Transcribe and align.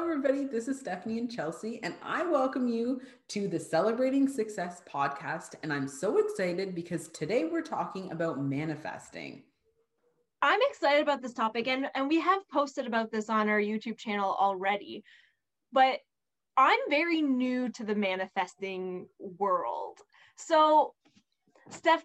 everybody. 0.00 0.46
This 0.46 0.66
is 0.66 0.80
Stephanie 0.80 1.18
and 1.18 1.30
Chelsea, 1.30 1.78
and 1.82 1.94
I 2.02 2.24
welcome 2.24 2.66
you 2.66 3.02
to 3.28 3.46
the 3.46 3.60
Celebrating 3.60 4.26
Success 4.28 4.82
podcast. 4.90 5.56
And 5.62 5.70
I'm 5.70 5.86
so 5.86 6.16
excited 6.16 6.74
because 6.74 7.08
today 7.08 7.44
we're 7.44 7.60
talking 7.60 8.10
about 8.10 8.42
manifesting. 8.42 9.42
I'm 10.40 10.58
excited 10.70 11.02
about 11.02 11.20
this 11.20 11.34
topic, 11.34 11.68
and, 11.68 11.86
and 11.94 12.08
we 12.08 12.18
have 12.18 12.48
posted 12.48 12.86
about 12.86 13.12
this 13.12 13.28
on 13.28 13.50
our 13.50 13.60
YouTube 13.60 13.98
channel 13.98 14.34
already. 14.40 15.04
But 15.70 15.98
I'm 16.56 16.80
very 16.88 17.20
new 17.20 17.68
to 17.68 17.84
the 17.84 17.94
manifesting 17.94 19.06
world. 19.18 19.98
So, 20.36 20.94
Steph, 21.68 22.04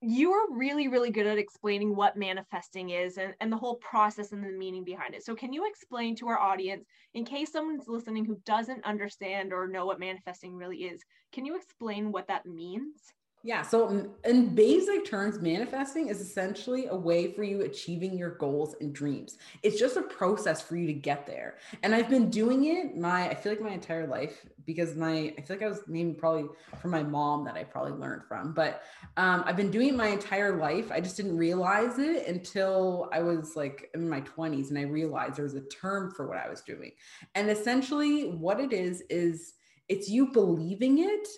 you 0.00 0.32
are 0.32 0.56
really, 0.56 0.88
really 0.88 1.10
good 1.10 1.26
at 1.26 1.38
explaining 1.38 1.94
what 1.94 2.16
manifesting 2.16 2.90
is 2.90 3.18
and, 3.18 3.34
and 3.40 3.52
the 3.52 3.56
whole 3.56 3.76
process 3.76 4.32
and 4.32 4.42
the 4.42 4.50
meaning 4.50 4.84
behind 4.84 5.14
it. 5.14 5.24
So, 5.24 5.34
can 5.34 5.52
you 5.52 5.66
explain 5.68 6.16
to 6.16 6.28
our 6.28 6.38
audience, 6.38 6.84
in 7.14 7.24
case 7.24 7.52
someone's 7.52 7.88
listening 7.88 8.24
who 8.24 8.40
doesn't 8.44 8.84
understand 8.84 9.52
or 9.52 9.68
know 9.68 9.86
what 9.86 10.00
manifesting 10.00 10.54
really 10.54 10.84
is, 10.84 11.02
can 11.32 11.44
you 11.44 11.56
explain 11.56 12.12
what 12.12 12.28
that 12.28 12.46
means? 12.46 13.12
Yeah. 13.46 13.62
So, 13.62 14.10
in 14.24 14.56
basic 14.56 15.04
terms, 15.04 15.38
manifesting 15.38 16.08
is 16.08 16.20
essentially 16.20 16.86
a 16.86 16.96
way 16.96 17.32
for 17.32 17.44
you 17.44 17.60
achieving 17.60 18.18
your 18.18 18.30
goals 18.30 18.74
and 18.80 18.92
dreams. 18.92 19.38
It's 19.62 19.78
just 19.78 19.96
a 19.96 20.02
process 20.02 20.60
for 20.60 20.74
you 20.74 20.88
to 20.88 20.92
get 20.92 21.28
there. 21.28 21.58
And 21.84 21.94
I've 21.94 22.10
been 22.10 22.28
doing 22.28 22.64
it 22.64 22.96
my, 22.96 23.28
I 23.30 23.36
feel 23.36 23.52
like 23.52 23.60
my 23.60 23.70
entire 23.70 24.08
life 24.08 24.44
because 24.64 24.96
my, 24.96 25.32
I 25.38 25.42
feel 25.42 25.58
like 25.58 25.62
I 25.62 25.68
was 25.68 25.82
maybe 25.86 26.10
probably 26.14 26.46
from 26.80 26.90
my 26.90 27.04
mom 27.04 27.44
that 27.44 27.54
I 27.54 27.62
probably 27.62 27.92
learned 27.92 28.22
from. 28.26 28.52
But 28.52 28.82
um, 29.16 29.44
I've 29.46 29.56
been 29.56 29.70
doing 29.70 29.90
it 29.90 29.94
my 29.94 30.08
entire 30.08 30.56
life. 30.56 30.90
I 30.90 31.00
just 31.00 31.16
didn't 31.16 31.36
realize 31.36 32.00
it 32.00 32.26
until 32.26 33.08
I 33.12 33.22
was 33.22 33.54
like 33.54 33.90
in 33.94 34.08
my 34.08 34.22
20s 34.22 34.70
and 34.70 34.78
I 34.78 34.82
realized 34.82 35.36
there 35.36 35.44
was 35.44 35.54
a 35.54 35.60
term 35.68 36.10
for 36.10 36.26
what 36.26 36.38
I 36.38 36.48
was 36.48 36.62
doing. 36.62 36.90
And 37.36 37.48
essentially, 37.48 38.28
what 38.28 38.58
it 38.58 38.72
is, 38.72 39.04
is 39.08 39.52
it's 39.88 40.08
you 40.08 40.32
believing 40.32 40.98
it 40.98 41.28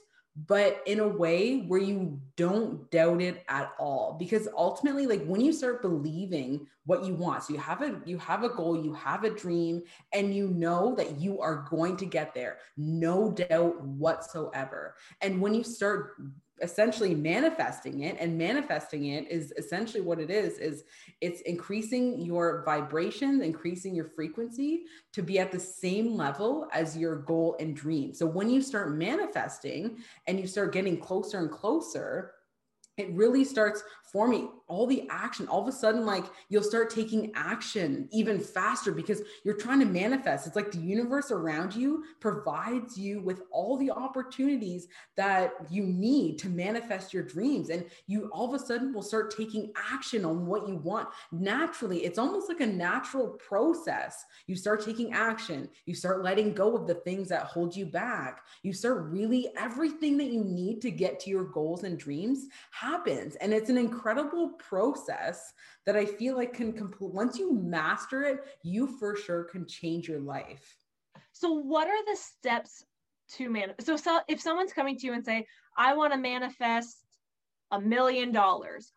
but 0.47 0.83
in 0.87 1.01
a 1.01 1.09
way 1.09 1.61
where 1.63 1.81
you 1.81 2.21
don't 2.37 2.89
doubt 2.91 3.21
it 3.21 3.45
at 3.49 3.73
all. 3.79 4.17
Because 4.19 4.47
ultimately 4.57 5.07
like 5.07 5.25
when 5.25 5.41
you 5.41 5.53
start 5.53 5.83
believing 5.83 6.67
what 6.85 7.05
you 7.05 7.15
want 7.15 7.43
so 7.43 7.53
you 7.53 7.59
have 7.59 7.83
a 7.83 8.01
you 8.05 8.19
have 8.19 8.45
a 8.45 8.49
goal 8.49 8.83
you 8.83 8.95
have 8.95 9.25
a 9.25 9.31
dream 9.31 9.83
and 10.13 10.35
you 10.35 10.49
know 10.49 10.95
that 10.95 11.21
you 11.21 11.41
are 11.41 11.67
going 11.69 11.97
to 11.97 12.07
get 12.07 12.35
there 12.35 12.59
no 12.77 13.33
doubt 13.33 13.83
whatsoever. 13.83 14.95
And 15.21 15.41
when 15.41 15.55
you 15.55 15.65
start 15.65 16.13
essentially 16.63 17.15
manifesting 17.15 18.01
it 18.01 18.17
and 18.19 18.37
manifesting 18.37 19.07
it 19.07 19.31
is 19.31 19.53
essentially 19.57 20.01
what 20.01 20.19
it 20.19 20.31
is 20.31 20.59
is 20.59 20.85
it's 21.21 21.41
increasing 21.43 22.21
your 22.21 22.63
vibration 22.65 23.43
increasing 23.43 23.95
your 23.95 24.07
frequency 24.17 24.83
to 25.13 25.23
be 25.23 25.39
at 25.39 25.53
the 25.53 25.61
same 25.61 26.15
level 26.15 26.69
as 26.73 26.97
your 26.97 27.17
goal 27.17 27.57
and 27.61 27.77
dream. 27.77 28.13
So 28.13 28.27
when 28.27 28.51
you 28.51 28.63
start 28.63 28.95
manifesting 28.95 29.99
and 30.27 30.39
you 30.39 30.47
start 30.47 30.73
getting 30.73 30.99
closer 30.99 31.39
and 31.39 31.51
closer 31.51 32.33
it 32.97 33.11
really 33.13 33.45
starts 33.45 33.83
forming 34.13 34.51
all 34.69 34.87
the 34.87 35.07
action 35.11 35.49
all 35.49 35.63
of 35.63 35.69
a 35.69 35.73
sudden 35.73 36.05
like 36.05 36.25
you'll 36.49 36.63
start 36.63 36.91
taking 36.91 37.33
action 37.35 38.09
even 38.13 38.39
faster 38.39 38.93
because 38.93 39.23
you're 39.45 39.57
trying 39.57 39.81
to 39.81 39.87
manifest. 39.87 40.47
It's 40.47 40.57
like 40.57 40.71
the 40.71 40.79
universe 40.79 41.31
around 41.31 41.75
you 41.75 42.05
provides 42.21 42.99
you 42.99 43.21
with 43.21 43.43
all 43.51 43.77
the 43.77 43.91
opportunities 43.91 44.89
that 45.17 45.53
you 45.71 45.85
need 45.85 46.39
to 46.41 46.49
manifest 46.49 47.13
your 47.13 47.23
dreams. 47.23 47.71
And 47.71 47.85
you 48.07 48.31
all 48.33 48.53
of 48.53 48.61
a 48.61 48.65
sudden 48.65 48.93
will 48.93 49.03
start 49.03 49.35
taking 49.37 49.73
action 49.93 50.25
on 50.25 50.47
what 50.47 50.69
you 50.69 50.77
want 50.77 51.09
naturally. 51.33 52.05
It's 52.05 52.19
almost 52.19 52.49
like 52.49 52.61
a 52.61 52.67
natural 52.67 53.29
process. 53.29 54.25
You 54.47 54.57
start 54.57 54.85
taking 54.85 55.13
action. 55.13 55.69
You 55.87 55.95
start 55.95 56.23
letting 56.23 56.55
go 56.55 56.77
of 56.77 56.87
the 56.87 56.95
things 56.95 57.29
that 57.29 57.45
hold 57.45 57.75
you 57.75 57.87
back. 57.87 58.43
You 58.63 58.73
start 58.73 59.05
really 59.11 59.49
everything 59.57 60.17
that 60.19 60.31
you 60.31 60.45
need 60.45 60.81
to 60.83 60.91
get 60.91 61.21
to 61.21 61.31
your 61.31 61.45
goals 61.45 61.85
and 61.85 61.99
dreams 61.99 62.49
happens. 62.71 63.37
And 63.37 63.53
it's 63.53 63.71
an 63.71 63.79
incredible 63.79 64.58
process 64.59 65.53
that 65.87 65.97
I 65.97 66.05
feel 66.05 66.37
like 66.37 66.53
can 66.53 66.73
complete 66.73 67.13
once 67.13 67.39
you 67.39 67.53
master 67.53 68.23
it, 68.25 68.39
you 68.63 68.87
for 68.99 69.17
sure 69.17 69.45
can 69.45 69.67
change 69.67 70.09
your 70.09 70.21
life. 70.21 70.77
So 71.33 71.53
what 71.53 71.89
are 71.89 72.05
the 72.05 72.17
steps 72.17 72.85
to 73.33 73.51
man 73.51 73.75
so, 73.79 73.97
so 73.97 74.21
if 74.27 74.41
someone's 74.41 74.73
coming 74.73 74.97
to 74.97 75.07
you 75.07 75.13
and 75.13 75.25
say, 75.25 75.47
I 75.77 75.95
want 75.95 76.13
to 76.13 76.19
manifest 76.19 77.05
a 77.71 77.81
million 77.81 78.33
dollars, 78.33 78.93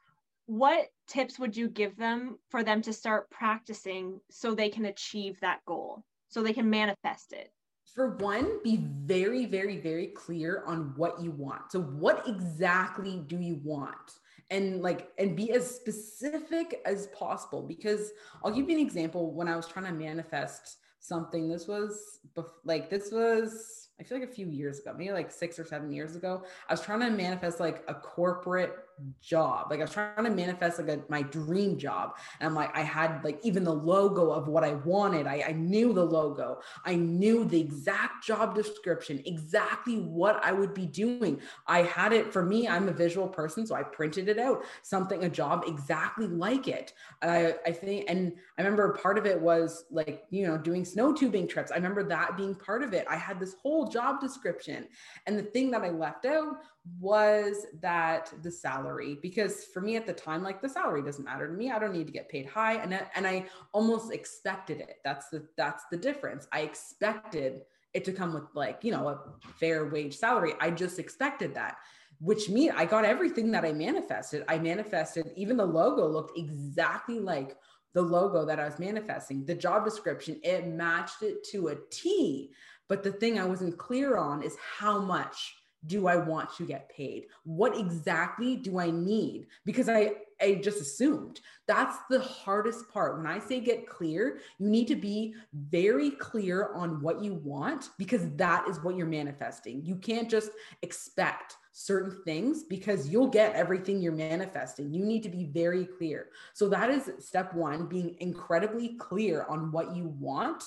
what 0.46 0.88
tips 1.08 1.38
would 1.38 1.56
you 1.56 1.68
give 1.68 1.98
them 1.98 2.38
for 2.50 2.64
them 2.64 2.82
to 2.84 2.94
start 2.94 3.30
practicing 3.30 4.20
so 4.30 4.56
they 4.56 4.70
can 4.70 4.86
achieve 4.86 5.40
that 5.42 5.60
goal, 5.66 6.04
so 6.30 6.42
they 6.42 6.54
can 6.54 6.70
manifest 6.70 7.34
it? 7.34 7.52
for 7.94 8.16
one, 8.18 8.60
be 8.64 8.78
very, 8.78 9.46
very, 9.46 9.78
very 9.78 10.08
clear 10.08 10.64
on 10.66 10.94
what 10.96 11.22
you 11.22 11.32
want. 11.32 11.72
So, 11.72 11.82
what 11.82 12.28
exactly 12.28 13.24
do 13.28 13.40
you 13.40 13.60
want? 13.64 14.20
And 14.52 14.82
like 14.82 15.10
and 15.18 15.36
be 15.36 15.52
as 15.52 15.74
specific 15.74 16.82
as 16.86 17.08
possible 17.08 17.64
because 17.64 18.12
i'll 18.44 18.52
give 18.52 18.70
you 18.70 18.78
an 18.78 18.86
example. 18.86 19.34
When 19.34 19.48
i 19.48 19.56
was 19.56 19.68
trying 19.68 19.86
to 19.86 19.94
manifest 19.94 20.78
something 21.00 21.50
this 21.50 21.68
was 21.68 22.20
like 22.64 22.90
this 22.92 23.12
was 23.12 23.90
i 24.00 24.04
feel 24.04 24.20
like 24.20 24.30
a 24.30 24.32
few 24.32 24.46
years 24.46 24.78
ago 24.80 24.94
maybe 24.96 25.12
like 25.12 25.32
six 25.32 25.58
or 25.58 25.66
seven 25.66 25.92
years 25.92 26.16
ago. 26.16 26.44
I 26.70 26.74
was 26.74 26.82
trying 26.82 27.00
to 27.00 27.10
manifest 27.10 27.60
like 27.60 27.84
a 27.88 27.96
corporate 27.96 28.76
job. 29.22 29.68
Like 29.70 29.80
I 29.80 29.84
was 29.84 29.92
trying 29.92 30.24
to 30.24 30.30
manifest 30.30 30.80
like 30.80 30.88
a, 30.88 31.02
my 31.10 31.22
dream 31.22 31.78
job. 31.78 32.18
And 32.40 32.48
I'm 32.48 32.56
like, 32.56 32.76
I 32.76 32.82
had 32.82 33.24
like 33.24 33.40
even 33.44 33.64
the 33.64 33.74
logo 33.74 34.32
of 34.32 34.48
what 34.48 34.64
I 34.64 34.74
wanted. 34.74 35.28
I, 35.28 35.44
I 35.48 35.52
knew 35.54 35.94
the 35.94 36.04
logo. 36.04 36.60
I 36.86 36.96
knew 36.96 37.46
the 37.46 37.60
exact 37.60 38.26
job 38.26 38.56
description, 38.56 39.22
exactly 39.26 39.98
what 39.98 40.44
I 40.44 40.52
would 40.52 40.74
be 40.74 40.86
doing. 40.86 41.42
I 41.68 41.84
had 41.84 42.14
it 42.14 42.32
for 42.32 42.44
me. 42.44 42.68
I'm 42.68 42.88
a 42.90 42.94
visual 42.94 43.28
person. 43.28 43.66
So 43.66 43.76
I 43.76 43.84
printed 43.84 44.30
it 44.30 44.40
out, 44.40 44.64
something, 44.82 45.24
a 45.24 45.30
job 45.30 45.64
exactly 45.68 46.28
like 46.28 46.68
it. 46.68 46.94
I, 47.22 47.56
I 47.66 47.72
think, 47.72 48.06
and 48.08 48.34
I 48.58 48.62
remember 48.62 48.94
part 48.94 49.18
of 49.18 49.26
it 49.26 49.40
was 49.40 49.86
like, 49.92 50.24
you 50.30 50.48
know, 50.48 50.58
doing 50.58 50.86
snow 50.86 51.14
tubing 51.14 51.48
trips. 51.48 51.72
I 51.72 51.76
remember 51.76 52.04
that 52.04 52.38
being 52.38 52.56
part 52.56 52.84
of 52.84 52.94
it. 52.94 53.06
I 53.10 53.16
had 53.16 53.40
this 53.40 53.56
whole 53.62 53.88
job 53.88 54.20
description. 54.20 54.88
And 55.26 55.38
the 55.38 55.44
thing 55.44 55.72
that 55.72 55.82
I 55.82 55.90
left 55.90 56.26
out 56.26 56.58
was 57.00 57.68
that 57.82 58.34
the 58.42 58.52
salary? 58.52 59.18
Because 59.22 59.66
for 59.66 59.82
me 59.82 59.96
at 59.96 60.08
the 60.08 60.14
time 60.14 60.42
like 60.42 60.62
the 60.62 60.70
salary 60.70 61.04
doesn't 61.04 61.26
matter 61.26 61.48
to 61.48 61.54
me. 61.54 61.72
I 61.72 61.80
don't 61.80 61.94
need 61.94 62.08
to 62.08 62.14
get 62.14 62.30
paid 62.30 62.48
high 62.48 62.76
and 62.76 62.94
I, 62.94 63.08
and 63.16 63.28
i 63.28 63.46
almost 63.72 64.12
expected 64.12 64.80
it. 64.80 64.98
That's 65.04 65.30
the 65.30 65.48
that's 65.58 65.84
the 65.92 65.98
difference. 65.98 66.48
I 66.52 66.62
expected 66.62 67.62
it 67.94 68.04
to 68.06 68.14
come 68.14 68.34
with 68.34 68.46
like 68.56 68.80
you 68.84 68.92
know 68.92 69.08
a 69.10 69.20
fair 69.60 69.90
wage 69.90 70.18
salary. 70.18 70.54
I 70.60 70.72
just 70.72 70.98
expected 70.98 71.54
that 71.56 71.78
which 72.22 72.50
means 72.50 72.72
i 72.78 72.86
got 72.86 73.04
everything 73.04 73.52
that 73.52 73.66
i 73.66 73.74
manifested. 73.74 74.44
I 74.48 74.60
manifested 74.60 75.32
even 75.36 75.58
the 75.58 75.66
logo 75.66 76.08
looked 76.08 76.38
exactly 76.38 77.20
like 77.20 77.58
the 77.94 78.02
logo 78.02 78.46
that 78.46 78.60
i 78.60 78.66
was 78.66 78.80
manifesting. 78.80 79.46
The 79.46 79.56
job 79.56 79.84
description 79.84 80.40
it 80.44 80.68
matched 80.68 81.24
it 81.24 81.44
to 81.52 81.70
a 81.70 81.76
t. 81.90 82.54
But 82.88 83.04
the 83.04 83.12
thing 83.12 83.40
i 83.40 83.46
wasn't 83.46 83.78
clear 83.78 84.18
on 84.18 84.44
is 84.44 84.56
how 84.80 85.00
much 85.00 85.56
do 85.86 86.08
I 86.08 86.16
want 86.18 86.56
to 86.58 86.66
get 86.66 86.90
paid? 86.90 87.26
What 87.44 87.78
exactly 87.78 88.56
do 88.56 88.80
I 88.80 88.92
need? 88.92 89.48
Because 89.66 89.90
I, 89.90 90.14
I 90.40 90.56
just 90.56 90.82
assumed 90.82 91.40
that's 91.68 91.98
the 92.10 92.20
hardest 92.20 92.90
part. 92.90 93.18
When 93.18 93.26
I 93.26 93.40
say 93.40 93.60
get 93.60 93.88
clear, 93.88 94.40
you 94.60 94.70
need 94.70 94.88
to 94.88 94.96
be 94.96 95.36
very 95.54 96.12
clear 96.12 96.74
on 96.74 97.02
what 97.02 97.24
you 97.24 97.36
want 97.36 97.90
because 97.98 98.30
that 98.36 98.68
is 98.68 98.80
what 98.82 98.96
you're 98.96 99.08
manifesting. 99.08 99.84
You 99.84 99.96
can't 99.96 100.30
just 100.30 100.52
expect 100.82 101.56
certain 101.72 102.22
things 102.26 102.64
because 102.64 103.10
you'll 103.10 103.28
get 103.28 103.56
everything 103.56 104.02
you're 104.02 104.12
manifesting. 104.12 104.94
You 104.94 105.06
need 105.06 105.24
to 105.24 105.30
be 105.30 105.46
very 105.46 105.86
clear. 105.86 106.28
So 106.54 106.68
that 106.70 106.90
is 106.90 107.12
step 107.20 107.54
one, 107.54 107.86
being 107.88 108.16
incredibly 108.20 108.96
clear 108.98 109.46
on 109.48 109.72
what 109.72 109.96
you 109.96 110.10
want. 110.20 110.64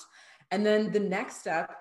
And 0.51 0.65
then 0.65 0.91
the 0.91 0.99
next 0.99 1.41
step 1.41 1.77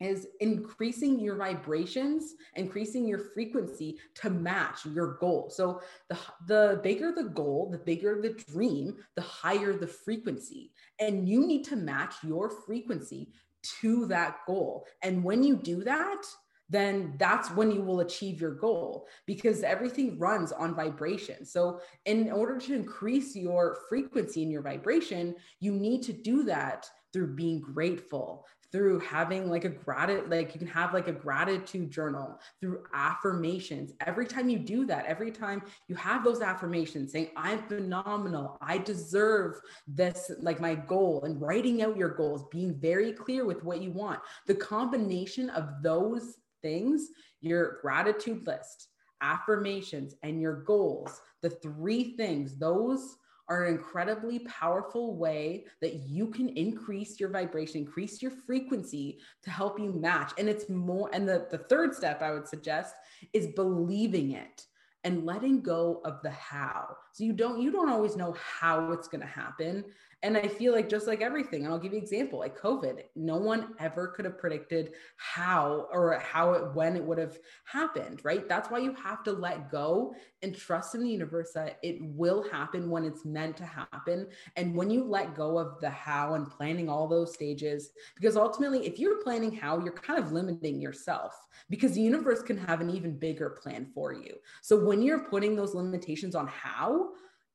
is 0.00 0.26
increasing 0.40 1.18
your 1.18 1.36
vibrations, 1.36 2.34
increasing 2.54 3.06
your 3.06 3.18
frequency 3.18 3.98
to 4.16 4.30
match 4.30 4.86
your 4.86 5.14
goal. 5.14 5.50
So 5.50 5.80
the 6.08 6.18
the 6.46 6.80
bigger 6.82 7.12
the 7.12 7.24
goal, 7.24 7.68
the 7.70 7.78
bigger 7.78 8.20
the 8.20 8.34
dream, 8.50 8.96
the 9.16 9.22
higher 9.22 9.72
the 9.76 9.86
frequency. 9.86 10.72
And 11.00 11.28
you 11.28 11.46
need 11.46 11.64
to 11.64 11.76
match 11.76 12.14
your 12.22 12.50
frequency 12.50 13.32
to 13.80 14.06
that 14.06 14.38
goal. 14.46 14.86
And 15.02 15.24
when 15.24 15.42
you 15.42 15.56
do 15.56 15.82
that, 15.84 16.22
then 16.70 17.14
that's 17.18 17.50
when 17.50 17.70
you 17.70 17.80
will 17.80 18.00
achieve 18.00 18.40
your 18.40 18.54
goal 18.54 19.06
because 19.26 19.62
everything 19.62 20.18
runs 20.18 20.52
on 20.52 20.74
vibration. 20.74 21.44
So, 21.46 21.80
in 22.04 22.30
order 22.30 22.58
to 22.58 22.74
increase 22.74 23.34
your 23.34 23.78
frequency 23.88 24.42
and 24.42 24.52
your 24.52 24.62
vibration, 24.62 25.34
you 25.60 25.72
need 25.72 26.02
to 26.04 26.12
do 26.12 26.44
that 26.44 26.88
through 27.12 27.34
being 27.34 27.60
grateful, 27.60 28.44
through 28.70 29.00
having 29.00 29.48
like 29.48 29.64
a 29.64 29.70
gratitude, 29.70 30.30
like 30.30 30.54
you 30.54 30.58
can 30.58 30.68
have 30.68 30.92
like 30.92 31.08
a 31.08 31.12
gratitude 31.12 31.90
journal 31.90 32.38
through 32.60 32.84
affirmations. 32.92 33.92
Every 34.06 34.26
time 34.26 34.48
you 34.48 34.58
do 34.58 34.84
that, 34.86 35.06
every 35.06 35.30
time 35.30 35.62
you 35.88 35.96
have 35.96 36.22
those 36.22 36.42
affirmations 36.42 37.12
saying, 37.12 37.28
I'm 37.36 37.62
phenomenal, 37.62 38.58
I 38.60 38.78
deserve 38.78 39.60
this, 39.86 40.30
like 40.40 40.60
my 40.60 40.74
goal, 40.74 41.22
and 41.24 41.40
writing 41.40 41.82
out 41.82 41.96
your 41.96 42.10
goals, 42.10 42.44
being 42.50 42.78
very 42.78 43.12
clear 43.12 43.46
with 43.46 43.64
what 43.64 43.80
you 43.80 43.90
want. 43.90 44.20
The 44.46 44.54
combination 44.54 45.48
of 45.50 45.82
those 45.82 46.36
things, 46.62 47.08
your 47.40 47.78
gratitude 47.80 48.46
list, 48.46 48.88
affirmations, 49.20 50.14
and 50.22 50.40
your 50.40 50.62
goals, 50.62 51.20
the 51.42 51.50
three 51.50 52.16
things, 52.16 52.58
those 52.58 53.16
are 53.48 53.64
an 53.64 53.74
incredibly 53.74 54.40
powerful 54.40 55.16
way 55.16 55.64
that 55.80 55.94
you 56.06 56.28
can 56.28 56.48
increase 56.50 57.18
your 57.18 57.30
vibration, 57.30 57.80
increase 57.80 58.20
your 58.20 58.30
frequency 58.30 59.18
to 59.42 59.50
help 59.50 59.78
you 59.78 59.92
match. 59.92 60.32
And 60.38 60.48
it's 60.48 60.68
more, 60.68 61.08
and 61.12 61.28
the, 61.28 61.46
the 61.50 61.58
third 61.58 61.94
step 61.94 62.22
I 62.22 62.32
would 62.32 62.46
suggest 62.46 62.94
is 63.32 63.48
believing 63.48 64.32
it 64.32 64.64
and 65.04 65.24
letting 65.24 65.62
go 65.62 66.00
of 66.04 66.20
the 66.22 66.30
how. 66.30 66.96
So 67.12 67.24
you 67.24 67.32
don't 67.32 67.60
you 67.60 67.70
don't 67.70 67.88
always 67.88 68.16
know 68.16 68.34
how 68.38 68.92
it's 68.92 69.08
going 69.08 69.20
to 69.22 69.26
happen. 69.26 69.84
And 70.24 70.36
I 70.36 70.48
feel 70.48 70.72
like 70.72 70.88
just 70.88 71.06
like 71.06 71.20
everything, 71.20 71.64
and 71.64 71.72
I'll 71.72 71.78
give 71.78 71.92
you 71.92 71.98
an 71.98 72.02
example, 72.02 72.40
like 72.40 72.58
COVID, 72.58 73.02
no 73.14 73.36
one 73.36 73.74
ever 73.78 74.08
could 74.08 74.24
have 74.24 74.36
predicted 74.36 74.94
how 75.16 75.86
or 75.92 76.18
how 76.18 76.54
it 76.54 76.74
when 76.74 76.96
it 76.96 77.04
would 77.04 77.18
have 77.18 77.38
happened, 77.64 78.20
right? 78.24 78.48
That's 78.48 78.68
why 78.68 78.78
you 78.78 78.94
have 78.94 79.22
to 79.24 79.32
let 79.32 79.70
go 79.70 80.16
and 80.42 80.56
trust 80.56 80.96
in 80.96 81.04
the 81.04 81.08
universe 81.08 81.52
that 81.54 81.78
it 81.84 81.98
will 82.00 82.42
happen 82.50 82.90
when 82.90 83.04
it's 83.04 83.24
meant 83.24 83.56
to 83.58 83.64
happen. 83.64 84.26
And 84.56 84.74
when 84.74 84.90
you 84.90 85.04
let 85.04 85.36
go 85.36 85.56
of 85.56 85.80
the 85.80 85.90
how 85.90 86.34
and 86.34 86.50
planning 86.50 86.88
all 86.88 87.06
those 87.06 87.32
stages, 87.32 87.90
because 88.16 88.36
ultimately, 88.36 88.88
if 88.88 88.98
you're 88.98 89.22
planning 89.22 89.52
how, 89.52 89.78
you're 89.78 89.92
kind 89.92 90.18
of 90.18 90.32
limiting 90.32 90.80
yourself 90.80 91.46
because 91.70 91.92
the 91.92 92.00
universe 92.00 92.42
can 92.42 92.58
have 92.58 92.80
an 92.80 92.90
even 92.90 93.16
bigger 93.16 93.50
plan 93.50 93.86
for 93.94 94.12
you. 94.12 94.34
So 94.62 94.76
when 94.84 95.00
you're 95.00 95.28
putting 95.28 95.54
those 95.54 95.76
limitations 95.76 96.34
on 96.34 96.48
how, 96.48 97.07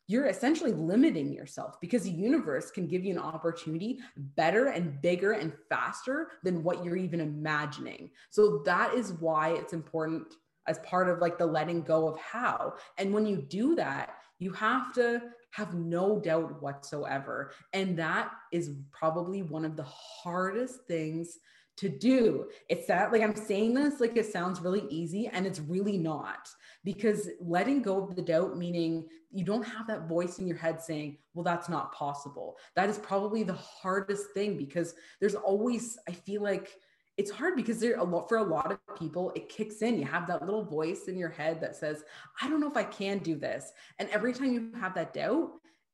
you're 0.08 0.28
essentially 0.28 0.74
limiting 0.74 1.32
yourself 1.32 1.80
because 1.80 2.04
the 2.04 2.12
universe 2.12 2.72
can 2.72 2.88
give 2.88 3.06
you 3.06 3.14
an 3.14 3.20
opportunity 3.20 4.00
better 4.18 4.68
and 4.68 5.02
bigger 5.02 5.32
and 5.32 5.54
faster 5.70 6.32
than 6.44 6.64
what 6.64 6.84
you're 6.84 6.98
even 6.98 7.22
imagining. 7.22 8.10
So 8.30 8.62
that 8.66 8.94
is 8.94 9.14
why 9.14 9.50
it's 9.50 9.74
important 9.74 10.34
as 10.68 10.80
part 10.80 11.10
of 11.10 11.20
like 11.20 11.38
the 11.38 11.46
letting 11.46 11.82
go 11.82 12.08
of 12.08 12.18
how. 12.20 12.74
And 12.98 13.14
when 13.14 13.26
you 13.26 13.38
do 13.38 13.76
that, 13.76 14.16
you 14.40 14.52
have 14.54 14.94
to 14.94 15.22
have 15.52 15.74
no 15.74 16.20
doubt 16.20 16.62
whatsoever. 16.62 17.52
And 17.72 17.98
that 18.00 18.32
is 18.52 18.72
probably 18.92 19.44
one 19.44 19.66
of 19.66 19.76
the 19.78 19.84
hardest 19.84 20.82
things 20.88 21.38
to 21.78 21.90
do. 21.90 22.50
It's 22.70 22.88
that 22.88 23.12
like 23.12 23.22
I'm 23.22 23.36
saying 23.36 23.74
this 23.74 24.00
like 24.00 24.16
it 24.16 24.32
sounds 24.32 24.62
really 24.62 24.86
easy 24.90 25.28
and 25.28 25.46
it's 25.46 25.60
really 25.60 25.98
not 25.98 26.50
because 26.84 27.30
letting 27.40 27.82
go 27.82 28.04
of 28.04 28.16
the 28.16 28.22
doubt 28.22 28.58
meaning 28.58 29.08
you 29.32 29.44
don't 29.44 29.64
have 29.64 29.88
that 29.88 30.08
voice 30.08 30.38
in 30.38 30.48
your 30.48 30.58
head 30.58 30.80
saying, 30.82 31.18
"Well, 31.34 31.44
that's 31.44 31.70
not 31.70 31.92
possible." 31.94 32.58
That 32.76 32.90
is 32.90 33.00
probably 33.00 33.44
the 33.44 33.54
hardest 33.54 34.32
thing 34.36 34.58
because 34.58 34.94
there's 35.20 35.36
always 35.36 35.98
I 36.08 36.12
feel 36.12 36.44
like 36.44 36.78
it's 37.18 37.32
hard 37.32 37.56
because 37.56 37.80
there 37.80 37.96
a 37.98 38.04
lot 38.04 38.28
for 38.28 38.38
a 38.38 38.44
lot 38.44 38.72
of 38.72 38.80
people 38.98 39.32
it 39.36 39.50
kicks 39.50 39.82
in 39.82 40.00
you 40.00 40.06
have 40.06 40.26
that 40.28 40.44
little 40.44 40.64
voice 40.64 41.08
in 41.08 41.18
your 41.18 41.30
head 41.30 41.62
that 41.62 41.76
says 41.76 42.04
i 42.42 42.50
don't 42.50 42.60
know 42.60 42.70
if 42.70 42.78
i 42.78 42.84
can 42.84 43.20
do 43.20 43.36
this 43.36 43.72
and 44.00 44.10
every 44.10 44.34
time 44.34 44.52
you 44.52 44.72
have 44.80 44.96
that 44.96 45.14
doubt 45.14 45.52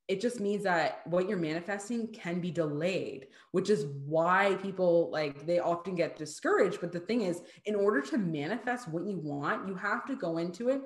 it 0.10 0.20
just 0.20 0.40
means 0.40 0.64
that 0.64 1.02
what 1.06 1.30
you're 1.30 1.38
manifesting 1.38 2.08
can 2.08 2.42
be 2.42 2.52
delayed 2.52 3.28
which 3.52 3.70
is 3.70 3.86
why 4.06 4.58
people 4.62 5.10
like 5.12 5.46
they 5.46 5.60
often 5.60 5.96
get 5.96 6.18
discouraged. 6.18 6.80
But 6.82 6.92
the 6.92 7.00
thing 7.00 7.22
is 7.22 7.42
in 7.66 7.76
order 7.76 8.02
to 8.02 8.18
manifest 8.18 8.88
what 8.88 9.06
you 9.06 9.18
want 9.18 9.68
you 9.68 9.76
have 9.76 10.06
to 10.06 10.16
go 10.16 10.38
into 10.38 10.70
it 10.70 10.82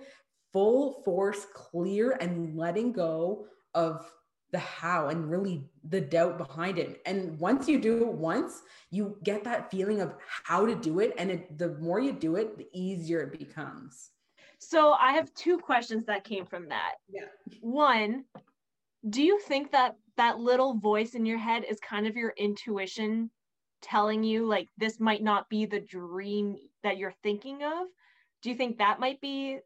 full 0.51 1.01
force 1.03 1.45
clear 1.53 2.11
and 2.21 2.55
letting 2.55 2.91
go 2.91 3.47
of 3.73 4.11
the 4.51 4.59
how 4.59 5.09
and 5.09 5.31
really 5.31 5.67
the 5.89 5.99
doubt 5.99 6.37
behind 6.37 6.77
it. 6.77 7.01
And 7.07 7.39
once 7.39 7.67
you 7.67 7.81
do 7.81 8.03
it 8.03 8.13
once 8.13 8.61
you 8.91 9.17
get 9.23 9.43
that 9.45 9.71
feeling 9.71 9.99
of 9.99 10.15
how 10.43 10.65
to 10.65 10.75
do 10.75 10.99
it. 10.99 11.13
And 11.17 11.31
it, 11.31 11.57
the 11.57 11.69
more 11.79 11.99
you 11.99 12.11
do 12.11 12.35
it 12.35 12.57
the 12.57 12.67
easier 12.71 13.21
it 13.21 13.37
becomes. 13.37 14.11
So 14.59 14.93
i 14.93 15.11
have 15.11 15.33
two 15.33 15.57
questions 15.57 16.05
that 16.05 16.23
came 16.23 16.45
from 16.45 16.69
that. 16.69 16.93
Yeah. 17.11 17.25
One 17.61 18.25
do 19.09 19.21
you 19.21 19.39
think 19.39 19.71
that 19.71 19.95
that 20.17 20.39
little 20.39 20.75
voice 20.75 21.15
in 21.15 21.25
your 21.25 21.37
head 21.37 21.65
is 21.67 21.79
kind 21.79 22.07
of 22.07 22.15
your 22.15 22.33
intuition 22.37 23.29
telling 23.81 24.23
you 24.23 24.45
like 24.45 24.69
this 24.77 24.99
might 24.99 25.21
not 25.21 25.49
be 25.49 25.65
the 25.65 25.79
dream 25.79 26.55
that 26.83 26.97
you're 26.97 27.13
thinking 27.23 27.63
of? 27.63 27.87
Do 28.41 28.49
you 28.49 28.55
think 28.55 28.77
that 28.77 28.99
might 28.99 29.19
be 29.21 29.59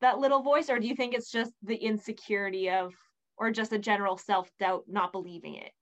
that 0.00 0.18
little 0.18 0.42
voice 0.42 0.70
or 0.70 0.78
do 0.78 0.88
you 0.88 0.94
think 0.94 1.14
it's 1.14 1.30
just 1.30 1.52
the 1.62 1.76
insecurity 1.76 2.70
of 2.70 2.94
or 3.36 3.50
just 3.50 3.72
a 3.72 3.78
general 3.78 4.16
self-doubt 4.16 4.84
not 4.88 5.12
believing 5.12 5.56
it? 5.56 5.72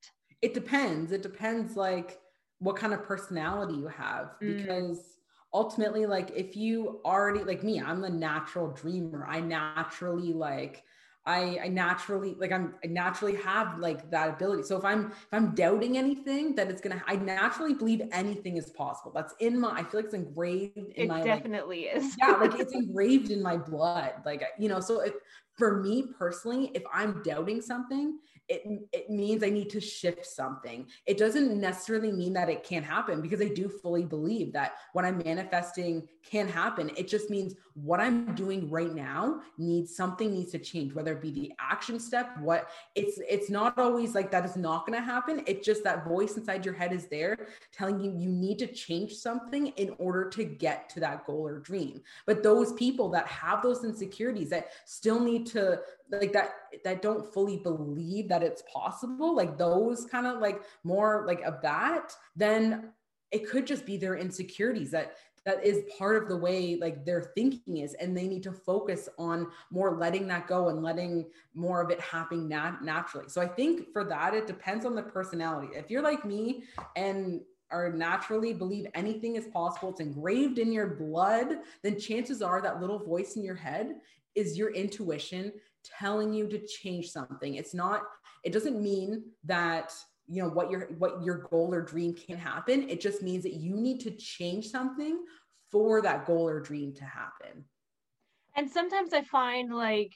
It 0.42 0.54
depends. 0.54 1.12
It 1.12 1.22
depends 1.22 1.76
like 1.76 2.18
what 2.58 2.76
kind 2.76 2.92
of 2.92 3.02
personality 3.04 3.74
you 3.74 3.88
have 3.88 4.32
mm. 4.42 4.56
because 4.56 5.18
ultimately 5.54 6.04
like 6.04 6.30
if 6.36 6.56
you 6.56 7.00
already 7.06 7.42
like 7.42 7.62
me 7.62 7.80
i'm 7.80 8.02
the 8.02 8.10
natural 8.10 8.68
dreamer. 8.68 9.26
I 9.26 9.40
naturally 9.40 10.32
like 10.34 10.84
I, 11.28 11.58
I 11.64 11.68
naturally 11.68 12.34
like 12.38 12.52
I'm 12.52 12.74
I 12.82 12.86
naturally 12.86 13.36
have 13.36 13.78
like 13.78 14.10
that 14.10 14.30
ability. 14.30 14.62
So 14.62 14.78
if 14.78 14.84
I'm 14.84 15.12
if 15.12 15.28
I'm 15.32 15.54
doubting 15.54 15.98
anything, 15.98 16.54
that 16.54 16.70
it's 16.70 16.80
gonna 16.80 17.02
I 17.06 17.16
naturally 17.16 17.74
believe 17.74 18.00
anything 18.12 18.56
is 18.56 18.70
possible. 18.70 19.12
That's 19.14 19.34
in 19.38 19.60
my 19.60 19.72
I 19.72 19.84
feel 19.84 20.00
like 20.00 20.06
it's 20.06 20.14
engraved 20.14 20.78
in 20.78 21.04
it 21.04 21.08
my 21.08 21.22
definitely 21.22 21.90
like, 21.92 22.02
is. 22.02 22.16
yeah, 22.18 22.30
like 22.30 22.58
it's 22.58 22.72
engraved 22.72 23.30
in 23.30 23.42
my 23.42 23.58
blood. 23.58 24.14
Like 24.24 24.42
you 24.58 24.70
know, 24.70 24.80
so 24.80 25.00
if 25.00 25.12
for 25.58 25.82
me 25.82 26.06
personally, 26.18 26.70
if 26.72 26.84
I'm 26.94 27.20
doubting 27.22 27.60
something, 27.60 28.18
it, 28.48 28.62
it 28.92 29.10
means 29.10 29.42
I 29.42 29.50
need 29.50 29.68
to 29.70 29.80
shift 29.80 30.24
something. 30.24 30.86
It 31.04 31.18
doesn't 31.18 31.60
necessarily 31.60 32.12
mean 32.12 32.32
that 32.34 32.48
it 32.48 32.64
can't 32.64 32.84
happen 32.84 33.20
because 33.20 33.42
I 33.42 33.48
do 33.48 33.68
fully 33.68 34.04
believe 34.04 34.52
that 34.54 34.74
what 34.94 35.04
I'm 35.04 35.18
manifesting 35.18 36.08
can 36.24 36.48
happen. 36.48 36.90
It 36.96 37.08
just 37.08 37.28
means 37.28 37.54
what 37.82 38.00
I'm 38.00 38.34
doing 38.34 38.70
right 38.70 38.94
now 38.94 39.40
needs 39.56 39.94
something 39.94 40.32
needs 40.32 40.52
to 40.52 40.58
change, 40.58 40.94
whether 40.94 41.12
it 41.12 41.22
be 41.22 41.30
the 41.30 41.52
action 41.58 42.00
step, 42.00 42.38
what 42.40 42.70
it's 42.94 43.18
it's 43.28 43.50
not 43.50 43.78
always 43.78 44.14
like 44.14 44.30
that 44.30 44.44
is 44.44 44.56
not 44.56 44.86
to 44.86 45.00
happen. 45.00 45.42
It's 45.46 45.64
just 45.64 45.84
that 45.84 46.04
voice 46.04 46.36
inside 46.36 46.64
your 46.64 46.74
head 46.74 46.92
is 46.92 47.06
there 47.06 47.48
telling 47.72 48.00
you 48.00 48.12
you 48.16 48.30
need 48.30 48.58
to 48.60 48.66
change 48.66 49.14
something 49.14 49.68
in 49.68 49.94
order 49.98 50.28
to 50.30 50.44
get 50.44 50.88
to 50.90 51.00
that 51.00 51.26
goal 51.26 51.46
or 51.46 51.58
dream. 51.58 52.00
But 52.26 52.42
those 52.42 52.72
people 52.72 53.10
that 53.10 53.26
have 53.26 53.62
those 53.62 53.84
insecurities 53.84 54.50
that 54.50 54.68
still 54.86 55.20
need 55.20 55.46
to 55.48 55.80
like 56.10 56.32
that 56.32 56.54
that 56.84 57.02
don't 57.02 57.32
fully 57.32 57.58
believe 57.58 58.28
that 58.28 58.42
it's 58.42 58.62
possible 58.72 59.36
like 59.36 59.58
those 59.58 60.06
kind 60.06 60.26
of 60.26 60.40
like 60.40 60.62
more 60.84 61.24
like 61.26 61.42
of 61.42 61.60
that 61.60 62.14
then 62.34 62.92
it 63.30 63.48
could 63.48 63.66
just 63.66 63.84
be 63.84 63.96
their 63.96 64.16
insecurities 64.16 64.90
that 64.90 65.16
that 65.48 65.64
is 65.64 65.84
part 65.96 66.22
of 66.22 66.28
the 66.28 66.36
way 66.36 66.76
like 66.78 67.06
their 67.06 67.32
thinking 67.34 67.78
is 67.78 67.94
and 67.94 68.14
they 68.14 68.26
need 68.26 68.42
to 68.42 68.52
focus 68.52 69.08
on 69.18 69.46
more 69.70 69.96
letting 69.96 70.28
that 70.28 70.46
go 70.46 70.68
and 70.68 70.82
letting 70.82 71.24
more 71.54 71.80
of 71.80 71.90
it 71.90 71.98
happen 72.00 72.48
nat- 72.48 72.82
naturally. 72.82 73.28
So 73.28 73.40
i 73.40 73.48
think 73.48 73.90
for 73.92 74.04
that 74.04 74.34
it 74.34 74.46
depends 74.46 74.84
on 74.84 74.94
the 74.94 75.02
personality. 75.02 75.68
If 75.74 75.90
you're 75.90 76.02
like 76.02 76.24
me 76.24 76.64
and 76.96 77.40
are 77.70 77.90
naturally 77.92 78.52
believe 78.52 78.86
anything 78.94 79.36
is 79.36 79.46
possible 79.46 79.90
it's 79.90 80.00
engraved 80.00 80.58
in 80.58 80.72
your 80.72 80.86
blood 80.86 81.58
then 81.82 82.00
chances 82.00 82.40
are 82.40 82.62
that 82.62 82.80
little 82.80 82.98
voice 82.98 83.36
in 83.36 83.44
your 83.44 83.54
head 83.54 83.96
is 84.34 84.56
your 84.56 84.72
intuition 84.72 85.52
telling 85.84 86.32
you 86.32 86.46
to 86.48 86.58
change 86.66 87.10
something. 87.10 87.54
It's 87.54 87.74
not, 87.74 88.02
it 88.44 88.52
doesn't 88.52 88.80
mean 88.80 89.24
that 89.44 89.92
you 90.30 90.42
know 90.42 90.50
what 90.50 90.70
your 90.70 90.88
what 90.98 91.22
your 91.22 91.38
goal 91.38 91.72
or 91.72 91.80
dream 91.80 92.14
can 92.14 92.36
happen. 92.36 92.88
It 92.88 93.00
just 93.00 93.22
means 93.22 93.42
that 93.44 93.54
you 93.54 93.74
need 93.76 94.00
to 94.00 94.10
change 94.10 94.68
something 94.68 95.24
for 95.70 96.00
that 96.02 96.26
goal 96.26 96.48
or 96.48 96.60
dream 96.60 96.92
to 96.94 97.04
happen 97.04 97.64
and 98.56 98.70
sometimes 98.70 99.12
i 99.12 99.22
find 99.22 99.74
like 99.74 100.14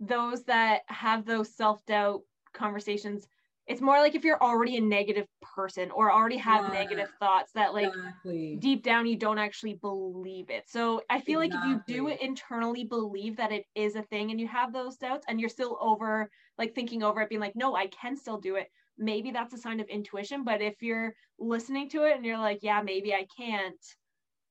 those 0.00 0.44
that 0.44 0.80
have 0.86 1.24
those 1.24 1.54
self-doubt 1.54 2.22
conversations 2.52 3.26
it's 3.66 3.80
more 3.80 4.00
like 4.00 4.16
if 4.16 4.24
you're 4.24 4.42
already 4.42 4.78
a 4.78 4.80
negative 4.80 5.26
person 5.42 5.92
or 5.92 6.10
already 6.10 6.36
have 6.36 6.64
yeah, 6.64 6.80
negative 6.80 7.08
thoughts 7.20 7.52
that 7.52 7.72
like 7.72 7.86
exactly. 7.86 8.56
deep 8.56 8.82
down 8.82 9.06
you 9.06 9.16
don't 9.16 9.38
actually 9.38 9.74
believe 9.74 10.50
it 10.50 10.64
so 10.68 11.00
i 11.08 11.20
feel 11.20 11.40
exactly. 11.40 11.70
like 11.70 11.80
if 11.80 11.88
you 11.88 11.96
do 11.96 12.08
internally 12.08 12.84
believe 12.84 13.36
that 13.36 13.52
it 13.52 13.64
is 13.74 13.94
a 13.94 14.02
thing 14.02 14.30
and 14.30 14.40
you 14.40 14.48
have 14.48 14.72
those 14.72 14.96
doubts 14.96 15.24
and 15.28 15.38
you're 15.38 15.48
still 15.48 15.78
over 15.80 16.28
like 16.58 16.74
thinking 16.74 17.02
over 17.02 17.20
it 17.20 17.28
being 17.28 17.40
like 17.40 17.54
no 17.54 17.76
i 17.76 17.86
can 17.88 18.16
still 18.16 18.38
do 18.38 18.56
it 18.56 18.68
maybe 18.98 19.30
that's 19.30 19.54
a 19.54 19.58
sign 19.58 19.78
of 19.78 19.86
intuition 19.88 20.42
but 20.42 20.60
if 20.60 20.82
you're 20.82 21.14
listening 21.38 21.88
to 21.88 22.04
it 22.04 22.16
and 22.16 22.24
you're 22.24 22.38
like 22.38 22.58
yeah 22.62 22.82
maybe 22.82 23.14
i 23.14 23.24
can't 23.36 23.76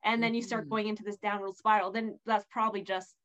and 0.04 0.22
then 0.22 0.34
you 0.34 0.42
start 0.42 0.64
mm-hmm. 0.64 0.72
going 0.72 0.88
into 0.88 1.04
this 1.04 1.18
downward 1.18 1.56
spiral 1.56 1.92
then 1.92 2.18
that's 2.26 2.46
probably 2.52 2.82
just 2.82 3.16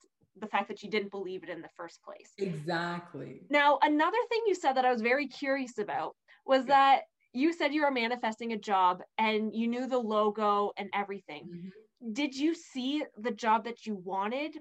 the 0.40 0.47
fact 0.47 0.69
that 0.69 0.83
you 0.83 0.90
didn't 0.90 1.11
believe 1.11 1.43
it 1.43 1.49
in 1.49 1.62
the 1.62 1.69
first 1.76 2.02
place. 2.02 2.33
Exactly. 2.38 3.43
Now, 3.50 3.78
another 3.83 4.19
thing 4.28 4.40
you 4.47 4.54
said 4.54 4.73
that 4.75 4.85
I 4.85 4.90
was 4.90 5.00
very 5.00 5.28
curious 5.28 5.78
about 5.78 6.16
was 6.45 6.66
that 6.66 7.02
you 7.33 7.52
said 7.52 7.73
you 7.73 7.83
were 7.83 7.90
manifesting 7.90 8.52
a 8.52 8.59
job 8.59 9.02
and 9.19 9.54
you 9.54 9.69
knew 9.69 9.87
the 9.87 9.99
logo 9.99 10.73
and 10.76 10.88
everything. 10.95 11.45
Mm-hmm. 11.45 12.12
Did 12.12 12.35
you 12.35 12.54
see 12.54 13.04
the 13.16 13.31
job 13.31 13.64
that 13.64 13.87
you 13.87 13.95
wanted 13.95 14.57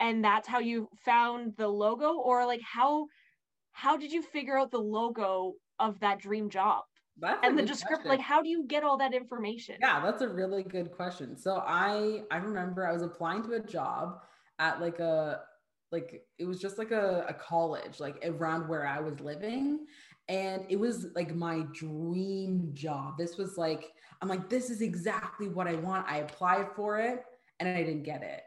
and 0.00 0.24
that's 0.24 0.48
how 0.48 0.58
you 0.58 0.88
found 1.04 1.54
the 1.56 1.68
logo 1.68 2.14
or 2.14 2.44
like 2.46 2.60
how 2.62 3.06
how 3.72 3.96
did 3.96 4.12
you 4.12 4.20
figure 4.20 4.58
out 4.58 4.70
the 4.70 4.78
logo 4.78 5.54
of 5.78 6.00
that 6.00 6.18
dream 6.18 6.50
job? 6.50 6.82
That's 7.18 7.38
and 7.42 7.58
the 7.58 7.62
description 7.62 8.08
like 8.08 8.20
how 8.20 8.42
do 8.42 8.48
you 8.48 8.64
get 8.66 8.82
all 8.82 8.96
that 8.98 9.14
information? 9.14 9.76
Yeah 9.80 10.02
that's 10.04 10.22
a 10.22 10.28
really 10.28 10.62
good 10.62 10.92
question. 10.92 11.36
So 11.36 11.62
i 11.66 12.22
i 12.30 12.36
remember 12.36 12.86
i 12.86 12.92
was 12.92 13.02
applying 13.02 13.42
to 13.44 13.52
a 13.54 13.60
job 13.60 14.20
at 14.58 14.80
like 14.80 14.98
a 14.98 15.40
like 15.90 16.22
it 16.38 16.44
was 16.44 16.58
just 16.58 16.78
like 16.78 16.90
a, 16.90 17.26
a 17.28 17.34
college 17.34 18.00
like 18.00 18.16
around 18.24 18.68
where 18.68 18.86
i 18.86 19.00
was 19.00 19.20
living. 19.20 19.86
And 20.28 20.64
it 20.68 20.76
was 20.76 21.08
like 21.14 21.34
my 21.34 21.66
dream 21.74 22.70
job. 22.72 23.18
This 23.18 23.36
was 23.36 23.56
like 23.56 23.92
i'm 24.20 24.28
like 24.28 24.48
this 24.48 24.70
is 24.70 24.80
exactly 24.80 25.48
what 25.48 25.68
i 25.68 25.74
want. 25.74 26.06
I 26.08 26.18
applied 26.18 26.68
for 26.74 26.98
it 26.98 27.24
and 27.60 27.68
i 27.68 27.82
didn't 27.82 28.02
get 28.02 28.22
it 28.22 28.42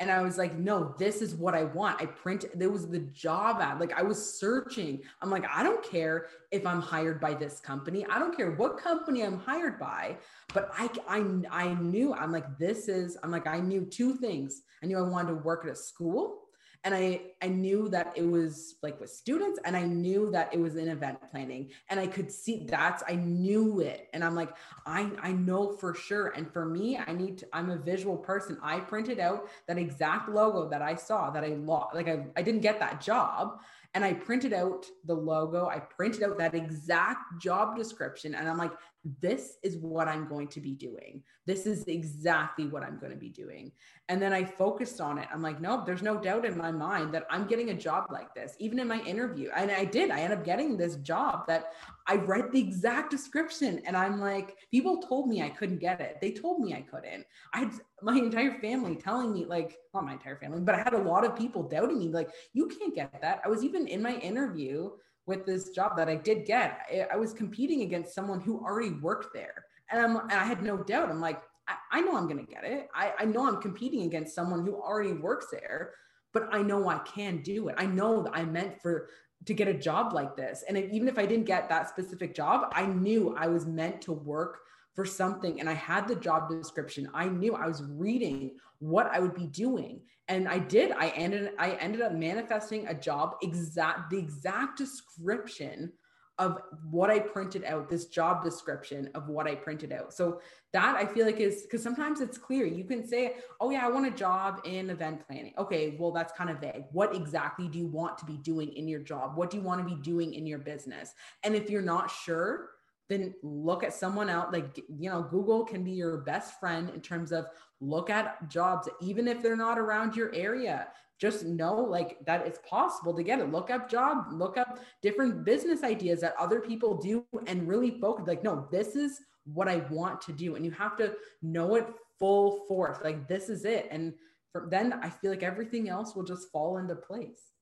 and 0.00 0.10
I 0.10 0.22
was 0.22 0.38
like, 0.38 0.56
no, 0.56 0.94
this 0.98 1.20
is 1.20 1.34
what 1.34 1.54
I 1.54 1.64
want. 1.64 2.00
I 2.00 2.06
print 2.06 2.44
there 2.54 2.70
was 2.70 2.88
the 2.88 3.00
job 3.00 3.58
ad. 3.60 3.80
Like 3.80 3.92
I 3.98 4.02
was 4.02 4.38
searching. 4.38 5.02
I'm 5.20 5.30
like, 5.30 5.44
I 5.52 5.62
don't 5.62 5.82
care 5.82 6.26
if 6.52 6.64
I'm 6.64 6.80
hired 6.80 7.20
by 7.20 7.34
this 7.34 7.58
company. 7.58 8.06
I 8.08 8.18
don't 8.18 8.36
care 8.36 8.52
what 8.52 8.78
company 8.78 9.22
I'm 9.22 9.38
hired 9.38 9.78
by. 9.80 10.16
But 10.54 10.70
I 10.78 10.88
I 11.08 11.24
I 11.50 11.74
knew 11.74 12.14
I'm 12.14 12.30
like, 12.30 12.58
this 12.58 12.88
is, 12.88 13.16
I'm 13.22 13.30
like, 13.30 13.46
I 13.46 13.58
knew 13.58 13.84
two 13.84 14.14
things. 14.14 14.62
I 14.82 14.86
knew 14.86 14.98
I 14.98 15.02
wanted 15.02 15.30
to 15.30 15.36
work 15.36 15.64
at 15.64 15.72
a 15.72 15.76
school 15.76 16.47
and 16.84 16.94
i 16.94 17.20
i 17.42 17.48
knew 17.48 17.88
that 17.88 18.12
it 18.16 18.22
was 18.22 18.76
like 18.82 19.00
with 19.00 19.10
students 19.10 19.58
and 19.64 19.76
i 19.76 19.82
knew 19.82 20.30
that 20.30 20.52
it 20.52 20.60
was 20.60 20.76
in 20.76 20.88
event 20.88 21.18
planning 21.30 21.70
and 21.90 21.98
i 21.98 22.06
could 22.06 22.30
see 22.30 22.64
that's 22.68 23.02
i 23.08 23.14
knew 23.14 23.80
it. 23.80 24.08
And 24.12 24.24
i'm 24.24 24.34
like 24.34 24.50
i 24.86 25.10
i 25.22 25.32
know 25.32 25.72
for 25.72 25.94
sure. 25.94 26.28
And 26.28 26.50
for 26.52 26.64
me 26.64 26.98
i 26.98 27.12
need 27.12 27.38
to 27.38 27.46
i'm 27.52 27.70
a 27.70 27.76
visual 27.76 28.16
person. 28.16 28.58
I 28.62 28.80
printed 28.80 29.18
out 29.18 29.48
that 29.66 29.78
exact 29.78 30.28
logo 30.28 30.68
that 30.68 30.82
i 30.82 30.94
saw 30.94 31.30
that 31.30 31.44
i 31.44 31.48
lost 31.48 31.94
like 31.94 32.08
I, 32.08 32.26
I 32.36 32.42
didn't 32.42 32.60
get 32.60 32.78
that 32.80 33.00
job 33.00 33.60
and 33.94 34.04
I 34.04 34.12
printed 34.12 34.52
out 34.52 34.86
the 35.06 35.14
logo, 35.14 35.66
I 35.66 35.78
printed 35.78 36.22
out 36.22 36.38
that 36.38 36.54
exact 36.54 37.40
job 37.40 37.76
description, 37.76 38.34
and 38.34 38.48
I'm 38.48 38.58
like, 38.58 38.72
this 39.20 39.56
is 39.62 39.78
what 39.78 40.08
I'm 40.08 40.28
going 40.28 40.48
to 40.48 40.60
be 40.60 40.72
doing. 40.72 41.22
This 41.46 41.66
is 41.66 41.84
exactly 41.84 42.66
what 42.66 42.82
I'm 42.82 42.98
going 42.98 43.12
to 43.12 43.18
be 43.18 43.30
doing. 43.30 43.72
And 44.08 44.20
then 44.20 44.32
I 44.32 44.44
focused 44.44 45.00
on 45.00 45.18
it. 45.18 45.28
I'm 45.32 45.40
like, 45.40 45.60
nope, 45.60 45.86
there's 45.86 46.02
no 46.02 46.18
doubt 46.20 46.44
in 46.44 46.58
my 46.58 46.72
mind 46.72 47.14
that 47.14 47.26
I'm 47.30 47.46
getting 47.46 47.70
a 47.70 47.74
job 47.74 48.06
like 48.10 48.34
this, 48.34 48.54
even 48.58 48.78
in 48.78 48.88
my 48.88 49.00
interview. 49.02 49.50
And 49.56 49.70
I 49.70 49.84
did. 49.84 50.10
I 50.10 50.20
ended 50.20 50.38
up 50.38 50.44
getting 50.44 50.76
this 50.76 50.96
job 50.96 51.46
that 51.46 51.72
I 52.06 52.16
read 52.16 52.52
the 52.52 52.60
exact 52.60 53.10
description. 53.10 53.80
And 53.86 53.96
I'm 53.96 54.20
like, 54.20 54.56
people 54.70 54.98
told 54.98 55.28
me 55.28 55.42
I 55.42 55.50
couldn't 55.50 55.78
get 55.78 56.00
it. 56.00 56.18
They 56.20 56.32
told 56.32 56.60
me 56.60 56.74
I 56.74 56.82
couldn't. 56.82 57.24
I 57.54 57.60
had 57.60 57.72
my 58.02 58.16
entire 58.16 58.58
family 58.60 58.96
telling 58.96 59.32
me, 59.32 59.44
like, 59.44 59.78
not 59.94 60.04
my 60.04 60.12
entire 60.14 60.36
family, 60.36 60.60
but 60.60 60.74
I 60.74 60.78
had 60.78 60.94
a 60.94 61.02
lot 61.02 61.24
of 61.24 61.36
people 61.36 61.62
doubting 61.62 61.98
me, 61.98 62.08
like, 62.08 62.30
you 62.52 62.66
can't 62.66 62.94
get 62.94 63.20
that. 63.22 63.40
I 63.44 63.48
was 63.48 63.64
even 63.64 63.86
in 63.86 64.02
my 64.02 64.16
interview 64.16 64.90
with 65.28 65.46
this 65.46 65.70
job 65.70 65.96
that 65.96 66.08
I 66.08 66.16
did 66.16 66.46
get, 66.46 66.80
I 67.12 67.16
was 67.16 67.32
competing 67.32 67.82
against 67.82 68.14
someone 68.14 68.40
who 68.40 68.58
already 68.60 68.90
worked 68.90 69.34
there. 69.34 69.64
And, 69.90 70.00
I'm, 70.00 70.16
and 70.16 70.32
I 70.32 70.44
had 70.44 70.62
no 70.62 70.78
doubt. 70.78 71.10
I'm 71.10 71.20
like, 71.20 71.40
I, 71.68 71.76
I 71.92 72.00
know 72.00 72.16
I'm 72.16 72.26
going 72.26 72.44
to 72.44 72.52
get 72.52 72.64
it. 72.64 72.88
I, 72.94 73.12
I 73.20 73.24
know 73.26 73.46
I'm 73.46 73.60
competing 73.60 74.02
against 74.02 74.34
someone 74.34 74.64
who 74.64 74.74
already 74.74 75.12
works 75.12 75.46
there, 75.52 75.92
but 76.32 76.48
I 76.52 76.62
know 76.62 76.88
I 76.88 76.98
can 76.98 77.42
do 77.42 77.68
it. 77.68 77.74
I 77.78 77.86
know 77.86 78.22
that 78.22 78.32
I 78.34 78.44
meant 78.44 78.80
for 78.82 79.08
to 79.44 79.54
get 79.54 79.68
a 79.68 79.74
job 79.74 80.12
like 80.12 80.36
this. 80.36 80.64
And 80.68 80.76
even 80.76 81.08
if 81.08 81.18
I 81.18 81.24
didn't 81.24 81.46
get 81.46 81.68
that 81.68 81.88
specific 81.88 82.34
job, 82.34 82.72
I 82.72 82.86
knew 82.86 83.36
I 83.38 83.46
was 83.46 83.66
meant 83.66 84.02
to 84.02 84.12
work 84.12 84.58
for 84.98 85.04
something 85.04 85.60
and 85.60 85.70
I 85.70 85.74
had 85.74 86.08
the 86.08 86.16
job 86.16 86.50
description. 86.50 87.08
I 87.14 87.28
knew 87.28 87.54
I 87.54 87.68
was 87.68 87.84
reading 87.84 88.56
what 88.80 89.06
I 89.12 89.20
would 89.20 89.32
be 89.36 89.46
doing. 89.46 90.00
And 90.26 90.48
I 90.48 90.58
did. 90.58 90.90
I 90.90 91.10
ended 91.10 91.52
I 91.56 91.74
ended 91.74 92.00
up 92.00 92.10
manifesting 92.14 92.88
a 92.88 92.94
job 92.94 93.36
exact 93.40 94.10
the 94.10 94.18
exact 94.18 94.76
description 94.76 95.92
of 96.36 96.60
what 96.90 97.10
I 97.10 97.20
printed 97.20 97.64
out, 97.64 97.88
this 97.88 98.06
job 98.06 98.42
description 98.42 99.08
of 99.14 99.28
what 99.28 99.46
I 99.46 99.54
printed 99.54 99.92
out. 99.92 100.12
So 100.14 100.40
that 100.72 100.96
I 100.96 101.06
feel 101.06 101.26
like 101.26 101.38
is 101.38 101.62
because 101.62 101.80
sometimes 101.80 102.20
it's 102.20 102.36
clear. 102.36 102.66
You 102.66 102.82
can 102.82 103.06
say, 103.06 103.36
oh, 103.60 103.70
yeah, 103.70 103.86
I 103.86 103.90
want 103.90 104.06
a 104.06 104.10
job 104.10 104.62
in 104.64 104.90
event 104.90 105.24
planning. 105.28 105.54
Okay, 105.58 105.96
well, 105.98 106.10
that's 106.10 106.32
kind 106.32 106.50
of 106.50 106.58
vague. 106.58 106.84
What 106.90 107.14
exactly 107.14 107.68
do 107.68 107.78
you 107.78 107.86
want 107.86 108.18
to 108.18 108.24
be 108.24 108.36
doing 108.38 108.72
in 108.72 108.88
your 108.88 109.00
job? 109.00 109.36
What 109.36 109.50
do 109.50 109.58
you 109.58 109.62
want 109.62 109.80
to 109.80 109.94
be 109.94 110.00
doing 110.02 110.34
in 110.34 110.44
your 110.44 110.58
business? 110.58 111.12
And 111.44 111.54
if 111.54 111.70
you're 111.70 111.82
not 111.82 112.10
sure, 112.10 112.70
then 113.08 113.34
look 113.42 113.82
at 113.82 113.94
someone 113.94 114.28
else. 114.28 114.48
Like, 114.52 114.76
you 114.76 115.10
know, 115.10 115.22
Google 115.22 115.64
can 115.64 115.82
be 115.82 115.92
your 115.92 116.18
best 116.18 116.60
friend 116.60 116.90
in 116.90 117.00
terms 117.00 117.32
of 117.32 117.46
look 117.80 118.10
at 118.10 118.48
jobs, 118.48 118.88
even 119.00 119.26
if 119.26 119.42
they're 119.42 119.56
not 119.56 119.78
around 119.78 120.14
your 120.14 120.34
area. 120.34 120.88
Just 121.18 121.44
know 121.44 121.74
like 121.74 122.18
that 122.26 122.46
it's 122.46 122.60
possible 122.68 123.14
to 123.14 123.22
get 123.22 123.40
it. 123.40 123.50
Look 123.50 123.70
up 123.70 123.90
job, 123.90 124.26
look 124.30 124.56
up 124.56 124.78
different 125.02 125.44
business 125.44 125.82
ideas 125.82 126.20
that 126.20 126.34
other 126.38 126.60
people 126.60 126.96
do 126.96 127.24
and 127.46 127.66
really 127.66 127.98
focus 127.98 128.26
like, 128.28 128.44
no, 128.44 128.68
this 128.70 128.94
is 128.94 129.18
what 129.44 129.68
I 129.68 129.78
want 129.90 130.20
to 130.22 130.32
do. 130.32 130.54
And 130.54 130.64
you 130.64 130.70
have 130.72 130.96
to 130.98 131.14
know 131.42 131.74
it 131.74 131.86
full 132.18 132.66
force. 132.68 132.98
Like 133.02 133.26
this 133.26 133.48
is 133.48 133.64
it. 133.64 133.88
And 133.90 134.12
from 134.52 134.70
then 134.70 134.92
I 135.02 135.10
feel 135.10 135.30
like 135.30 135.42
everything 135.42 135.88
else 135.88 136.14
will 136.14 136.24
just 136.24 136.52
fall 136.52 136.78
into 136.78 136.94
place. 136.94 137.52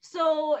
So 0.00 0.58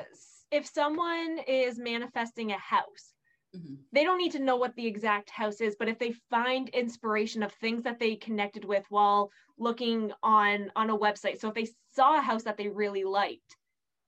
if 0.50 0.66
someone 0.66 1.40
is 1.46 1.78
manifesting 1.78 2.52
a 2.52 2.58
house, 2.58 3.12
Mm-hmm. 3.56 3.74
They 3.92 4.04
don't 4.04 4.18
need 4.18 4.32
to 4.32 4.38
know 4.38 4.56
what 4.56 4.76
the 4.76 4.86
exact 4.86 5.30
house 5.30 5.60
is, 5.60 5.76
but 5.78 5.88
if 5.88 5.98
they 5.98 6.12
find 6.30 6.68
inspiration 6.70 7.42
of 7.42 7.52
things 7.52 7.82
that 7.84 7.98
they 7.98 8.16
connected 8.16 8.64
with 8.64 8.84
while 8.90 9.30
looking 9.58 10.12
on 10.22 10.70
on 10.76 10.90
a 10.90 10.98
website, 10.98 11.40
so 11.40 11.48
if 11.48 11.54
they 11.54 11.68
saw 11.94 12.18
a 12.18 12.20
house 12.20 12.42
that 12.42 12.58
they 12.58 12.68
really 12.68 13.04
liked, 13.04 13.56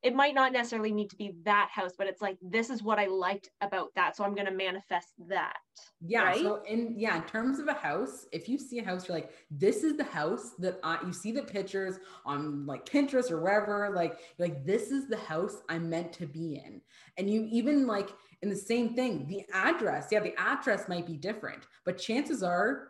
it 0.03 0.15
might 0.15 0.35
not 0.35 0.53
necessarily 0.53 0.93
need 0.93 1.11
to 1.11 1.17
be 1.17 1.35
that 1.45 1.69
house, 1.71 1.93
but 1.97 2.07
it's 2.07 2.23
like 2.23 2.39
this 2.41 2.71
is 2.71 2.83
what 2.83 2.99
I 2.99 3.07
liked 3.07 3.51
about 3.61 3.95
that, 3.97 4.17
so 4.17 4.25
I'm 4.25 4.35
going 4.35 4.47
to 4.47 4.53
manifest 4.53 5.09
that. 5.29 5.59
Yeah. 6.01 6.23
Right? 6.23 6.41
So 6.41 6.63
in 6.67 6.95
yeah, 6.99 7.17
in 7.17 7.23
terms 7.25 7.59
of 7.59 7.69
a 7.69 7.75
house, 7.75 8.27
if 8.33 8.49
you 8.49 8.59
see 8.59 8.79
a 8.79 8.85
house, 8.85 9.09
you're 9.09 9.17
like, 9.17 9.31
this 9.51 9.85
is 9.85 9.97
the 9.97 10.05
house 10.05 10.53
that 10.59 10.81
I. 10.83 10.99
You 11.05 11.13
see 11.13 11.33
the 11.33 11.43
pictures 11.43 11.99
on 12.25 12.65
like 12.67 12.87
Pinterest 12.87 13.31
or 13.31 13.41
wherever, 13.41 13.93
like 13.95 14.19
like 14.39 14.65
this 14.65 14.91
is 14.91 15.09
the 15.09 15.19
house 15.19 15.63
I'm 15.69 15.91
meant 15.91 16.13
to 16.15 16.27
be 16.27 16.63
in, 16.65 16.81
and 17.19 17.29
you 17.29 17.47
even 17.51 17.87
like 17.87 18.11
and 18.43 18.51
the 18.51 18.57
same 18.57 18.95
thing, 18.95 19.27
the 19.27 19.45
address, 19.53 20.09
yeah, 20.11 20.21
the 20.21 20.39
address 20.39 20.89
might 20.89 21.07
be 21.07 21.17
different, 21.17 21.63
but 21.85 21.99
chances 21.99 22.43
are 22.43 22.89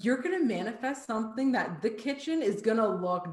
you're 0.00 0.22
going 0.22 0.38
to 0.38 0.44
manifest 0.44 1.06
something 1.06 1.52
that 1.52 1.82
the 1.82 1.90
kitchen 1.90 2.42
is 2.42 2.62
going 2.62 2.78
to 2.78 2.88
look 2.88 3.28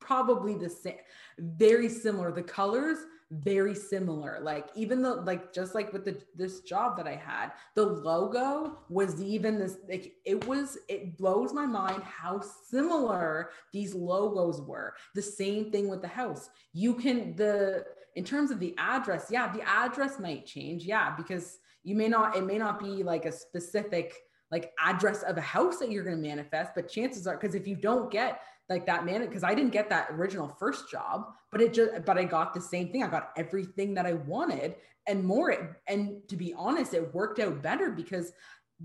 probably 0.00 0.54
the 0.54 0.70
same, 0.70 0.94
very 1.38 1.88
similar. 1.88 2.30
The 2.30 2.42
colors, 2.42 2.98
very 3.30 3.74
similar. 3.74 4.38
Like 4.40 4.68
even 4.76 5.02
the 5.02 5.14
like 5.14 5.52
just 5.52 5.74
like 5.74 5.92
with 5.92 6.04
the 6.04 6.16
this 6.36 6.60
job 6.60 6.96
that 6.96 7.08
I 7.08 7.16
had, 7.16 7.52
the 7.74 7.84
logo 7.84 8.78
was 8.88 9.20
even 9.20 9.58
this 9.58 9.78
like 9.88 10.14
it 10.24 10.46
was 10.46 10.78
it 10.88 11.18
blows 11.18 11.52
my 11.52 11.66
mind 11.66 12.02
how 12.04 12.40
similar 12.70 13.50
these 13.72 13.94
logos 13.94 14.60
were. 14.60 14.94
The 15.14 15.22
same 15.22 15.72
thing 15.72 15.88
with 15.88 16.02
the 16.02 16.08
house. 16.08 16.50
You 16.72 16.94
can 16.94 17.34
the 17.34 17.84
in 18.16 18.24
terms 18.24 18.50
of 18.50 18.58
the 18.58 18.74
address, 18.78 19.26
yeah, 19.30 19.52
the 19.52 19.62
address 19.62 20.18
might 20.18 20.46
change. 20.46 20.84
Yeah, 20.84 21.14
because 21.16 21.58
you 21.84 21.94
may 21.94 22.08
not, 22.08 22.36
it 22.36 22.44
may 22.44 22.58
not 22.58 22.80
be 22.80 23.02
like 23.02 23.26
a 23.26 23.32
specific 23.32 24.14
like 24.50 24.72
address 24.84 25.22
of 25.22 25.36
a 25.36 25.42
house 25.42 25.78
that 25.78 25.90
you're 25.90 26.04
going 26.04 26.20
to 26.20 26.28
manifest, 26.28 26.72
but 26.74 26.88
chances 26.88 27.26
are, 27.26 27.36
because 27.36 27.54
if 27.54 27.66
you 27.66 27.76
don't 27.76 28.10
get 28.10 28.40
like 28.68 28.86
that 28.86 29.04
man, 29.04 29.20
because 29.20 29.44
I 29.44 29.54
didn't 29.54 29.72
get 29.72 29.88
that 29.90 30.08
original 30.10 30.48
first 30.48 30.90
job, 30.90 31.26
but 31.52 31.60
it 31.60 31.74
just, 31.74 32.04
but 32.04 32.18
I 32.18 32.24
got 32.24 32.54
the 32.54 32.60
same 32.60 32.90
thing. 32.90 33.04
I 33.04 33.08
got 33.08 33.30
everything 33.36 33.94
that 33.94 34.06
I 34.06 34.14
wanted 34.14 34.76
and 35.06 35.24
more. 35.24 35.78
And 35.86 36.20
to 36.28 36.36
be 36.36 36.54
honest, 36.54 36.94
it 36.94 37.14
worked 37.14 37.38
out 37.38 37.62
better 37.62 37.90
because 37.90 38.32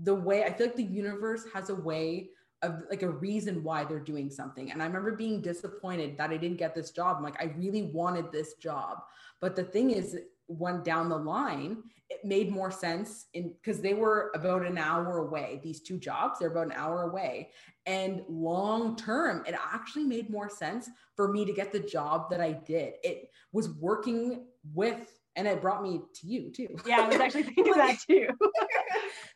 the 0.02 0.14
way 0.14 0.44
I 0.44 0.52
feel 0.52 0.68
like 0.68 0.76
the 0.76 0.84
universe 0.84 1.44
has 1.52 1.70
a 1.70 1.74
way 1.74 2.30
of 2.62 2.82
like 2.90 3.02
a 3.02 3.10
reason 3.10 3.62
why 3.62 3.84
they're 3.84 4.00
doing 4.00 4.30
something. 4.30 4.70
And 4.70 4.82
I 4.82 4.86
remember 4.86 5.12
being 5.12 5.40
disappointed 5.40 6.16
that 6.18 6.30
I 6.30 6.36
didn't 6.36 6.58
get 6.58 6.74
this 6.74 6.90
job. 6.90 7.16
I'm 7.16 7.22
like, 7.22 7.40
I 7.40 7.54
really 7.56 7.82
wanted 7.82 8.30
this 8.30 8.54
job. 8.54 8.98
But 9.40 9.56
the 9.56 9.64
thing 9.64 9.90
is, 9.90 10.16
when 10.46 10.82
down 10.82 11.08
the 11.08 11.16
line, 11.16 11.82
it 12.08 12.24
made 12.24 12.50
more 12.50 12.70
sense 12.70 13.26
in 13.32 13.54
because 13.54 13.80
they 13.80 13.94
were 13.94 14.30
about 14.34 14.64
an 14.66 14.78
hour 14.78 15.18
away. 15.18 15.60
These 15.62 15.80
two 15.80 15.98
jobs, 15.98 16.38
they're 16.38 16.50
about 16.50 16.66
an 16.66 16.72
hour 16.72 17.04
away. 17.04 17.50
And 17.86 18.22
long 18.28 18.96
term, 18.96 19.44
it 19.46 19.54
actually 19.72 20.04
made 20.04 20.30
more 20.30 20.48
sense 20.48 20.88
for 21.16 21.32
me 21.32 21.44
to 21.44 21.52
get 21.52 21.72
the 21.72 21.80
job 21.80 22.30
that 22.30 22.40
I 22.40 22.52
did. 22.52 22.94
It 23.02 23.30
was 23.52 23.70
working 23.70 24.46
with 24.74 25.18
and 25.34 25.48
it 25.48 25.62
brought 25.62 25.82
me 25.82 26.00
to 26.14 26.26
you 26.26 26.50
too. 26.50 26.76
Yeah, 26.86 27.02
I 27.02 27.08
was 27.08 27.16
actually 27.16 27.42
thinking 27.54 27.72
that 27.74 27.98
too. 28.06 28.28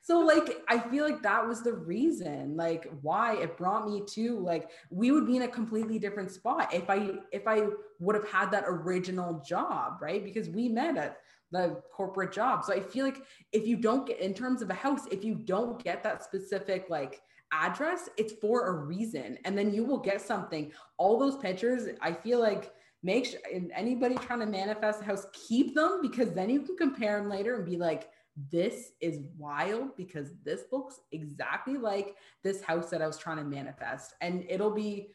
so 0.07 0.21
like 0.21 0.63
I 0.69 0.79
feel 0.79 1.05
like 1.05 1.21
that 1.23 1.45
was 1.45 1.65
the 1.65 1.73
reason 1.73 2.57
like 2.57 2.89
why 3.03 3.39
it 3.39 3.57
brought 3.57 3.89
me 3.89 4.05
to 4.11 4.39
like 4.39 4.71
we 4.89 5.11
would 5.11 5.27
be 5.27 5.35
in 5.35 5.43
a 5.43 5.49
completely 5.49 5.99
different 5.99 6.31
spot 6.31 6.73
if 6.73 6.89
I 6.89 7.11
if 7.33 7.49
I 7.49 7.63
would 7.99 8.15
have 8.15 8.29
had 8.29 8.53
that 8.53 8.63
original 8.69 9.43
job, 9.45 9.95
right? 10.01 10.23
Because 10.23 10.49
we 10.49 10.69
met 10.69 10.97
at 10.97 11.17
the 11.51 11.83
corporate 11.93 12.31
job. 12.31 12.63
So 12.65 12.73
I 12.73 12.79
feel 12.79 13.05
like 13.05 13.25
if 13.51 13.67
you 13.67 13.77
don't 13.77 14.07
get 14.07 14.21
in 14.21 14.33
terms 14.33 14.63
of 14.63 14.71
a 14.71 14.75
house, 14.75 15.07
if 15.11 15.25
you 15.25 15.35
don't 15.35 15.83
get 15.83 16.05
that 16.05 16.23
specific 16.23 16.87
like 16.89 17.21
address, 17.51 18.09
it's 18.17 18.35
for 18.35 18.69
a 18.69 18.73
reason. 18.85 19.39
And 19.45 19.59
then 19.59 19.75
you 19.75 19.85
will 19.85 19.99
get 19.99 20.21
something. 20.21 20.71
All 20.99 21.19
those 21.19 21.37
pictures, 21.39 21.89
I 22.01 22.13
feel 22.13 22.39
like 22.39 22.73
make 23.03 23.27
sure 23.27 23.41
anybody 23.75 24.15
trying 24.15 24.39
to 24.41 24.47
manifest 24.47 25.03
a 25.03 25.05
house, 25.05 25.27
keep 25.49 25.75
them 25.75 25.99
because 26.01 26.31
then 26.31 26.49
you 26.49 26.63
can 26.63 26.77
compare 26.77 27.19
them 27.19 27.29
later 27.29 27.57
and 27.57 27.67
be 27.67 27.77
like, 27.77 28.09
this 28.51 28.93
is 29.01 29.21
wild 29.39 29.97
because 29.97 30.33
this 30.45 30.65
looks 30.71 31.01
exactly 31.13 31.79
like 31.79 32.17
this 32.43 32.63
house 32.63 32.91
that 32.91 33.01
I 33.01 33.07
was 33.07 33.19
trying 33.19 33.39
to 33.39 33.45
manifest. 33.45 34.15
And 34.21 34.45
it'll 34.49 34.75
be 34.75 35.09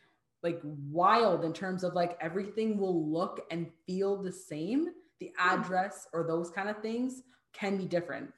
like 0.43 0.59
wild 0.63 1.45
in 1.45 1.53
terms 1.53 1.83
of 1.83 1.93
like 1.93 2.17
everything 2.19 2.77
will 2.77 3.09
look 3.11 3.41
and 3.51 3.67
feel 3.85 4.21
the 4.21 4.31
same. 4.31 4.87
The 5.19 5.31
hmm. 5.37 5.59
address 5.59 6.07
or 6.13 6.25
those 6.25 6.49
kind 6.49 6.69
of 6.69 6.81
things 6.81 7.21
can 7.53 7.77
be 7.77 7.85
different. 7.85 8.31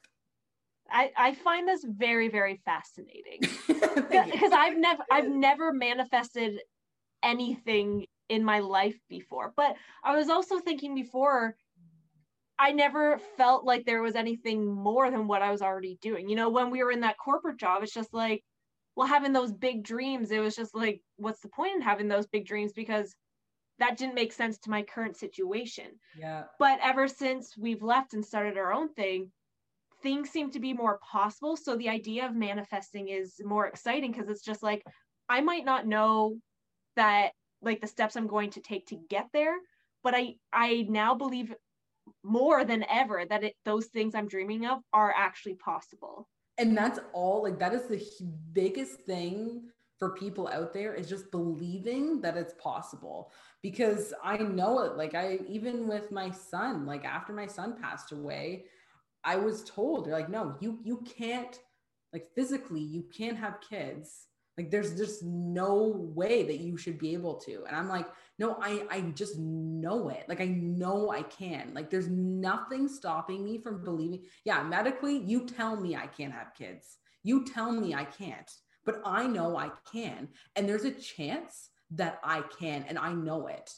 I, 0.90 1.10
I 1.16 1.34
find 1.34 1.66
this 1.66 1.82
very 1.88 2.28
very 2.28 2.60
fascinating 2.64 3.40
because 3.66 4.52
I've 4.52 4.76
never 4.76 5.02
I've 5.10 5.28
never 5.28 5.72
manifested 5.72 6.60
anything 7.22 8.06
in 8.28 8.44
my 8.44 8.58
life 8.58 8.98
before. 9.08 9.54
But 9.56 9.76
I 10.02 10.14
was 10.14 10.28
also 10.28 10.58
thinking 10.58 10.94
before 10.94 11.56
I 12.58 12.72
never 12.72 13.18
felt 13.36 13.64
like 13.64 13.84
there 13.84 14.02
was 14.02 14.14
anything 14.14 14.72
more 14.72 15.10
than 15.10 15.26
what 15.26 15.42
I 15.42 15.50
was 15.50 15.62
already 15.62 15.98
doing. 16.00 16.28
You 16.28 16.36
know, 16.36 16.50
when 16.50 16.70
we 16.70 16.82
were 16.82 16.92
in 16.92 17.00
that 17.00 17.18
corporate 17.18 17.58
job, 17.58 17.82
it's 17.82 17.92
just 17.92 18.14
like, 18.14 18.42
well, 18.96 19.08
having 19.08 19.32
those 19.32 19.52
big 19.52 19.82
dreams, 19.82 20.30
it 20.30 20.38
was 20.38 20.54
just 20.54 20.74
like, 20.74 21.00
what's 21.16 21.40
the 21.40 21.48
point 21.48 21.74
in 21.74 21.82
having 21.82 22.06
those 22.06 22.26
big 22.28 22.46
dreams? 22.46 22.72
Because 22.72 23.14
that 23.80 23.96
didn't 23.96 24.14
make 24.14 24.32
sense 24.32 24.58
to 24.58 24.70
my 24.70 24.82
current 24.82 25.16
situation. 25.16 25.86
Yeah. 26.16 26.44
But 26.60 26.78
ever 26.80 27.08
since 27.08 27.56
we've 27.58 27.82
left 27.82 28.14
and 28.14 28.24
started 28.24 28.56
our 28.56 28.72
own 28.72 28.94
thing, 28.94 29.32
things 30.02 30.30
seem 30.30 30.50
to 30.52 30.60
be 30.60 30.72
more 30.72 31.00
possible. 31.02 31.56
So 31.56 31.76
the 31.76 31.88
idea 31.88 32.26
of 32.26 32.36
manifesting 32.36 33.08
is 33.08 33.40
more 33.44 33.66
exciting 33.66 34.12
because 34.12 34.28
it's 34.28 34.44
just 34.44 34.62
like, 34.62 34.84
I 35.28 35.40
might 35.40 35.64
not 35.64 35.88
know 35.88 36.36
that 36.94 37.32
like 37.62 37.80
the 37.80 37.86
steps 37.86 38.14
I'm 38.14 38.26
going 38.28 38.50
to 38.50 38.60
take 38.60 38.86
to 38.88 38.98
get 39.08 39.26
there, 39.32 39.56
but 40.04 40.14
I 40.14 40.34
I 40.52 40.86
now 40.88 41.14
believe 41.14 41.52
more 42.22 42.64
than 42.64 42.84
ever 42.90 43.24
that 43.28 43.44
it, 43.44 43.54
those 43.64 43.86
things 43.86 44.14
I'm 44.14 44.28
dreaming 44.28 44.66
of 44.66 44.80
are 44.92 45.14
actually 45.16 45.54
possible. 45.54 46.28
And 46.58 46.76
that's 46.76 47.00
all 47.12 47.42
like 47.42 47.58
that 47.58 47.74
is 47.74 47.88
the 47.88 48.02
biggest 48.52 49.00
thing 49.00 49.62
for 49.98 50.10
people 50.10 50.48
out 50.48 50.72
there 50.72 50.94
is 50.94 51.08
just 51.08 51.30
believing 51.30 52.20
that 52.20 52.36
it's 52.36 52.54
possible 52.54 53.32
because 53.62 54.12
I 54.22 54.36
know 54.38 54.80
it 54.80 54.96
like 54.96 55.14
I 55.14 55.38
even 55.48 55.86
with 55.88 56.10
my 56.10 56.30
son 56.30 56.84
like 56.84 57.04
after 57.04 57.32
my 57.32 57.46
son 57.46 57.76
passed 57.80 58.12
away 58.12 58.64
I 59.22 59.36
was 59.36 59.64
told 59.64 60.08
like 60.08 60.28
no 60.28 60.56
you 60.60 60.78
you 60.84 61.02
can't 61.18 61.58
like 62.12 62.26
physically 62.34 62.80
you 62.80 63.04
can't 63.16 63.38
have 63.38 63.60
kids 63.68 64.26
like 64.56 64.70
there's 64.70 64.96
just 64.96 65.22
no 65.22 65.94
way 66.14 66.44
that 66.44 66.60
you 66.60 66.76
should 66.76 66.98
be 66.98 67.12
able 67.12 67.34
to. 67.40 67.64
And 67.66 67.76
I'm 67.76 67.88
like, 67.88 68.06
no, 68.38 68.56
I 68.60 68.84
I 68.90 69.00
just 69.14 69.38
know 69.38 70.08
it. 70.08 70.24
Like 70.28 70.40
I 70.40 70.46
know 70.46 71.10
I 71.10 71.22
can. 71.22 71.72
Like 71.74 71.90
there's 71.90 72.08
nothing 72.08 72.88
stopping 72.88 73.44
me 73.44 73.58
from 73.58 73.82
believing. 73.82 74.22
Yeah, 74.44 74.62
medically, 74.62 75.18
you 75.18 75.46
tell 75.46 75.76
me 75.76 75.96
I 75.96 76.06
can't 76.06 76.32
have 76.32 76.54
kids. 76.56 76.98
You 77.22 77.44
tell 77.44 77.72
me 77.72 77.94
I 77.94 78.04
can't. 78.04 78.50
But 78.84 79.00
I 79.04 79.26
know 79.26 79.56
I 79.56 79.70
can. 79.90 80.28
And 80.56 80.68
there's 80.68 80.84
a 80.84 80.90
chance 80.92 81.70
that 81.92 82.18
I 82.22 82.42
can 82.58 82.84
and 82.88 82.98
I 82.98 83.12
know 83.12 83.48
it. 83.48 83.70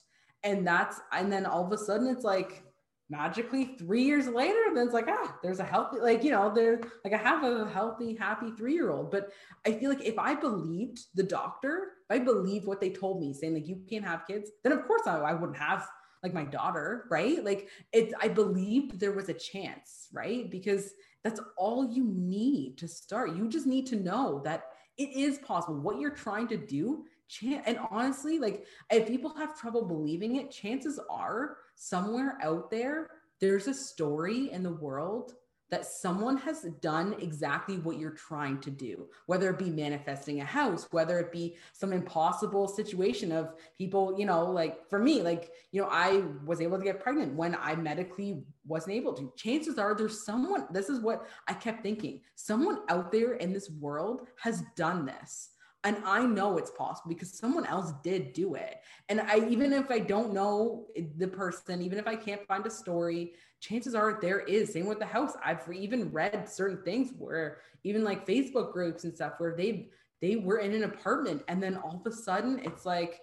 And 0.43 0.67
that's 0.67 1.01
and 1.13 1.33
then 1.33 1.47
all 1.47 1.65
of 1.65 1.73
a 1.73 1.79
sudden 1.79 2.09
it's 2.09 2.25
like 2.25 2.65
magically 3.09 3.77
three 3.79 4.03
years 4.03 4.27
later, 4.27 4.59
then 4.75 4.87
it's 4.87 4.95
like, 4.95 5.09
ah, 5.09 5.37
there's 5.43 5.61
a 5.61 5.65
healthy, 5.65 5.99
like, 6.01 6.25
you 6.25 6.31
know, 6.31 6.53
there's 6.53 6.85
like 7.05 7.13
I 7.13 7.19
have 7.19 7.45
a 7.45 7.69
healthy, 7.69 8.15
happy 8.15 8.51
three 8.57 8.75
year 8.75 8.91
old. 8.91 9.11
But 9.11 9.31
I 9.65 9.73
feel 9.73 9.91
like 9.91 10.05
if 10.05 10.19
I 10.19 10.35
believed 10.35 11.01
the 11.15 11.23
doctor, 11.23 11.93
if 12.09 12.21
I 12.21 12.23
believe 12.23 12.67
what 12.67 12.81
they 12.81 12.91
told 12.91 13.21
me, 13.21 13.33
saying 13.33 13.55
like 13.55 13.69
you 13.69 13.81
can't 13.89 14.05
have 14.05 14.27
kids, 14.27 14.51
then 14.63 14.73
of 14.73 14.87
course 14.87 15.03
I, 15.07 15.19
I 15.19 15.35
wouldn't 15.35 15.59
have 15.59 15.87
like 16.23 16.35
my 16.35 16.45
daughter, 16.45 17.07
right? 17.11 17.45
Like 17.45 17.69
it's, 17.93 18.13
I 18.21 18.29
believed 18.29 18.99
there 18.99 19.13
was 19.13 19.29
a 19.29 19.35
chance, 19.35 20.09
right? 20.13 20.51
Because 20.51 20.93
that's 21.23 21.41
all 21.57 21.93
you 21.93 22.05
need 22.05 22.79
to 22.79 22.89
start. 22.89 23.37
You 23.37 23.49
just 23.49 23.67
need 23.67 23.87
to 23.89 23.97
know 23.97 24.41
that 24.45 24.65
it 24.99 25.11
is 25.17 25.39
possible. 25.39 25.79
What 25.79 26.01
you're 26.01 26.11
trying 26.11 26.49
to 26.49 26.57
do, 26.57 27.05
chance, 27.29 27.63
and 27.67 27.79
honestly, 27.91 28.39
like 28.39 28.67
if 28.91 29.07
people 29.07 29.35
have 29.37 29.59
trouble 29.59 29.85
believing 29.85 30.37
it, 30.37 30.51
chances 30.51 30.99
are 31.11 31.59
somewhere 31.77 32.39
out 32.43 32.71
there, 32.71 33.09
there's 33.41 33.69
a 33.69 33.75
story 33.75 34.51
in 34.51 34.63
the 34.63 34.73
world 34.73 35.35
that 35.69 35.85
someone 35.85 36.37
has 36.37 36.63
done 36.81 37.17
exactly 37.21 37.79
what 37.79 37.99
you're 37.99 38.13
trying 38.13 38.61
to 38.61 38.71
do, 38.71 39.09
whether 39.27 39.51
it 39.51 39.59
be 39.59 39.69
manifesting 39.69 40.41
a 40.41 40.45
house, 40.45 40.87
whether 40.93 41.19
it 41.19 41.33
be 41.33 41.57
some 41.73 41.93
impossible 41.93 42.69
situation 42.69 43.33
of 43.33 43.53
people, 43.77 44.15
you 44.17 44.27
know, 44.27 44.45
like 44.45 44.89
for 44.89 45.01
me, 45.01 45.23
like, 45.23 45.51
you 45.73 45.81
know, 45.81 45.89
I 45.91 46.23
was 46.45 46.61
able 46.61 46.79
to 46.79 46.85
get 46.85 47.01
pregnant 47.01 47.35
when 47.35 47.57
I 47.61 47.75
medically 47.75 48.45
wasn't 48.65 48.95
able 48.95 49.13
to. 49.15 49.33
Chances 49.37 49.77
are 49.77 49.95
there's 49.95 50.25
someone, 50.25 50.67
this 50.71 50.89
is 50.89 51.01
what 51.01 51.27
I 51.49 51.55
kept 51.55 51.83
thinking, 51.83 52.21
someone 52.37 52.83
out 52.89 53.11
there 53.11 53.35
in 53.35 53.53
this 53.53 53.69
world 53.69 54.29
has 54.37 54.63
done 54.77 55.05
this 55.05 55.51
and 55.87 55.97
i 56.05 56.23
know 56.23 56.59
it's 56.59 56.73
possible 56.73 57.09
because 57.09 57.33
someone 57.33 57.65
else 57.67 57.93
did 58.03 58.33
do 58.33 58.55
it. 58.55 58.77
And 59.09 59.21
i 59.21 59.39
even 59.49 59.73
if 59.73 59.91
i 59.91 59.99
don't 59.99 60.35
know 60.35 60.87
the 61.17 61.29
person 61.29 61.81
even 61.81 61.99
if 61.99 62.07
i 62.07 62.17
can't 62.17 62.47
find 62.47 62.67
a 62.67 62.71
story 62.71 63.33
chances 63.61 63.95
are 63.95 64.19
there 64.21 64.41
is. 64.41 64.73
Same 64.73 64.87
with 64.87 64.99
the 64.99 65.07
house. 65.07 65.33
I've 65.45 65.63
even 65.73 66.13
read 66.13 66.49
certain 66.49 66.83
things 66.83 67.11
where 67.19 67.59
even 67.85 68.05
like 68.05 68.27
facebook 68.27 68.73
groups 68.73 69.05
and 69.05 69.15
stuff 69.15 69.35
where 69.39 69.57
they 69.57 69.89
they 70.21 70.37
were 70.37 70.59
in 70.59 70.75
an 70.75 70.85
apartment 70.85 71.43
and 71.49 71.63
then 71.63 71.77
all 71.77 72.03
of 72.05 72.13
a 72.13 72.15
sudden 72.15 72.61
it's 72.65 72.87
like 72.87 73.21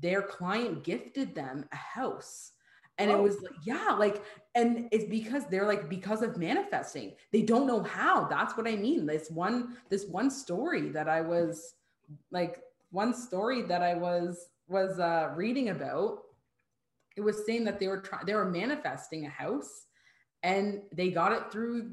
their 0.00 0.22
client 0.22 0.84
gifted 0.84 1.34
them 1.34 1.66
a 1.72 1.76
house. 1.76 2.52
And 2.98 3.10
it 3.10 3.14
oh. 3.14 3.22
was 3.22 3.42
like 3.42 3.52
yeah 3.64 3.94
like 3.98 4.24
and 4.54 4.88
it's 4.90 5.04
because 5.04 5.46
they're 5.46 5.66
like 5.66 5.88
because 5.88 6.22
of 6.22 6.36
manifesting. 6.36 7.12
They 7.32 7.42
don't 7.42 7.66
know 7.66 7.82
how. 7.82 8.26
That's 8.26 8.56
what 8.56 8.68
i 8.68 8.76
mean. 8.76 9.06
This 9.06 9.30
one 9.30 9.76
this 9.90 10.06
one 10.06 10.30
story 10.30 10.88
that 10.90 11.08
i 11.08 11.20
was 11.20 11.74
like 12.30 12.60
one 12.90 13.14
story 13.14 13.62
that 13.62 13.82
I 13.82 13.94
was 13.94 14.48
was 14.68 14.98
uh, 14.98 15.32
reading 15.36 15.68
about, 15.68 16.18
it 17.16 17.20
was 17.20 17.46
saying 17.46 17.64
that 17.64 17.78
they 17.78 17.88
were 17.88 18.00
trying 18.00 18.26
they 18.26 18.34
were 18.34 18.50
manifesting 18.50 19.26
a 19.26 19.30
house 19.30 19.86
and 20.42 20.82
they 20.92 21.10
got 21.10 21.32
it 21.32 21.50
through 21.50 21.92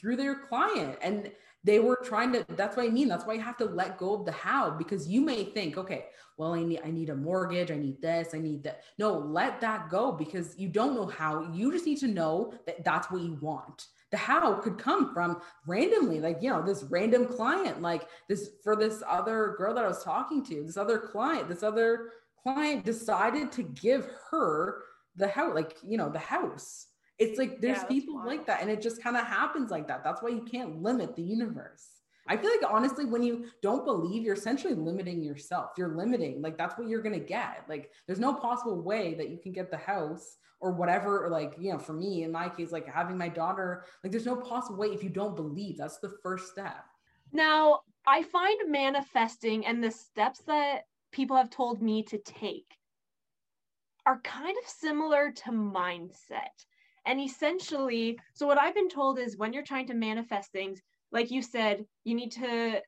through 0.00 0.16
their 0.16 0.34
client. 0.34 0.98
And 1.02 1.30
they 1.62 1.78
were 1.78 1.98
trying 2.04 2.32
to 2.32 2.44
that's 2.50 2.76
what 2.76 2.86
i 2.86 2.90
mean. 2.90 3.08
That's 3.08 3.24
why 3.24 3.34
you 3.34 3.40
have 3.40 3.56
to 3.58 3.64
let 3.64 3.98
go 3.98 4.14
of 4.14 4.26
the 4.26 4.32
how 4.32 4.70
because 4.70 5.08
you 5.08 5.22
may 5.22 5.44
think 5.44 5.78
okay 5.78 6.06
well 6.36 6.52
i 6.52 6.62
need 6.62 6.80
i 6.84 6.90
need 6.90 7.08
a 7.08 7.16
mortgage. 7.16 7.70
I 7.70 7.76
need 7.76 8.02
this. 8.02 8.34
I 8.34 8.38
need 8.38 8.62
that. 8.64 8.82
No 8.98 9.18
let 9.18 9.60
that 9.60 9.88
go 9.88 10.12
because 10.12 10.58
you 10.58 10.68
don't 10.68 10.94
know 10.94 11.06
how. 11.06 11.50
You 11.52 11.72
just 11.72 11.86
need 11.86 11.98
to 11.98 12.08
know 12.08 12.52
that 12.66 12.84
that's 12.84 13.10
what 13.10 13.22
you 13.22 13.38
want 13.40 13.86
the 14.10 14.16
how 14.16 14.54
could 14.54 14.78
come 14.78 15.12
from 15.12 15.40
randomly 15.66 16.20
like 16.20 16.38
you 16.40 16.50
know 16.50 16.62
this 16.62 16.84
random 16.84 17.26
client 17.26 17.82
like 17.82 18.06
this 18.28 18.50
for 18.62 18.76
this 18.76 19.02
other 19.08 19.54
girl 19.58 19.74
that 19.74 19.84
i 19.84 19.88
was 19.88 20.04
talking 20.04 20.44
to 20.44 20.62
this 20.64 20.76
other 20.76 20.98
client 20.98 21.48
this 21.48 21.62
other 21.62 22.10
client 22.42 22.84
decided 22.84 23.50
to 23.50 23.62
give 23.62 24.08
her 24.30 24.82
the 25.16 25.28
house 25.28 25.54
like 25.54 25.76
you 25.82 25.96
know 25.96 26.08
the 26.08 26.18
house 26.18 26.88
it's 27.18 27.38
like 27.38 27.60
there's 27.60 27.78
yeah, 27.78 27.84
people 27.84 28.16
wild. 28.16 28.26
like 28.26 28.46
that 28.46 28.60
and 28.60 28.70
it 28.70 28.82
just 28.82 29.02
kind 29.02 29.16
of 29.16 29.24
happens 29.24 29.70
like 29.70 29.88
that 29.88 30.04
that's 30.04 30.22
why 30.22 30.28
you 30.28 30.42
can't 30.42 30.82
limit 30.82 31.16
the 31.16 31.22
universe 31.22 31.88
I 32.26 32.36
feel 32.36 32.50
like 32.50 32.72
honestly, 32.72 33.04
when 33.04 33.22
you 33.22 33.46
don't 33.60 33.84
believe, 33.84 34.22
you're 34.22 34.34
essentially 34.34 34.74
limiting 34.74 35.22
yourself. 35.22 35.72
You're 35.76 35.94
limiting, 35.94 36.40
like 36.40 36.56
that's 36.56 36.78
what 36.78 36.88
you're 36.88 37.02
gonna 37.02 37.18
get. 37.18 37.64
Like 37.68 37.90
there's 38.06 38.18
no 38.18 38.32
possible 38.32 38.80
way 38.80 39.14
that 39.14 39.28
you 39.28 39.36
can 39.36 39.52
get 39.52 39.70
the 39.70 39.76
house 39.76 40.38
or 40.60 40.72
whatever 40.72 41.24
or 41.24 41.30
like 41.30 41.54
you 41.58 41.72
know 41.72 41.78
for 41.78 41.92
me 41.92 42.22
in 42.22 42.32
my 42.32 42.48
case 42.48 42.72
like 42.72 42.86
having 42.86 43.18
my 43.18 43.28
daughter 43.28 43.84
like 44.02 44.10
there's 44.10 44.26
no 44.26 44.36
possible 44.36 44.78
way 44.78 44.88
if 44.88 45.02
you 45.02 45.10
don't 45.10 45.36
believe. 45.36 45.76
That's 45.78 45.98
the 45.98 46.14
first 46.22 46.50
step. 46.50 46.84
Now 47.32 47.80
i 48.06 48.22
find 48.22 48.70
manifesting 48.70 49.66
and 49.66 49.82
the 49.82 49.90
steps 49.90 50.40
that 50.46 50.82
people 51.12 51.36
have 51.36 51.50
told 51.50 51.80
me 51.82 52.02
to 52.02 52.18
take 52.18 52.76
are 54.06 54.20
kind 54.20 54.56
of 54.62 54.68
similar 54.68 55.32
to 55.32 55.50
mindset. 55.50 56.64
And 57.06 57.20
essentially 57.20 58.18
so 58.34 58.46
what 58.46 58.58
i've 58.58 58.74
been 58.74 58.88
told 58.88 59.18
is 59.18 59.36
when 59.36 59.52
you're 59.52 59.62
trying 59.62 59.86
to 59.88 59.94
manifest 59.94 60.52
things 60.52 60.80
like 61.12 61.30
you 61.30 61.42
said 61.42 61.84
you 62.04 62.14
need 62.14 62.32
to 62.32 62.80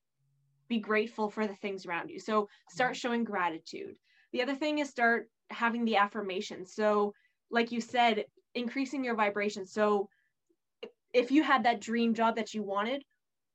be 0.69 0.79
grateful 0.79 1.31
for 1.31 1.47
the 1.47 1.55
things 1.55 1.87
around 1.87 2.11
you. 2.11 2.19
So 2.19 2.49
start 2.71 2.93
mm-hmm. 2.93 2.99
showing 2.99 3.25
gratitude. 3.25 3.97
The 4.33 4.43
other 4.43 4.55
thing 4.55 4.79
is 4.79 4.89
start 4.89 5.29
having 5.51 5.85
the 5.85 5.97
affirmations 5.97 6.75
so 6.75 7.15
like 7.51 7.73
you 7.73 7.81
said, 7.81 8.25
increasing 8.55 9.05
your 9.05 9.15
vibration. 9.15 9.67
So 9.67 10.09
if 11.13 11.31
you 11.31 11.43
had 11.43 11.65
that 11.65 11.81
dream 11.81 12.15
job 12.15 12.37
that 12.37 12.55
you 12.55 12.63
wanted, 12.63 13.03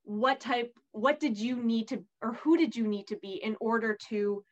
what 0.03 0.39
type, 0.39 0.73
what 0.91 1.19
did 1.19 1.37
you 1.37 1.55
need 1.61 1.87
to, 1.89 2.03
or 2.21 2.33
who 2.33 2.57
did 2.57 2.75
you 2.75 2.87
need 2.87 3.07
to 3.07 3.17
be 3.17 3.33
in 3.43 3.55
order 3.59 3.97
to 4.09 4.43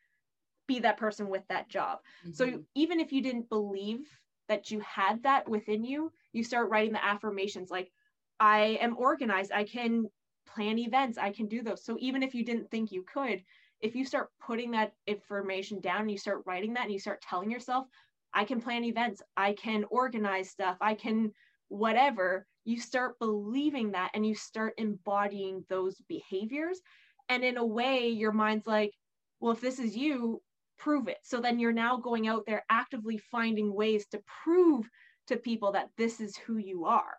be 0.67 0.79
that 0.79 0.97
person 0.97 1.29
with 1.29 1.43
that 1.49 1.69
job? 1.69 1.99
Mm-hmm. 2.23 2.33
So 2.33 2.63
even 2.75 2.99
if 2.99 3.11
you 3.11 3.21
didn't 3.21 3.49
believe 3.49 4.01
that 4.47 4.71
you 4.71 4.79
had 4.81 5.23
that 5.23 5.49
within 5.49 5.83
you, 5.83 6.11
you 6.33 6.43
start 6.43 6.69
writing 6.69 6.93
the 6.93 7.03
affirmations 7.03 7.69
like 7.69 7.91
i 8.39 8.77
am 8.81 8.95
organized 8.97 9.51
i 9.51 9.63
can 9.63 10.05
plan 10.47 10.77
events 10.79 11.17
i 11.17 11.29
can 11.29 11.47
do 11.47 11.61
those 11.61 11.83
so 11.83 11.97
even 11.99 12.23
if 12.23 12.33
you 12.33 12.43
didn't 12.43 12.69
think 12.71 12.91
you 12.91 13.03
could 13.03 13.43
if 13.81 13.95
you 13.95 14.05
start 14.05 14.29
putting 14.41 14.71
that 14.71 14.93
information 15.07 15.79
down 15.79 16.01
and 16.01 16.11
you 16.11 16.17
start 16.17 16.43
writing 16.45 16.73
that 16.73 16.83
and 16.83 16.91
you 16.91 16.99
start 16.99 17.21
telling 17.21 17.51
yourself 17.51 17.87
i 18.33 18.43
can 18.43 18.61
plan 18.61 18.83
events 18.83 19.21
i 19.37 19.53
can 19.53 19.85
organize 19.89 20.49
stuff 20.49 20.77
i 20.81 20.93
can 20.93 21.31
whatever. 21.69 22.45
You 22.65 22.79
start 22.79 23.17
believing 23.19 23.91
that 23.91 24.11
and 24.13 24.25
you 24.25 24.35
start 24.35 24.73
embodying 24.77 25.63
those 25.69 25.95
behaviors. 26.09 26.81
And 27.29 27.43
in 27.43 27.57
a 27.57 27.65
way 27.65 28.09
your 28.09 28.31
mind's 28.31 28.67
like 28.67 28.91
well 29.39 29.53
if 29.53 29.61
this 29.61 29.79
is 29.79 29.95
you 29.95 30.41
prove 30.77 31.07
it. 31.07 31.17
So 31.23 31.39
then 31.39 31.59
you're 31.59 31.71
now 31.71 31.97
going 31.97 32.27
out 32.27 32.43
there 32.45 32.63
actively 32.69 33.17
finding 33.17 33.73
ways 33.73 34.05
to 34.07 34.21
prove 34.43 34.89
to 35.27 35.37
people 35.37 35.71
that 35.73 35.89
this 35.97 36.19
is 36.19 36.35
who 36.37 36.57
you 36.57 36.85
are. 36.85 37.17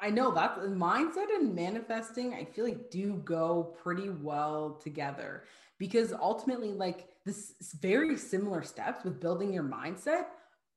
I 0.00 0.10
know 0.10 0.30
that 0.32 0.58
mindset 0.58 1.34
and 1.34 1.54
manifesting, 1.54 2.34
I 2.34 2.44
feel 2.44 2.64
like 2.64 2.90
do 2.90 3.14
go 3.24 3.74
pretty 3.82 4.10
well 4.10 4.78
together. 4.82 5.44
Because 5.78 6.12
ultimately, 6.12 6.72
like 6.72 7.08
this 7.26 7.54
very 7.82 8.16
similar 8.16 8.62
steps 8.62 9.04
with 9.04 9.20
building 9.20 9.52
your 9.52 9.64
mindset 9.64 10.26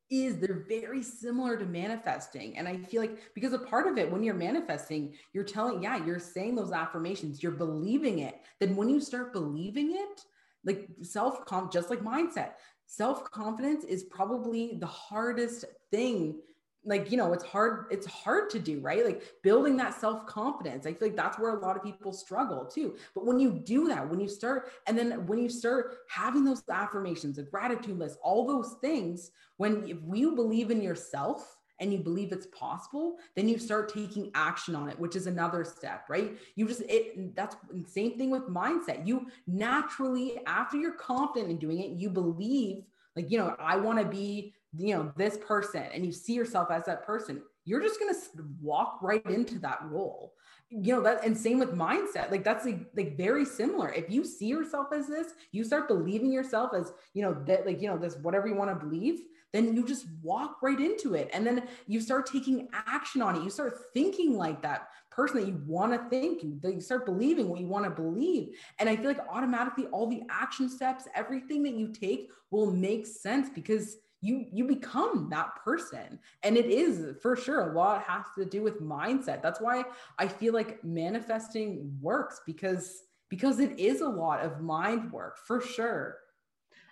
is 0.09 0.39
they're 0.39 0.65
very 0.67 1.03
similar 1.03 1.55
to 1.55 1.65
manifesting. 1.65 2.57
And 2.57 2.67
I 2.67 2.77
feel 2.77 3.01
like 3.01 3.19
because 3.35 3.53
a 3.53 3.59
part 3.59 3.87
of 3.87 3.99
it, 3.99 4.11
when 4.11 4.23
you're 4.23 4.33
manifesting, 4.33 5.13
you're 5.33 5.43
telling, 5.43 5.83
yeah, 5.83 6.03
you're 6.03 6.19
saying 6.19 6.55
those 6.55 6.71
affirmations, 6.71 7.43
you're 7.43 7.51
believing 7.51 8.19
it. 8.19 8.41
Then 8.59 8.75
when 8.75 8.89
you 8.89 8.99
start 8.99 9.31
believing 9.31 9.91
it, 9.91 10.25
like 10.65 10.89
self 11.03 11.45
conf, 11.45 11.71
just 11.71 11.91
like 11.91 11.99
mindset, 11.99 12.53
self 12.87 13.23
confidence 13.29 13.83
is 13.83 14.03
probably 14.03 14.77
the 14.79 14.87
hardest 14.87 15.65
thing 15.91 16.39
like 16.85 17.11
you 17.11 17.17
know 17.17 17.33
it's 17.33 17.43
hard 17.43 17.85
it's 17.91 18.07
hard 18.07 18.49
to 18.49 18.59
do 18.59 18.79
right? 18.79 19.05
Like 19.05 19.23
building 19.43 19.77
that 19.77 19.99
self-confidence 19.99 20.85
i 20.85 20.93
feel 20.93 21.09
like 21.09 21.17
that's 21.17 21.37
where 21.37 21.55
a 21.55 21.59
lot 21.59 21.75
of 21.75 21.83
people 21.83 22.13
struggle 22.13 22.65
too. 22.65 22.95
But 23.13 23.25
when 23.25 23.39
you 23.39 23.51
do 23.51 23.87
that 23.89 24.09
when 24.09 24.19
you 24.19 24.29
start 24.29 24.71
and 24.87 24.97
then 24.97 25.25
when 25.27 25.39
you 25.39 25.49
start 25.49 25.97
having 26.09 26.43
those 26.43 26.63
affirmations 26.69 27.37
a 27.37 27.43
gratitude 27.43 27.99
list 27.99 28.17
all 28.23 28.47
those 28.47 28.75
things 28.81 29.31
when 29.57 29.87
if 29.87 29.97
you 30.13 30.35
believe 30.35 30.71
in 30.71 30.81
yourself 30.81 31.57
and 31.81 31.93
you 31.93 31.99
believe 31.99 32.31
it's 32.31 32.47
possible 32.47 33.17
then 33.35 33.47
you 33.47 33.57
start 33.57 33.93
taking 33.93 34.31
action 34.35 34.75
on 34.75 34.89
it 34.89 34.99
which 34.99 35.15
is 35.15 35.27
another 35.27 35.63
step 35.63 36.05
right? 36.09 36.37
You 36.55 36.67
just 36.67 36.83
it 36.87 37.35
that's 37.35 37.57
the 37.71 37.85
same 37.89 38.17
thing 38.17 38.29
with 38.29 38.47
mindset. 38.47 39.05
You 39.05 39.27
naturally 39.47 40.39
after 40.47 40.77
you're 40.77 40.93
confident 40.93 41.51
in 41.51 41.57
doing 41.57 41.79
it 41.79 41.91
you 41.99 42.09
believe 42.09 42.83
like 43.15 43.29
you 43.29 43.37
know 43.37 43.55
i 43.59 43.75
want 43.75 43.99
to 43.99 44.05
be 44.05 44.53
you 44.77 44.93
know 44.95 45.11
this 45.17 45.37
person 45.37 45.83
and 45.93 46.05
you 46.05 46.11
see 46.11 46.33
yourself 46.33 46.69
as 46.71 46.85
that 46.85 47.05
person 47.05 47.41
you're 47.69 47.81
just 47.81 47.99
going 47.99 48.13
to 48.13 48.19
walk 48.61 48.97
right 49.01 49.23
into 49.27 49.59
that 49.59 49.79
role. 49.85 50.33
You 50.71 50.95
know 50.95 51.01
that 51.01 51.25
and 51.25 51.35
same 51.35 51.57
with 51.57 51.73
mindset 51.73 52.29
like 52.29 52.43
that's 52.43 52.63
like, 52.63 52.85
like 52.95 53.17
very 53.17 53.43
similar. 53.43 53.91
If 53.91 54.09
you 54.09 54.23
see 54.23 54.45
yourself 54.45 54.87
as 54.93 55.07
this 55.07 55.33
you 55.51 55.63
start 55.63 55.87
believing 55.87 56.31
yourself 56.31 56.71
as 56.75 56.93
you 57.15 57.23
know 57.23 57.35
that 57.47 57.65
like 57.65 57.81
you 57.81 57.87
know 57.87 57.97
this 57.97 58.17
whatever 58.17 58.47
you 58.47 58.53
want 58.53 58.69
to 58.69 58.85
believe 58.85 59.19
then 59.51 59.75
you 59.75 59.83
just 59.83 60.05
walk 60.21 60.57
right 60.61 60.79
into 60.79 61.15
it. 61.15 61.27
And 61.33 61.45
then 61.45 61.63
you 61.87 61.99
start 62.01 62.27
taking 62.27 62.69
action 62.71 63.23
on 63.23 63.35
it. 63.35 63.43
You 63.43 63.49
start 63.49 63.79
thinking 63.95 64.37
like 64.37 64.61
that 64.61 64.89
person 65.09 65.39
that 65.39 65.47
you 65.47 65.59
want 65.65 65.91
to 65.91 66.09
think 66.09 66.43
you, 66.43 66.59
you 66.63 66.81
start 66.81 67.03
believing 67.03 67.49
what 67.49 67.59
you 67.59 67.65
want 67.65 67.85
to 67.85 67.91
believe. 67.91 68.49
And 68.77 68.87
i 68.87 68.95
feel 68.95 69.07
like 69.07 69.27
automatically 69.27 69.87
all 69.87 70.07
the 70.07 70.21
action 70.29 70.69
steps 70.69 71.07
everything 71.15 71.63
that 71.63 71.73
you 71.73 71.91
take 71.91 72.29
will 72.51 72.71
make 72.71 73.07
sense 73.07 73.49
because 73.49 73.97
you 74.21 74.45
you 74.51 74.65
become 74.65 75.29
that 75.29 75.55
person. 75.63 76.19
And 76.43 76.57
it 76.57 76.65
is 76.65 77.17
for 77.21 77.35
sure 77.35 77.69
a 77.71 77.73
lot 77.73 78.03
has 78.03 78.25
to 78.37 78.45
do 78.45 78.61
with 78.61 78.81
mindset. 78.81 79.41
That's 79.41 79.61
why 79.61 79.83
i 80.17 80.27
feel 80.27 80.53
like 80.53 80.83
manifesting 80.83 81.97
works 82.01 82.41
because 82.45 83.03
because 83.29 83.59
it 83.59 83.79
is 83.79 84.01
a 84.01 84.09
lot 84.09 84.43
of 84.43 84.61
mind 84.61 85.11
work 85.11 85.37
for 85.37 85.61
sure. 85.61 86.17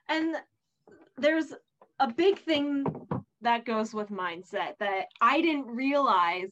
And 0.10 0.36
there's 1.18 1.54
a 2.00 2.12
big 2.12 2.40
thing 2.40 2.86
that 3.42 3.66
goes 3.66 3.94
with 3.94 4.10
mindset 4.10 4.74
that 4.80 5.06
i 5.22 5.42
didn't 5.42 5.68
realize 5.68 6.52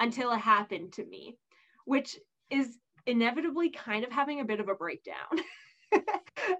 until 0.00 0.32
it 0.32 0.38
happened 0.38 0.92
to 0.92 1.04
me 1.04 1.36
which 1.84 2.18
is 2.50 2.78
inevitably 3.06 3.70
kind 3.70 4.04
of 4.04 4.12
having 4.12 4.40
a 4.40 4.44
bit 4.44 4.60
of 4.60 4.68
a 4.68 4.74
breakdown. 4.74 5.16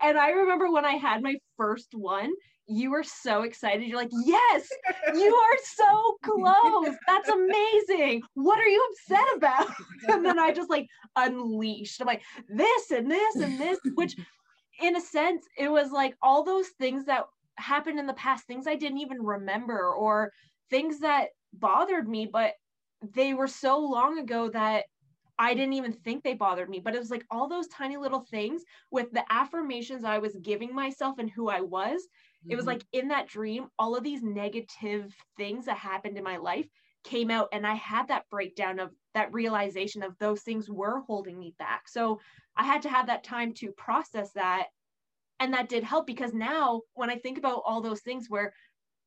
And 0.03 0.19
I 0.19 0.31
remember 0.31 0.71
when 0.71 0.85
I 0.85 0.95
had 0.95 1.23
my 1.23 1.37
first 1.57 1.89
one, 1.95 2.31
you 2.69 2.91
were 2.91 3.03
so 3.03 3.43
excited. 3.43 3.87
You're 3.87 3.97
like, 3.97 4.13
yes, 4.25 4.69
you 5.15 5.35
are 5.35 5.59
so 5.65 6.19
close. 6.23 6.95
That's 7.07 7.29
amazing. 7.29 8.23
What 8.35 8.59
are 8.59 8.69
you 8.69 8.87
upset 8.93 9.25
about? 9.37 9.69
And 10.09 10.25
then 10.25 10.39
I 10.39 10.53
just 10.53 10.71
like 10.71 10.87
unleashed. 11.17 12.01
I'm 12.01 12.07
like, 12.07 12.23
this 12.49 12.91
and 12.91 13.11
this 13.11 13.37
and 13.37 13.61
this, 13.61 13.79
which 13.95 14.17
in 14.81 14.97
a 14.97 15.01
sense, 15.01 15.45
it 15.57 15.71
was 15.71 15.91
like 15.91 16.15
all 16.23 16.45
those 16.45 16.69
things 16.79 17.05
that 17.07 17.25
happened 17.57 17.99
in 17.99 18.07
the 18.07 18.15
past, 18.15 18.47
things 18.47 18.67
I 18.67 18.77
didn't 18.77 18.99
even 18.99 19.23
remember, 19.23 19.93
or 19.93 20.33
things 20.71 21.01
that 21.01 21.29
bothered 21.53 22.09
me, 22.09 22.29
but 22.31 22.53
they 23.15 23.35
were 23.35 23.49
so 23.49 23.79
long 23.79 24.19
ago 24.19 24.49
that 24.51 24.85
I 25.39 25.55
didn't 25.55 25.75
even 25.75 25.93
think 25.93 26.25
they 26.25 26.35
bothered 26.35 26.69
me, 26.69 26.81
but 26.81 26.95
it 26.95 26.99
was 26.99 27.11
like 27.11 27.25
all 27.31 27.49
those 27.49 27.69
tiny 27.69 27.97
little 27.97 28.25
things 28.31 28.63
with 28.91 29.13
the 29.13 29.25
affirmations 29.33 30.03
I 30.03 30.19
was 30.19 30.37
giving 30.43 30.75
myself 30.75 31.19
and 31.19 31.31
who 31.31 31.49
I 31.49 31.61
was. 31.61 32.09
Mm-hmm. 32.43 32.53
It 32.53 32.57
was 32.57 32.65
mm-hmm. 32.65 32.69
like 32.69 32.85
in 32.93 33.09
that 33.09 33.29
dream, 33.29 33.69
all 33.79 33.97
of 33.97 34.05
these 34.05 34.23
negative 34.23 35.15
things 35.37 35.67
that 35.67 35.79
happened 35.79 36.17
in 36.17 36.25
my 36.25 36.37
life 36.37 36.67
came 37.05 37.31
out, 37.31 37.49
and 37.53 37.67
I 37.67 37.75
had 37.75 38.09
that 38.09 38.29
breakdown 38.31 38.79
of 38.79 38.91
that 39.15 39.33
realization 39.33 40.03
of 40.03 40.19
those 40.19 40.43
things 40.43 40.69
were 40.69 41.01
holding 41.07 41.39
me 41.39 41.55
back. 41.59 41.89
So 41.89 42.21
I 42.57 42.65
had 42.65 42.83
to 42.83 42.89
have 42.89 43.07
that 43.07 43.25
time 43.25 43.55
to 43.55 43.73
process 43.73 44.33
that. 44.33 44.67
And 45.41 45.55
that 45.55 45.69
did 45.69 45.85
help 45.85 46.07
because 46.07 46.35
now 46.35 46.83
when 46.95 47.11
I 47.11 47.17
think 47.17 47.39
about 47.39 47.63
all 47.65 47.81
those 47.81 48.01
things 48.01 48.27
where 48.29 48.53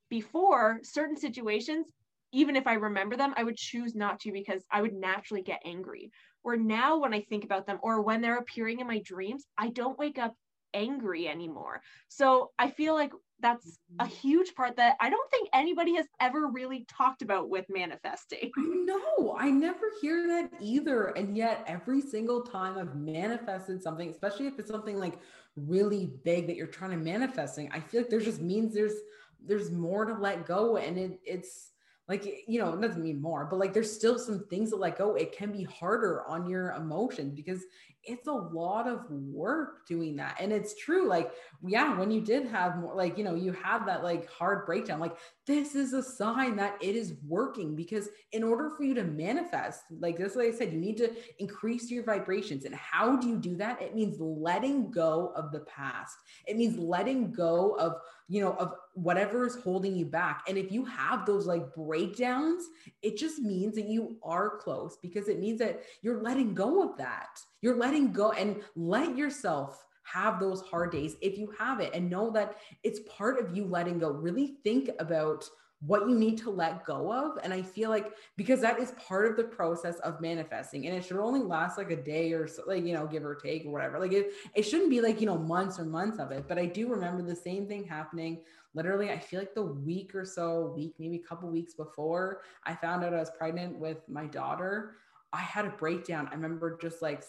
before 0.10 0.80
certain 0.84 1.18
situations, 1.18 1.88
even 2.32 2.56
if 2.56 2.66
I 2.66 2.74
remember 2.74 3.18
them, 3.18 3.34
I 3.36 3.44
would 3.44 3.58
choose 3.58 3.94
not 3.94 4.20
to 4.22 4.32
because 4.32 4.64
I 4.72 4.82
would 4.82 4.94
naturally 4.94 5.44
get 5.44 5.62
angry. 5.66 6.12
where 6.44 6.58
now 6.58 6.98
when 6.98 7.14
I 7.14 7.22
think 7.22 7.44
about 7.44 7.68
them 7.68 7.80
or 7.84 8.02
when 8.02 8.22
they're 8.22 8.38
appearing 8.38 8.80
in 8.80 8.88
my 8.88 9.00
dreams, 9.00 9.46
I 9.58 9.70
don't 9.70 10.00
wake 10.00 10.18
up 10.18 10.34
angry 10.74 11.28
anymore. 11.28 11.82
So 12.08 12.52
I 12.58 12.70
feel 12.70 12.94
like 12.94 13.12
that's 13.42 13.80
a 14.00 14.04
mm-hmm. 14.04 14.14
huge 14.16 14.54
part 14.56 14.78
that 14.78 14.96
I 15.00 15.10
don't 15.10 15.32
think 15.32 15.50
anybody 15.54 15.96
has 15.96 16.06
ever 16.20 16.48
really 16.48 16.86
talked 16.88 17.22
about 17.22 17.50
with 17.50 17.66
manifesting. 17.70 18.52
No, 18.58 19.36
I 19.38 19.50
never 19.50 19.86
hear 20.02 20.28
that 20.28 20.52
either. 20.60 21.08
And 21.10 21.38
yet, 21.38 21.64
every 21.68 22.02
single 22.02 22.42
time 22.42 22.78
I've 22.78 22.96
manifested 22.96 23.82
something, 23.82 24.10
especially 24.10 24.48
if 24.48 24.60
it's 24.60 24.70
something 24.70 25.00
like 25.00 25.20
really 25.56 26.12
big 26.24 26.48
that 26.48 26.56
you're 26.56 26.68
trying 26.68 26.92
to 26.92 26.98
manifesting, 26.98 27.72
I 27.72 27.80
feel 27.80 28.02
like 28.02 28.10
there's 28.10 28.26
just 28.26 28.42
means 28.42 28.74
there's 28.74 28.96
there's 29.44 29.72
more 29.72 30.06
to 30.06 30.14
let 30.14 30.46
go, 30.46 30.78
and 30.78 30.98
it 30.98 31.20
it's 31.26 31.72
like 32.10 32.44
you 32.48 32.60
know 32.60 32.74
it 32.74 32.82
doesn't 32.82 33.04
mean 33.04 33.22
more 33.22 33.46
but 33.46 33.60
like 33.60 33.74
there's 33.74 33.92
still 33.92 34.18
some 34.18 34.46
things 34.48 34.72
that 34.72 34.80
like 34.80 35.00
oh 35.00 35.14
it 35.14 35.32
can 35.32 35.52
be 35.52 35.64
harder 35.64 36.28
on 36.28 36.50
your 36.50 36.72
emotions 36.72 37.34
because 37.34 37.62
it's 38.04 38.28
a 38.28 38.32
lot 38.32 38.88
of 38.88 39.10
work 39.10 39.86
doing 39.88 40.16
that. 40.18 40.38
And 40.40 40.52
it's 40.52 40.76
true 40.76 41.08
like 41.08 41.32
yeah 41.66 41.98
when 41.98 42.12
you 42.12 42.22
did 42.22 42.48
have 42.48 42.78
more 42.78 42.96
like 42.96 43.18
you 43.18 43.24
know 43.24 43.36
you 43.36 43.52
had 43.52 43.86
that 43.86 44.04
like 44.04 44.30
hard 44.30 44.66
breakdown 44.66 45.00
like 45.00 45.16
this 45.46 45.76
is 45.76 45.94
a 45.94 46.02
sign 46.02 46.56
that 46.56 46.76
it 46.82 46.96
is 46.96 47.16
working 47.28 47.76
because 47.76 48.10
in 48.32 48.44
order 48.44 48.72
for 48.76 48.84
you 48.84 48.94
to 48.94 49.04
manifest 49.04 49.82
like 50.00 50.18
this 50.18 50.36
like 50.36 50.48
i 50.48 50.52
said 50.52 50.72
you 50.72 50.80
need 50.80 50.98
to 50.98 51.12
increase 51.40 51.92
your 51.92 52.04
vibrations. 52.04 52.66
And 52.66 52.76
how 52.76 53.16
do 53.16 53.28
you 53.28 53.38
do 53.38 53.56
that? 53.58 53.82
It 53.82 53.96
means 53.96 54.20
letting 54.20 54.92
go 54.92 55.34
of 55.36 55.52
the 55.52 55.62
past. 55.62 56.18
It 56.48 56.58
means 56.58 56.78
letting 56.78 57.32
go 57.32 57.76
of 57.78 57.96
you 58.28 58.42
know 58.42 58.54
of 58.54 58.74
whatever 58.94 59.46
is 59.46 59.56
holding 59.56 59.96
you 59.96 60.06
back. 60.06 60.44
And 60.48 60.58
if 60.58 60.72
you 60.72 60.86
have 60.86 61.26
those 61.26 61.46
like 61.46 61.74
breakdowns 61.76 62.66
it 63.02 63.18
just 63.18 63.40
means 63.40 63.76
that 63.76 63.88
you 63.88 64.18
are 64.24 64.58
close 64.58 64.98
because 65.02 65.28
it 65.28 65.40
means 65.40 65.60
that 65.60 65.84
you're 66.02 66.22
letting 66.22 66.54
go 66.54 66.84
of 66.84 66.98
that 66.98 67.40
you're 67.62 67.78
letting 67.78 68.12
go 68.12 68.32
and 68.32 68.62
let 68.76 69.16
yourself 69.16 69.86
have 70.04 70.40
those 70.40 70.62
hard 70.62 70.92
days 70.92 71.16
if 71.22 71.38
you 71.38 71.54
have 71.58 71.80
it 71.80 71.94
and 71.94 72.10
know 72.10 72.32
that 72.32 72.58
it's 72.84 73.00
part 73.08 73.40
of 73.40 73.56
you 73.56 73.66
letting 73.66 74.00
go. 74.00 74.10
Really 74.10 74.58
think 74.64 74.90
about 75.00 75.46
what 75.84 76.08
you 76.08 76.14
need 76.16 76.38
to 76.38 76.52
let 76.52 76.86
go 76.86 77.12
of. 77.12 77.40
And 77.44 77.52
I 77.52 77.64
feel 77.64 77.90
like 77.90 78.12
because 78.38 78.62
that 78.62 78.80
is 78.80 78.92
part 78.92 79.26
of 79.26 79.36
the 79.36 79.44
process 79.44 79.98
of 80.00 80.22
manifesting 80.22 80.86
and 80.86 80.96
it 80.96 81.04
should 81.04 81.18
only 81.18 81.40
last 81.40 81.78
like 81.78 81.90
a 81.90 81.96
day 81.96 82.34
or 82.34 82.48
so, 82.48 82.64
like, 82.68 82.86
you 82.86 82.94
know, 82.94 83.08
give 83.08 83.26
or 83.26 83.36
take 83.36 83.66
or 83.66 83.72
whatever. 83.72 84.00
Like 84.00 84.12
it, 84.12 84.32
it 84.54 84.64
shouldn't 84.64 84.92
be 84.92 85.02
like, 85.02 85.20
you 85.20 85.26
know, 85.26 85.38
months 85.38 85.80
or 85.80 85.86
months 85.86 86.20
of 86.20 86.32
it. 86.32 86.48
But 86.48 86.60
I 86.60 86.66
do 86.66 86.88
remember 86.88 87.24
the 87.24 87.36
same 87.36 87.68
thing 87.68 87.84
happening 87.84 88.42
literally, 88.74 89.12
I 89.12 89.20
feel 89.20 89.40
like 89.40 89.54
the 89.54 89.64
week 89.64 90.16
or 90.16 90.26
so, 90.26 90.74
week, 90.76 90.96
maybe 91.00 91.18
a 91.18 91.28
couple 91.28 91.50
weeks 91.50 91.74
before 91.74 92.42
I 92.64 92.76
found 92.76 93.04
out 93.04 93.14
I 93.14 93.20
was 93.20 93.32
pregnant 93.32 93.78
with 93.78 93.98
my 94.08 94.26
daughter. 94.26 94.96
I 95.34 95.42
had 95.42 95.66
a 95.66 95.70
breakdown. 95.70 96.28
I 96.32 96.36
remember 96.36 96.78
just 96.82 97.02
like 97.02 97.24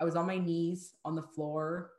I 0.00 0.04
was 0.04 0.16
on 0.16 0.26
my 0.26 0.38
knees 0.38 0.94
on 1.04 1.14
the 1.14 1.22
floor 1.22 1.90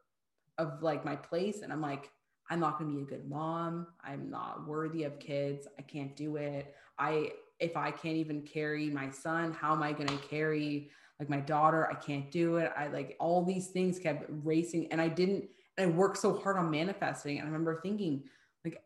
of 0.57 0.81
like 0.81 1.05
my 1.05 1.15
place 1.15 1.61
and 1.61 1.71
I'm 1.71 1.81
like, 1.81 2.11
I'm 2.49 2.59
not 2.59 2.77
going 2.77 2.91
to 2.91 2.97
be 2.97 3.01
a 3.01 3.05
good 3.05 3.27
mom. 3.27 3.87
I'm 4.03 4.29
not 4.29 4.67
worthy 4.67 5.03
of 5.03 5.19
kids. 5.19 5.67
I 5.79 5.81
can't 5.81 6.15
do 6.15 6.35
it. 6.35 6.75
I 6.99 7.31
if 7.59 7.77
I 7.77 7.91
can't 7.91 8.17
even 8.17 8.41
carry 8.41 8.89
my 8.89 9.09
son, 9.09 9.53
how 9.53 9.73
am 9.73 9.81
I 9.81 9.93
going 9.93 10.07
to 10.07 10.17
carry 10.17 10.89
like 11.19 11.29
my 11.29 11.39
daughter? 11.39 11.89
I 11.89 11.95
can't 11.95 12.29
do 12.31 12.57
it. 12.57 12.71
I 12.77 12.87
like 12.87 13.15
all 13.19 13.43
these 13.43 13.67
things 13.67 13.97
kept 13.99 14.25
racing 14.43 14.91
and 14.91 14.99
I 14.99 15.07
didn't, 15.07 15.45
and 15.77 15.91
I 15.91 15.95
worked 15.95 16.17
so 16.17 16.37
hard 16.37 16.57
on 16.57 16.69
manifesting. 16.69 17.39
And 17.39 17.47
I 17.47 17.51
remember 17.51 17.79
thinking, 17.81 18.23
like, 18.63 18.83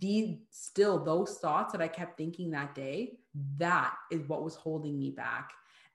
the 0.00 0.38
still 0.50 1.02
those 1.02 1.38
thoughts 1.38 1.72
that 1.72 1.82
I 1.82 1.88
kept 1.88 2.16
thinking 2.16 2.50
that 2.52 2.74
day, 2.74 3.18
that 3.58 3.94
is 4.10 4.28
what 4.28 4.42
was 4.42 4.54
holding 4.54 4.98
me 4.98 5.10
back. 5.10 5.52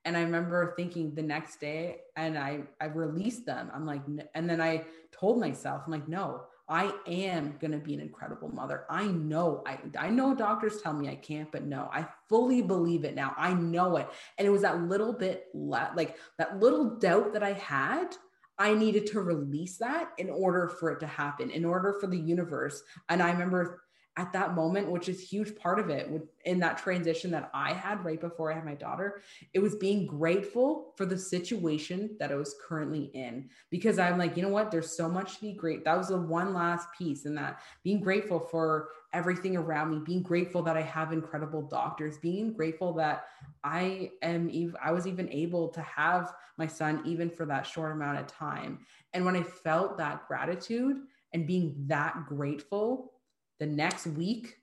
And 0.07 0.15
I 0.15 0.21
remember 0.21 0.73
thinking 0.77 1.13
the 1.13 1.21
next 1.21 1.59
day, 1.59 1.97
and 2.15 2.39
I 2.39 2.61
I 2.79 2.85
released 2.85 3.45
them. 3.45 3.69
I'm 3.73 3.85
like, 3.85 4.01
and 4.33 4.49
then 4.49 4.61
I 4.61 4.85
told 5.11 5.37
myself, 5.37 5.83
I'm 5.85 5.91
like, 5.91 6.07
no, 6.07 6.43
I 6.69 6.93
am 7.05 7.57
to 7.59 7.77
be 7.77 7.93
an 7.93 7.99
incredible 7.99 8.47
mother. 8.47 8.85
I 8.89 9.07
know, 9.07 9.63
I, 9.67 9.79
I 9.99 10.09
know 10.09 10.33
doctors 10.33 10.81
tell 10.81 10.93
me 10.93 11.09
I 11.09 11.15
can't, 11.15 11.51
but 11.51 11.65
no, 11.65 11.89
I 11.91 12.07
fully 12.29 12.61
believe 12.61 13.03
it 13.03 13.15
now. 13.15 13.33
I 13.37 13.53
know 13.53 13.97
it. 13.97 14.07
And 14.37 14.47
it 14.47 14.49
was 14.49 14.61
that 14.61 14.81
little 14.83 15.11
bit 15.11 15.47
le- 15.53 15.91
like 15.97 16.15
that 16.37 16.57
little 16.57 16.97
doubt 16.97 17.33
that 17.33 17.43
I 17.43 17.51
had. 17.51 18.15
I 18.57 18.73
needed 18.75 19.07
to 19.07 19.19
release 19.21 19.77
that 19.79 20.11
in 20.17 20.29
order 20.29 20.69
for 20.69 20.89
it 20.89 21.01
to 21.01 21.07
happen, 21.07 21.51
in 21.51 21.65
order 21.65 21.97
for 21.99 22.07
the 22.07 22.17
universe. 22.17 22.81
And 23.09 23.21
I 23.21 23.29
remember 23.31 23.83
at 24.17 24.33
that 24.33 24.55
moment, 24.55 24.89
which 24.89 25.07
is 25.07 25.21
huge 25.21 25.55
part 25.55 25.79
of 25.79 25.89
it 25.89 26.09
in 26.43 26.59
that 26.59 26.79
transition 26.79 27.29
that 27.31 27.51
I 27.53 27.71
had 27.71 28.03
right 28.03 28.19
before 28.19 28.51
I 28.51 28.55
had 28.55 28.65
my 28.65 28.73
daughter, 28.73 29.21
it 29.53 29.59
was 29.59 29.75
being 29.75 30.07
grateful 30.07 30.93
for 30.97 31.05
the 31.05 31.17
situation 31.17 32.15
that 32.19 32.31
I 32.31 32.35
was 32.35 32.55
currently 32.67 33.11
in. 33.13 33.49
Because 33.69 33.99
I'm 33.99 34.17
like, 34.17 34.35
you 34.35 34.41
know 34.41 34.49
what? 34.49 34.71
There's 34.71 34.97
so 34.97 35.07
much 35.07 35.35
to 35.35 35.41
be 35.41 35.53
great. 35.53 35.85
That 35.85 35.97
was 35.97 36.07
the 36.07 36.19
one 36.19 36.53
last 36.53 36.87
piece 36.97 37.25
in 37.25 37.35
that 37.35 37.59
being 37.83 38.01
grateful 38.01 38.39
for 38.39 38.89
everything 39.13 39.55
around 39.55 39.91
me, 39.91 40.01
being 40.03 40.23
grateful 40.23 40.63
that 40.63 40.75
I 40.75 40.81
have 40.81 41.13
incredible 41.13 41.61
doctors, 41.61 42.17
being 42.17 42.53
grateful 42.53 42.93
that 42.93 43.25
I 43.63 44.11
am 44.23 44.49
I 44.83 44.91
was 44.91 45.05
even 45.05 45.29
able 45.29 45.69
to 45.69 45.81
have 45.81 46.33
my 46.57 46.67
son 46.67 47.03
even 47.05 47.29
for 47.29 47.45
that 47.45 47.67
short 47.67 47.91
amount 47.91 48.19
of 48.19 48.27
time. 48.27 48.79
And 49.13 49.25
when 49.25 49.35
I 49.35 49.43
felt 49.43 49.97
that 49.99 50.27
gratitude 50.27 50.97
and 51.33 51.45
being 51.45 51.75
that 51.87 52.25
grateful 52.27 53.13
the 53.59 53.65
next 53.65 54.07
week 54.07 54.57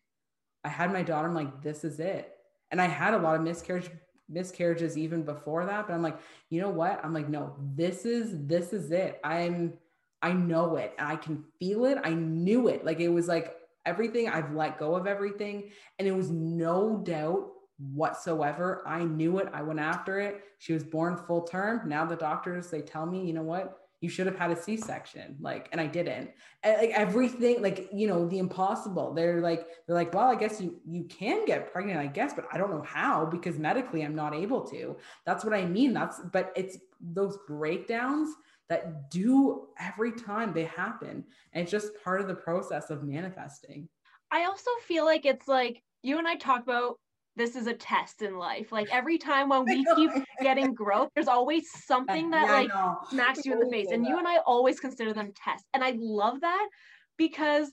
i 0.64 0.68
had 0.68 0.92
my 0.92 1.02
daughter 1.02 1.28
i'm 1.28 1.34
like 1.34 1.62
this 1.62 1.84
is 1.84 2.00
it. 2.00 2.30
And 2.70 2.80
i 2.80 2.86
had 2.86 3.14
a 3.14 3.18
lot 3.18 3.36
of 3.36 3.42
miscarriage 3.42 3.90
miscarriages 4.28 4.96
even 4.96 5.22
before 5.22 5.66
that 5.66 5.86
but 5.86 5.94
i'm 5.94 6.02
like 6.02 6.18
you 6.50 6.60
know 6.60 6.70
what? 6.70 7.00
I'm 7.04 7.12
like 7.12 7.28
no 7.28 7.54
this 7.74 8.04
is 8.04 8.46
this 8.46 8.72
is 8.72 8.90
it. 8.90 9.20
I'm 9.22 9.74
i 10.22 10.32
know 10.32 10.76
it 10.76 10.94
and 10.98 11.06
i 11.06 11.16
can 11.16 11.44
feel 11.58 11.84
it. 11.84 11.98
I 12.02 12.10
knew 12.10 12.68
it. 12.68 12.84
Like 12.84 13.00
it 13.00 13.08
was 13.08 13.28
like 13.28 13.56
everything 13.86 14.28
i've 14.28 14.54
let 14.54 14.78
go 14.78 14.94
of 14.94 15.06
everything 15.06 15.70
and 15.98 16.08
it 16.08 16.16
was 16.16 16.30
no 16.30 17.02
doubt 17.04 17.50
whatsoever. 17.78 18.82
I 18.86 19.04
knew 19.04 19.38
it. 19.38 19.48
I 19.52 19.62
went 19.62 19.80
after 19.80 20.20
it. 20.20 20.42
She 20.58 20.72
was 20.72 20.84
born 20.84 21.16
full 21.16 21.42
term. 21.42 21.88
Now 21.88 22.04
the 22.04 22.16
doctors 22.16 22.70
they 22.70 22.80
tell 22.80 23.04
me 23.04 23.26
you 23.26 23.34
know 23.34 23.42
what 23.42 23.83
you 24.04 24.10
should 24.10 24.26
have 24.26 24.36
had 24.36 24.50
a 24.50 24.62
c-section 24.62 25.34
like 25.40 25.68
and 25.72 25.80
i 25.80 25.86
didn't. 25.86 26.30
And, 26.62 26.76
like 26.76 26.90
everything 26.90 27.62
like 27.62 27.88
you 27.92 28.06
know 28.06 28.28
the 28.28 28.38
impossible. 28.38 29.14
They're 29.14 29.40
like 29.40 29.66
they're 29.86 29.96
like 29.96 30.12
well 30.12 30.28
i 30.28 30.34
guess 30.34 30.60
you 30.60 30.78
you 30.86 31.04
can 31.04 31.46
get 31.46 31.72
pregnant 31.72 31.98
i 31.98 32.06
guess 32.06 32.34
but 32.34 32.46
i 32.52 32.58
don't 32.58 32.70
know 32.70 32.82
how 32.82 33.24
because 33.24 33.58
medically 33.58 34.02
i'm 34.04 34.14
not 34.14 34.34
able 34.34 34.60
to. 34.68 34.96
That's 35.24 35.42
what 35.44 35.54
i 35.54 35.64
mean. 35.64 35.94
That's 35.94 36.20
but 36.32 36.52
it's 36.54 36.76
those 37.00 37.38
breakdowns 37.48 38.28
that 38.68 39.10
do 39.10 39.68
every 39.78 40.12
time 40.12 40.52
they 40.52 40.64
happen. 40.64 41.24
And 41.52 41.62
it's 41.62 41.70
just 41.70 41.92
part 42.02 42.20
of 42.20 42.28
the 42.28 42.34
process 42.34 42.90
of 42.90 43.02
manifesting. 43.02 43.88
I 44.30 44.44
also 44.44 44.70
feel 44.86 45.04
like 45.04 45.24
it's 45.26 45.48
like 45.48 45.82
you 46.02 46.18
and 46.18 46.28
i 46.28 46.36
talk 46.36 46.62
about 46.62 46.98
this 47.36 47.56
is 47.56 47.66
a 47.66 47.74
test 47.74 48.22
in 48.22 48.36
life. 48.38 48.72
Like 48.72 48.88
every 48.92 49.18
time 49.18 49.48
when 49.48 49.64
we 49.64 49.84
keep 49.96 50.10
getting 50.42 50.74
growth, 50.74 51.10
there's 51.14 51.28
always 51.28 51.68
something 51.84 52.30
that 52.30 52.46
yeah, 52.46 52.52
like 52.52 53.08
smacks 53.10 53.44
you 53.44 53.52
in 53.52 53.60
the 53.60 53.70
face. 53.70 53.88
And 53.90 54.06
you 54.06 54.18
and 54.18 54.26
I 54.26 54.38
always 54.38 54.80
consider 54.80 55.12
them 55.12 55.32
tests. 55.36 55.66
And 55.74 55.82
I 55.82 55.94
love 55.98 56.40
that 56.40 56.68
because 57.16 57.72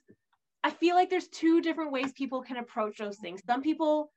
I 0.63 0.69
feel 0.69 0.95
like 0.95 1.09
there's 1.09 1.27
two 1.27 1.61
different 1.61 1.91
ways 1.91 2.11
people 2.13 2.41
can 2.41 2.57
approach 2.57 2.97
those 2.97 3.17
things. 3.17 3.41
Some 3.45 3.61
people, 3.61 4.11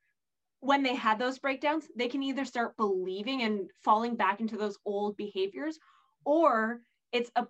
when 0.59 0.83
they 0.83 0.95
had 0.95 1.17
those 1.17 1.39
breakdowns, 1.39 1.87
they 1.95 2.07
can 2.07 2.21
either 2.23 2.45
start 2.45 2.77
believing 2.77 3.41
and 3.41 3.69
falling 3.83 4.15
back 4.15 4.39
into 4.39 4.57
those 4.57 4.77
old 4.85 5.17
behaviors, 5.17 5.79
or 6.23 6.81
it's 7.11 7.31
a 7.35 7.45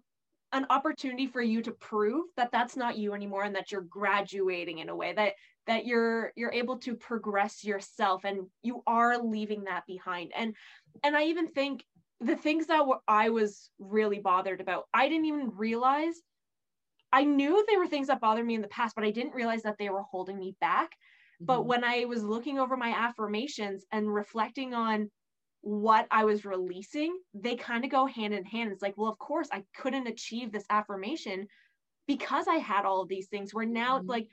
an 0.51 0.65
opportunity 0.69 1.27
for 1.27 1.41
you 1.41 1.61
to 1.61 1.71
prove 1.71 2.27
that 2.37 2.51
that's 2.51 2.77
not 2.77 2.97
you 2.97 3.13
anymore 3.13 3.43
and 3.43 3.55
that 3.55 3.71
you're 3.71 3.81
graduating 3.81 4.77
in 4.77 4.87
a 4.87 4.95
way 4.95 5.11
that 5.11 5.33
that 5.67 5.85
you're 5.85 6.31
you're 6.35 6.51
able 6.51 6.77
to 6.79 6.95
progress 6.95 7.63
yourself 7.63 8.23
and 8.23 8.47
you 8.61 8.83
are 8.85 9.17
leaving 9.17 9.63
that 9.65 9.85
behind 9.87 10.31
and 10.35 10.55
and 11.03 11.15
i 11.15 11.23
even 11.23 11.47
think 11.47 11.83
the 12.21 12.35
things 12.35 12.67
that 12.67 12.85
were, 12.87 12.99
i 13.07 13.29
was 13.29 13.69
really 13.79 14.19
bothered 14.19 14.61
about 14.61 14.85
i 14.93 15.07
didn't 15.07 15.25
even 15.25 15.51
realize 15.55 16.15
i 17.11 17.23
knew 17.23 17.65
they 17.67 17.77
were 17.77 17.87
things 17.87 18.07
that 18.07 18.21
bothered 18.21 18.45
me 18.45 18.55
in 18.55 18.61
the 18.61 18.67
past 18.67 18.95
but 18.95 19.05
i 19.05 19.11
didn't 19.11 19.33
realize 19.33 19.63
that 19.63 19.77
they 19.77 19.89
were 19.89 20.03
holding 20.03 20.37
me 20.37 20.55
back 20.61 20.89
mm-hmm. 20.91 21.45
but 21.45 21.65
when 21.65 21.83
i 21.83 22.05
was 22.05 22.23
looking 22.23 22.59
over 22.59 22.77
my 22.77 22.89
affirmations 22.89 23.85
and 23.91 24.13
reflecting 24.13 24.73
on 24.73 25.09
what 25.61 26.07
i 26.11 26.23
was 26.25 26.45
releasing 26.45 27.17
they 27.33 27.55
kind 27.55 27.83
of 27.83 27.89
go 27.89 28.05
hand 28.05 28.33
in 28.33 28.45
hand 28.45 28.71
it's 28.71 28.83
like 28.83 28.95
well 28.97 29.11
of 29.11 29.17
course 29.17 29.49
i 29.51 29.63
couldn't 29.75 30.07
achieve 30.07 30.51
this 30.51 30.65
affirmation 30.69 31.47
because 32.07 32.47
i 32.47 32.55
had 32.55 32.85
all 32.85 33.01
of 33.01 33.09
these 33.09 33.27
things 33.27 33.51
where 33.51 33.65
now 33.65 33.97
mm-hmm. 33.97 34.07
like 34.07 34.27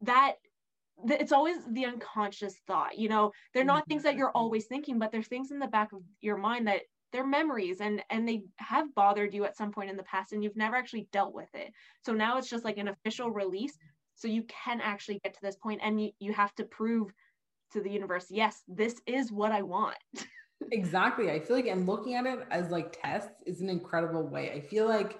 that 0.00 0.36
it's 1.08 1.32
always 1.32 1.56
the 1.70 1.84
unconscious 1.84 2.56
thought 2.66 2.98
you 2.98 3.08
know 3.08 3.32
they're 3.54 3.64
not 3.64 3.86
things 3.86 4.02
that 4.02 4.16
you're 4.16 4.28
mm-hmm. 4.28 4.38
always 4.38 4.66
thinking 4.66 4.98
but 4.98 5.10
they're 5.10 5.22
things 5.22 5.50
in 5.50 5.58
the 5.58 5.66
back 5.66 5.92
of 5.92 6.00
your 6.20 6.36
mind 6.36 6.66
that 6.66 6.82
they're 7.12 7.26
memories 7.26 7.80
and 7.80 8.02
and 8.10 8.28
they 8.28 8.42
have 8.58 8.94
bothered 8.94 9.34
you 9.34 9.44
at 9.44 9.56
some 9.56 9.72
point 9.72 9.90
in 9.90 9.96
the 9.96 10.02
past 10.04 10.32
and 10.32 10.42
you've 10.42 10.56
never 10.56 10.76
actually 10.76 11.08
dealt 11.12 11.34
with 11.34 11.48
it. 11.54 11.72
So 12.04 12.12
now 12.12 12.38
it's 12.38 12.48
just 12.48 12.64
like 12.64 12.78
an 12.78 12.88
official 12.88 13.30
release. 13.30 13.76
So 14.14 14.28
you 14.28 14.44
can 14.44 14.80
actually 14.80 15.20
get 15.24 15.34
to 15.34 15.40
this 15.42 15.56
point 15.56 15.80
and 15.82 16.00
you, 16.00 16.10
you 16.18 16.32
have 16.32 16.54
to 16.56 16.64
prove 16.64 17.10
to 17.72 17.80
the 17.80 17.90
universe 17.90 18.26
yes 18.30 18.62
this 18.68 19.00
is 19.06 19.32
what 19.32 19.52
i 19.52 19.62
want. 19.62 19.96
Exactly. 20.72 21.30
I 21.30 21.40
feel 21.40 21.56
like 21.56 21.66
and 21.68 21.86
looking 21.86 22.16
at 22.16 22.26
it 22.26 22.40
as 22.50 22.70
like 22.70 22.98
tests 23.00 23.42
is 23.46 23.62
an 23.62 23.70
incredible 23.70 24.28
way. 24.28 24.52
I 24.52 24.60
feel 24.60 24.86
like 24.86 25.18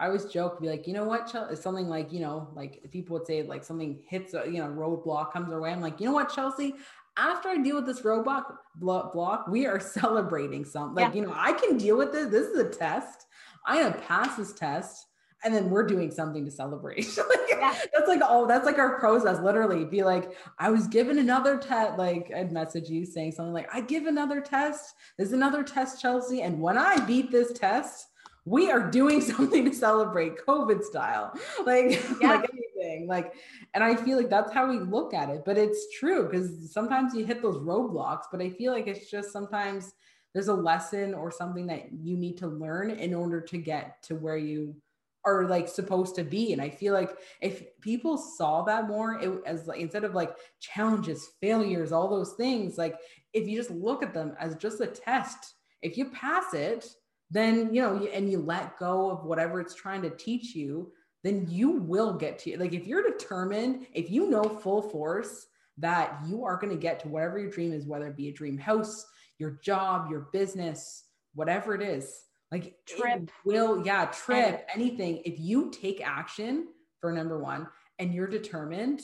I 0.00 0.06
always 0.06 0.24
joke, 0.24 0.62
be 0.62 0.68
like, 0.68 0.86
you 0.86 0.94
know 0.94 1.04
what, 1.04 1.30
Chelsea, 1.30 1.52
It's 1.52 1.62
something 1.62 1.86
like, 1.86 2.10
you 2.10 2.20
know, 2.20 2.48
like 2.54 2.90
people 2.90 3.18
would 3.18 3.26
say 3.26 3.42
like 3.42 3.62
something 3.62 4.00
hits, 4.08 4.32
a, 4.32 4.44
you 4.46 4.58
know, 4.58 4.68
roadblock 4.68 5.30
comes 5.30 5.52
our 5.52 5.60
way. 5.60 5.70
I'm 5.70 5.82
like, 5.82 6.00
you 6.00 6.06
know 6.06 6.14
what, 6.14 6.32
Chelsea, 6.32 6.74
after 7.18 7.50
I 7.50 7.58
deal 7.58 7.76
with 7.76 7.84
this 7.84 8.00
roadblock 8.00 8.44
block, 8.76 9.46
we 9.46 9.66
are 9.66 9.78
celebrating 9.98 10.64
something. 10.64 10.94
Like, 10.94 11.14
yeah. 11.14 11.20
you 11.20 11.26
know, 11.26 11.34
I 11.36 11.52
can 11.52 11.76
deal 11.76 11.98
with 11.98 12.12
this. 12.12 12.30
This 12.30 12.46
is 12.46 12.58
a 12.58 12.70
test. 12.70 13.26
I'm 13.66 13.82
gonna 13.82 14.02
pass 14.06 14.38
this 14.38 14.54
test, 14.54 15.06
and 15.44 15.54
then 15.54 15.68
we're 15.68 15.86
doing 15.86 16.10
something 16.10 16.46
to 16.46 16.50
celebrate. 16.50 17.06
like, 17.18 17.40
yeah. 17.50 17.74
That's 17.92 18.08
like 18.08 18.22
oh, 18.24 18.46
that's 18.46 18.64
like 18.64 18.78
our 18.78 18.98
process. 18.98 19.38
Literally, 19.40 19.84
be 19.84 20.02
like, 20.02 20.32
I 20.58 20.70
was 20.70 20.86
given 20.86 21.18
another 21.18 21.58
test. 21.58 21.98
Like 21.98 22.32
I'd 22.34 22.52
message 22.52 22.88
you 22.88 23.04
saying 23.04 23.32
something 23.32 23.52
like, 23.52 23.68
I 23.70 23.82
give 23.82 24.06
another 24.06 24.40
test. 24.40 24.94
There's 25.18 25.32
another 25.32 25.62
test, 25.62 26.00
Chelsea, 26.00 26.40
and 26.40 26.58
when 26.58 26.78
I 26.78 27.04
beat 27.04 27.30
this 27.30 27.52
test, 27.52 28.06
we 28.44 28.70
are 28.70 28.90
doing 28.90 29.20
something 29.32 29.64
to 29.64 29.74
celebrate 29.74 30.38
COVID 30.46 30.82
style, 30.82 31.32
like, 31.66 32.02
yeah. 32.20 32.36
like 32.36 32.50
anything. 32.52 33.06
Like, 33.06 33.34
and 33.74 33.84
I 33.84 33.94
feel 33.94 34.16
like 34.16 34.30
that's 34.30 34.52
how 34.52 34.68
we 34.68 34.78
look 34.78 35.14
at 35.14 35.30
it. 35.30 35.42
But 35.44 35.58
it's 35.58 35.86
true 35.98 36.24
because 36.24 36.72
sometimes 36.72 37.14
you 37.14 37.24
hit 37.24 37.42
those 37.42 37.58
roadblocks, 37.58 38.24
but 38.30 38.40
I 38.40 38.50
feel 38.50 38.72
like 38.72 38.86
it's 38.86 39.10
just 39.10 39.32
sometimes 39.32 39.92
there's 40.32 40.48
a 40.48 40.54
lesson 40.54 41.14
or 41.14 41.30
something 41.30 41.66
that 41.66 41.92
you 41.92 42.16
need 42.16 42.38
to 42.38 42.46
learn 42.46 42.90
in 42.90 43.14
order 43.14 43.40
to 43.40 43.58
get 43.58 44.02
to 44.04 44.14
where 44.14 44.36
you 44.36 44.76
are 45.24 45.44
like 45.44 45.68
supposed 45.68 46.14
to 46.14 46.24
be 46.24 46.54
and 46.54 46.62
i 46.62 46.70
feel 46.70 46.94
like 46.94 47.10
if 47.42 47.78
people 47.80 48.16
saw 48.16 48.62
that 48.62 48.88
more 48.88 49.20
it, 49.20 49.30
as 49.44 49.66
like 49.66 49.78
instead 49.78 50.02
of 50.02 50.14
like 50.14 50.34
challenges 50.60 51.32
failures 51.42 51.92
all 51.92 52.08
those 52.08 52.32
things 52.34 52.78
like 52.78 52.96
if 53.34 53.46
you 53.46 53.54
just 53.54 53.70
look 53.70 54.02
at 54.02 54.14
them 54.14 54.34
as 54.40 54.54
just 54.56 54.80
a 54.80 54.86
test 54.86 55.56
if 55.82 55.98
you 55.98 56.06
pass 56.06 56.54
it 56.54 56.88
then 57.30 57.72
you 57.72 57.80
know 57.80 58.06
and 58.12 58.30
you 58.30 58.38
let 58.38 58.78
go 58.78 59.10
of 59.10 59.24
whatever 59.24 59.60
it's 59.60 59.74
trying 59.74 60.02
to 60.02 60.10
teach 60.10 60.54
you 60.54 60.90
then 61.22 61.46
you 61.50 61.72
will 61.72 62.14
get 62.14 62.38
to 62.38 62.52
it. 62.52 62.60
like 62.60 62.72
if 62.72 62.86
you're 62.86 63.02
determined 63.02 63.86
if 63.92 64.10
you 64.10 64.28
know 64.28 64.42
full 64.42 64.82
force 64.82 65.46
that 65.78 66.18
you 66.26 66.44
are 66.44 66.56
going 66.56 66.72
to 66.72 66.80
get 66.80 67.00
to 67.00 67.08
whatever 67.08 67.38
your 67.38 67.50
dream 67.50 67.72
is 67.72 67.86
whether 67.86 68.06
it 68.06 68.16
be 68.16 68.28
a 68.28 68.32
dream 68.32 68.58
house 68.58 69.06
your 69.38 69.58
job 69.62 70.10
your 70.10 70.28
business 70.32 71.04
whatever 71.34 71.74
it 71.74 71.82
is 71.82 72.24
like 72.50 72.74
trip 72.86 73.30
will 73.44 73.84
yeah 73.86 74.06
trip 74.06 74.66
anything 74.74 75.22
if 75.24 75.38
you 75.38 75.70
take 75.70 76.00
action 76.04 76.66
for 77.00 77.12
number 77.12 77.38
one 77.38 77.66
and 77.98 78.12
you're 78.12 78.26
determined 78.26 79.00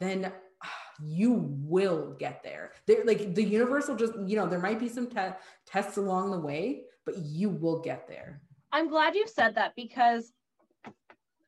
then 0.00 0.32
ah, 0.62 0.68
you 1.02 1.48
will 1.62 2.14
get 2.18 2.42
there. 2.42 2.72
There, 2.86 3.04
like 3.04 3.34
the 3.34 3.42
universe 3.42 3.88
will 3.88 3.96
just, 3.96 4.14
you 4.26 4.36
know, 4.36 4.46
there 4.46 4.60
might 4.60 4.80
be 4.80 4.88
some 4.88 5.08
te- 5.08 5.36
tests 5.66 5.96
along 5.96 6.30
the 6.30 6.38
way, 6.38 6.84
but 7.08 7.24
you 7.24 7.48
will 7.48 7.80
get 7.80 8.06
there. 8.06 8.42
I'm 8.70 8.86
glad 8.86 9.14
you 9.14 9.26
said 9.26 9.54
that 9.54 9.72
because 9.74 10.30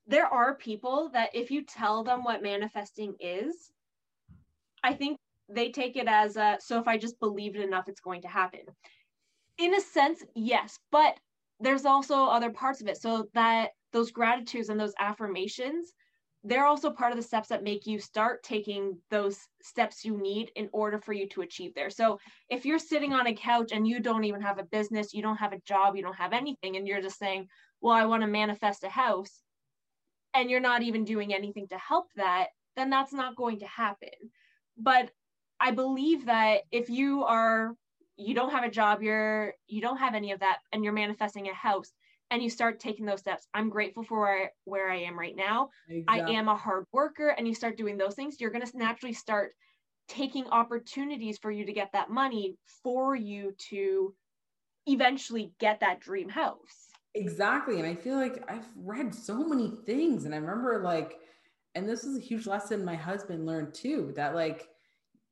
there 0.07 0.25
are 0.25 0.55
people 0.55 1.11
that 1.13 1.29
if 1.35 1.51
you 1.51 1.63
tell 1.65 2.03
them 2.03 2.25
what 2.25 2.43
manifesting 2.43 3.15
is, 3.21 3.71
I 4.83 4.95
think 4.95 5.19
they 5.51 5.71
take 5.71 5.97
it 5.97 6.09
as 6.09 6.39
a, 6.39 6.57
so 6.61 6.81
if 6.81 6.89
I 6.89 6.97
just 6.97 7.21
believe 7.21 7.57
it 7.57 7.61
enough, 7.61 7.89
it's 7.89 8.01
going 8.01 8.23
to 8.23 8.29
happen. 8.29 8.61
In 9.59 9.75
a 9.75 9.81
sense, 9.83 10.25
yes, 10.35 10.79
but 10.91 11.19
there's 11.61 11.85
also 11.85 12.25
other 12.25 12.49
parts 12.49 12.81
of 12.81 12.89
it. 12.89 12.97
So 12.97 13.29
that 13.35 13.73
those 13.93 14.11
gratitudes 14.11 14.71
and 14.71 14.81
those 14.81 14.95
affirmations, 14.99 15.93
they're 16.43 16.67
also 16.67 16.91
part 16.91 17.13
of 17.13 17.19
the 17.19 17.23
steps 17.23 17.49
that 17.49 17.63
make 17.63 17.87
you 17.87 17.99
start 17.99 18.43
taking 18.43 18.97
those 19.11 19.39
steps 19.61 20.05
you 20.05 20.17
need 20.17 20.51
in 20.57 20.71
order 20.73 20.99
for 20.99 21.13
you 21.13 21.29
to 21.29 21.43
achieve 21.43 21.75
there. 21.75 21.91
So 21.91 22.19
if 22.49 22.65
you're 22.65 22.79
sitting 22.79 23.13
on 23.13 23.27
a 23.27 23.35
couch 23.35 23.73
and 23.73 23.87
you 23.87 24.01
don't 24.01 24.25
even 24.25 24.41
have 24.41 24.59
a 24.59 24.65
business, 24.65 25.13
you 25.13 25.23
don't 25.23 25.37
have 25.37 25.53
a 25.53 25.61
job, 25.67 25.97
you 25.97 26.03
don't 26.03 26.17
have 26.17 26.33
anything, 26.33 26.77
and 26.77 26.89
you're 26.89 27.03
just 27.03 27.19
saying, 27.19 27.49
well, 27.83 27.95
I 27.95 28.07
want 28.07 28.23
to 28.23 28.27
manifest 28.27 28.85
a 28.85 28.89
house, 28.89 29.43
and 30.33 30.51
you're 30.51 30.61
not 30.61 30.83
even 30.83 31.05
doing 31.05 31.35
anything 31.35 31.69
to 31.69 31.79
help 31.79 32.07
that, 32.17 32.49
then 32.77 32.89
that's 32.89 33.13
not 33.13 33.37
going 33.37 33.59
to 33.59 33.67
happen. 33.67 34.09
But 34.79 35.11
I 35.59 35.73
believe 35.73 36.27
that 36.27 36.63
if 36.71 36.89
you 36.89 37.25
are 37.25 37.75
you 38.17 38.35
don't 38.35 38.53
have 38.53 38.65
a 38.65 38.71
job, 38.71 39.03
you're 39.03 39.55
you 39.67 39.81
don't 39.81 39.99
have 39.99 40.15
any 40.15 40.33
of 40.33 40.41
that 40.41 40.59
and 40.73 40.85
you're 40.85 40.93
manifesting 40.93 41.49
a 41.49 41.55
house 41.55 41.93
and 42.31 42.43
you 42.43 42.51
start 42.51 42.81
taking 42.81 43.07
those 43.07 43.21
steps. 43.21 43.47
I'm 43.55 43.71
grateful 43.71 44.05
for 44.05 44.21
where, 44.21 44.53
where 44.65 44.91
I 44.91 45.01
am 45.03 45.19
right 45.19 45.37
now. 45.37 45.71
Exactly. 45.89 46.35
I 46.35 46.39
am 46.39 46.49
a 46.49 46.57
hard 46.57 46.85
worker 46.93 47.29
and 47.29 47.47
you 47.47 47.55
start 47.55 47.77
doing 47.77 47.99
those 47.99 48.15
things, 48.15 48.41
you're 48.41 48.51
going 48.51 48.67
to 48.67 48.79
naturally 48.79 49.13
start 49.13 49.53
taking 50.09 50.47
opportunities 50.47 51.39
for 51.39 51.51
you 51.51 51.65
to 51.65 51.73
get 51.73 51.93
that 51.93 52.11
money 52.11 52.57
for 52.83 53.15
you 53.15 53.55
to 53.71 54.15
eventually 54.87 55.53
get 55.61 55.81
that 55.81 56.01
dream 56.01 56.29
house. 56.29 56.89
Exactly. 57.15 57.79
And 57.79 57.87
I 57.87 57.95
feel 57.95 58.17
like 58.17 58.45
I've 58.51 58.67
read 58.77 59.15
so 59.15 59.45
many 59.45 59.73
things 59.87 60.25
and 60.25 60.35
I 60.35 60.39
remember 60.39 60.81
like 60.83 61.19
and 61.75 61.89
this 61.89 62.03
is 62.05 62.17
a 62.17 62.21
huge 62.21 62.47
lesson 62.47 62.85
my 62.85 62.97
husband 62.97 63.47
learned 63.47 63.75
too 63.75 64.13
that 64.17 64.35
like 64.35 64.69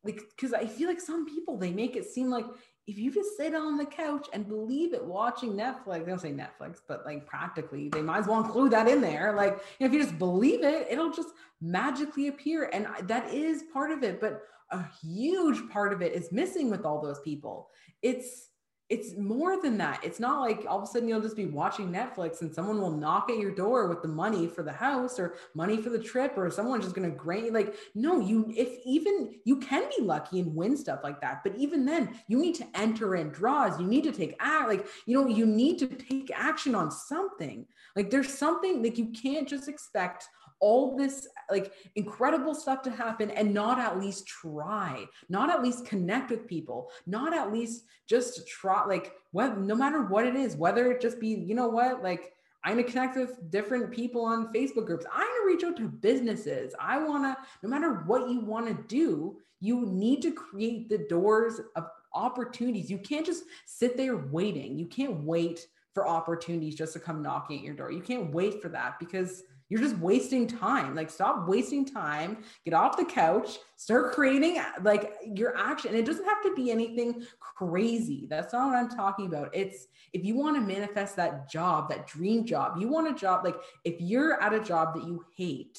like 0.05 0.21
because 0.37 0.53
I 0.53 0.67
feel 0.67 0.89
like 0.89 1.01
some 1.01 1.27
people 1.27 1.57
they 1.57 1.73
make 1.73 1.97
it 1.97 2.05
seem 2.05 2.31
like 2.31 2.47
if 2.89 2.99
you 2.99 3.13
just 3.13 3.37
sit 3.37 3.55
on 3.55 3.77
the 3.77 3.85
couch 3.85 4.29
and 4.33 4.49
believe 4.49 4.95
it 4.95 5.05
watching 5.05 5.53
Netflix, 5.53 5.99
they 5.99 6.07
don't 6.07 6.21
say 6.21 6.33
Netflix, 6.33 6.79
but 6.89 7.05
like 7.05 7.27
practically, 7.27 7.91
they 7.91 8.01
might 8.01 8.21
as 8.21 8.27
well 8.27 8.43
include 8.43 8.73
that 8.73 8.89
in 8.89 9.03
there. 9.03 9.35
Like, 9.35 9.59
you 9.79 9.87
know, 9.87 9.87
if 9.87 9.93
you 9.93 10.03
just 10.03 10.19
believe 10.19 10.65
it, 10.65 10.87
it'll 10.91 11.13
just 11.13 11.29
magically 11.61 12.29
appear. 12.29 12.71
And 12.73 12.87
that 13.03 13.31
is 13.33 13.65
part 13.75 13.91
of 13.91 14.03
it. 14.03 14.23
But 14.23 14.41
a 14.71 14.83
huge 15.03 15.69
part 15.71 15.93
of 15.93 16.01
it 16.01 16.15
is 16.15 16.33
missing 16.33 16.71
with 16.71 16.87
all 16.87 17.03
those 17.03 17.21
people. 17.21 17.69
It's 18.01 18.48
it's 18.89 19.17
more 19.17 19.61
than 19.61 19.77
that. 19.79 20.03
It's 20.03 20.19
not 20.19 20.41
like 20.41 20.65
all 20.67 20.79
of 20.79 20.85
a 20.85 20.87
sudden 20.87 21.09
you'll 21.09 21.21
just 21.21 21.37
be 21.37 21.45
watching 21.45 21.93
Netflix 21.93 22.41
and 22.41 22.55
someone 22.55 22.81
will 22.81 22.97
knock 22.97 23.31
at 23.31 23.39
your 23.39 23.55
door 23.55 23.87
with 23.87 24.01
the 24.01 24.09
money 24.09 24.47
for 24.47 24.63
the 24.63 24.73
house 24.73 25.19
or 25.19 25.35
money 25.55 25.77
for 25.83 25.91
the 25.91 25.99
trip 25.99 26.33
or 26.39 26.51
someone's 26.51 26.85
just 26.85 26.97
going 26.97 27.09
to 27.09 27.15
grant 27.15 27.45
you 27.45 27.53
like 27.53 27.75
no, 27.95 28.19
you 28.19 28.51
if 28.57 28.79
even 28.87 29.35
you 29.45 29.59
can 29.59 29.85
be 29.97 30.03
lucky 30.03 30.41
and 30.41 30.55
win 30.55 30.77
stuff 30.77 31.01
like 31.03 31.21
that, 31.21 31.43
but 31.45 31.55
even 31.57 31.85
then 31.85 32.19
you 32.29 32.39
need 32.39 32.55
to 32.55 32.67
enter 32.75 33.17
in 33.17 33.29
draws. 33.29 33.79
You 33.79 33.87
need 33.87 34.05
to 34.05 34.13
take 34.13 34.35
act 34.41 34.69
like 34.69 34.87
you 35.05 35.15
know 35.15 35.29
you 35.29 35.45
need 35.45 35.79
to 35.81 35.87
take 35.87 36.31
action 36.35 36.75
on 36.75 36.91
something. 36.91 37.67
Like 37.95 38.11
there's 38.11 38.33
something 38.33 38.83
like 38.83 38.97
you 38.97 39.13
can't 39.13 39.47
just 39.47 39.69
expect 39.69 40.29
all 40.61 40.97
this 40.97 41.29
like 41.51 41.73
incredible 41.95 42.55
stuff 42.55 42.83
to 42.83 42.91
happen 42.91 43.31
and 43.31 43.55
not 43.55 43.79
at 43.79 43.99
least 43.99 44.27
try, 44.27 45.05
not 45.29 45.51
at 45.51 45.63
least 45.63 45.87
connect 45.87 46.31
with 46.31 46.47
people, 46.47 46.91
not 47.07 47.33
at 47.35 47.53
least 47.53 47.85
just 48.07 48.47
try, 48.49 48.85
like, 48.85 49.13
what, 49.33 49.59
no 49.59 49.75
matter 49.75 50.03
what 50.07 50.27
it 50.27 50.35
is, 50.35 50.57
whether 50.57 50.91
it 50.91 51.01
just 51.01 51.21
be, 51.21 51.29
you 51.29 51.55
know 51.55 51.69
what, 51.69 52.03
like, 52.03 52.33
I'm 52.65 52.77
gonna 52.77 52.89
connect 52.89 53.17
with 53.17 53.51
different 53.51 53.93
people 53.93 54.25
on 54.25 54.53
Facebook 54.53 54.87
groups. 54.87 55.07
I'm 55.13 55.27
gonna 55.27 55.47
reach 55.47 55.65
out 55.65 55.77
to 55.77 55.89
businesses. 55.89 56.75
I 56.81 56.99
wanna, 56.99 57.37
no 57.63 57.69
matter 57.69 58.03
what 58.07 58.29
you 58.29 58.41
wanna 58.41 58.75
do, 58.89 59.39
you 59.61 59.87
need 59.87 60.23
to 60.23 60.33
create 60.33 60.89
the 60.89 60.99
doors 61.09 61.61
of 61.77 61.89
opportunities. 62.15 62.91
You 62.91 62.99
can't 62.99 63.27
just 63.27 63.45
sit 63.67 63.97
there 63.97 64.17
waiting. 64.17 64.79
You 64.79 64.87
can't 64.87 65.23
wait 65.23 65.67
for 65.95 66.07
opportunities 66.07 66.75
just 66.75 66.93
to 66.95 67.01
come 67.01 67.23
knocking 67.23 67.59
at 67.59 67.65
your 67.65 67.75
door. 67.75 67.91
You 67.91 68.03
can't 68.03 68.33
wait 68.33 68.61
for 68.63 68.69
that 68.71 68.99
because 68.99 69.45
you're 69.69 69.81
just 69.81 69.99
wasting 69.99 70.47
time. 70.47 70.95
Like, 70.95 71.11
stop 71.11 71.47
wasting 71.47 71.85
time, 71.85 72.39
get 72.65 72.75
off 72.75 72.97
the 72.97 73.05
couch, 73.05 73.59
start 73.77 74.13
creating 74.13 74.63
like 74.83 75.15
your 75.35 75.57
action. 75.57 75.91
And 75.91 75.99
it 75.99 76.07
doesn't 76.07 76.25
have 76.25 76.43
to 76.43 76.55
be 76.55 76.71
anything 76.71 77.23
crazy. 77.41 78.27
That's 78.29 78.53
not 78.53 78.69
what 78.69 78.77
I'm 78.77 78.89
talking 78.89 79.27
about. 79.27 79.51
It's 79.53 79.87
if 80.13 80.25
you 80.25 80.37
want 80.37 80.57
to 80.57 80.61
manifest 80.61 81.17
that 81.17 81.51
job, 81.51 81.89
that 81.91 82.07
dream 82.07 82.45
job, 82.47 82.79
you 82.81 82.89
want 82.89 83.09
a 83.09 83.15
job, 83.15 83.45
like 83.45 83.57
if 83.85 84.01
you're 84.01 84.43
at 84.43 84.55
a 84.55 84.61
job 84.61 84.95
that 84.95 85.05
you 85.05 85.25
hate, 85.37 85.79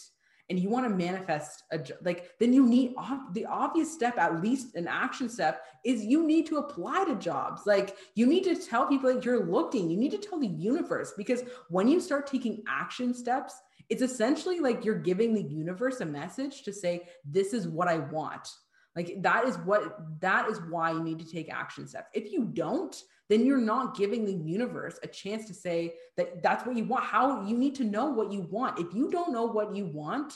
and 0.50 0.60
you 0.60 0.70
want 0.70 0.86
to 0.86 0.90
manifest 0.90 1.64
a 1.72 1.80
like 2.02 2.32
then 2.40 2.52
you 2.52 2.66
need 2.66 2.94
the 3.34 3.46
obvious 3.46 3.94
step 3.94 4.18
at 4.18 4.42
least 4.42 4.76
an 4.76 4.88
action 4.88 5.30
step 5.30 5.64
is 5.86 6.04
you 6.04 6.26
need 6.26 6.48
to 6.48 6.58
apply 6.58 7.06
to 7.06 7.16
jobs 7.16 7.64
like 7.66 7.98
you 8.16 8.26
need 8.26 8.44
to 8.44 8.56
tell 8.56 8.88
people 8.88 9.14
that 9.14 9.24
you're 9.24 9.46
looking 9.46 9.90
you 9.90 9.98
need 9.98 10.12
to 10.12 10.18
tell 10.18 10.40
the 10.40 10.48
universe 10.48 11.14
because 11.18 11.44
when 11.70 11.88
you 11.88 12.00
start 12.00 12.26
taking 12.26 12.64
action 12.68 13.14
steps 13.14 13.62
it's 13.90 14.02
essentially 14.02 14.60
like 14.60 14.86
you're 14.86 15.00
giving 15.00 15.34
the 15.34 15.42
universe 15.42 16.00
a 16.02 16.06
message 16.06 16.64
to 16.64 16.74
say 16.74 17.08
this 17.26 17.54
is 17.54 17.68
what 17.68 17.88
i 17.88 17.98
want. 17.98 18.48
Like 18.96 19.22
that 19.22 19.46
is 19.46 19.58
what 19.60 19.98
that 20.20 20.50
is 20.50 20.60
why 20.70 20.92
you 20.92 21.02
need 21.02 21.20
to 21.20 21.30
take 21.30 21.52
action 21.52 21.88
steps. 21.88 22.10
If 22.14 22.32
you 22.32 22.46
don't 22.46 22.96
then 23.30 23.46
you're 23.46 23.60
not 23.62 23.96
giving 23.96 24.26
the 24.26 24.34
universe 24.34 24.98
a 25.04 25.08
chance 25.08 25.46
to 25.46 25.54
say 25.54 25.94
that 26.18 26.42
that's 26.42 26.66
what 26.66 26.76
you 26.76 26.84
want. 26.86 27.04
How 27.04 27.46
you 27.46 27.56
need 27.56 27.76
to 27.76 27.84
know 27.84 28.08
what 28.08 28.32
you 28.32 28.42
want. 28.42 28.80
If 28.80 28.92
you 28.94 29.12
don't 29.12 29.32
know 29.32 29.46
what 29.46 29.76
you 29.76 29.86
want 29.86 30.34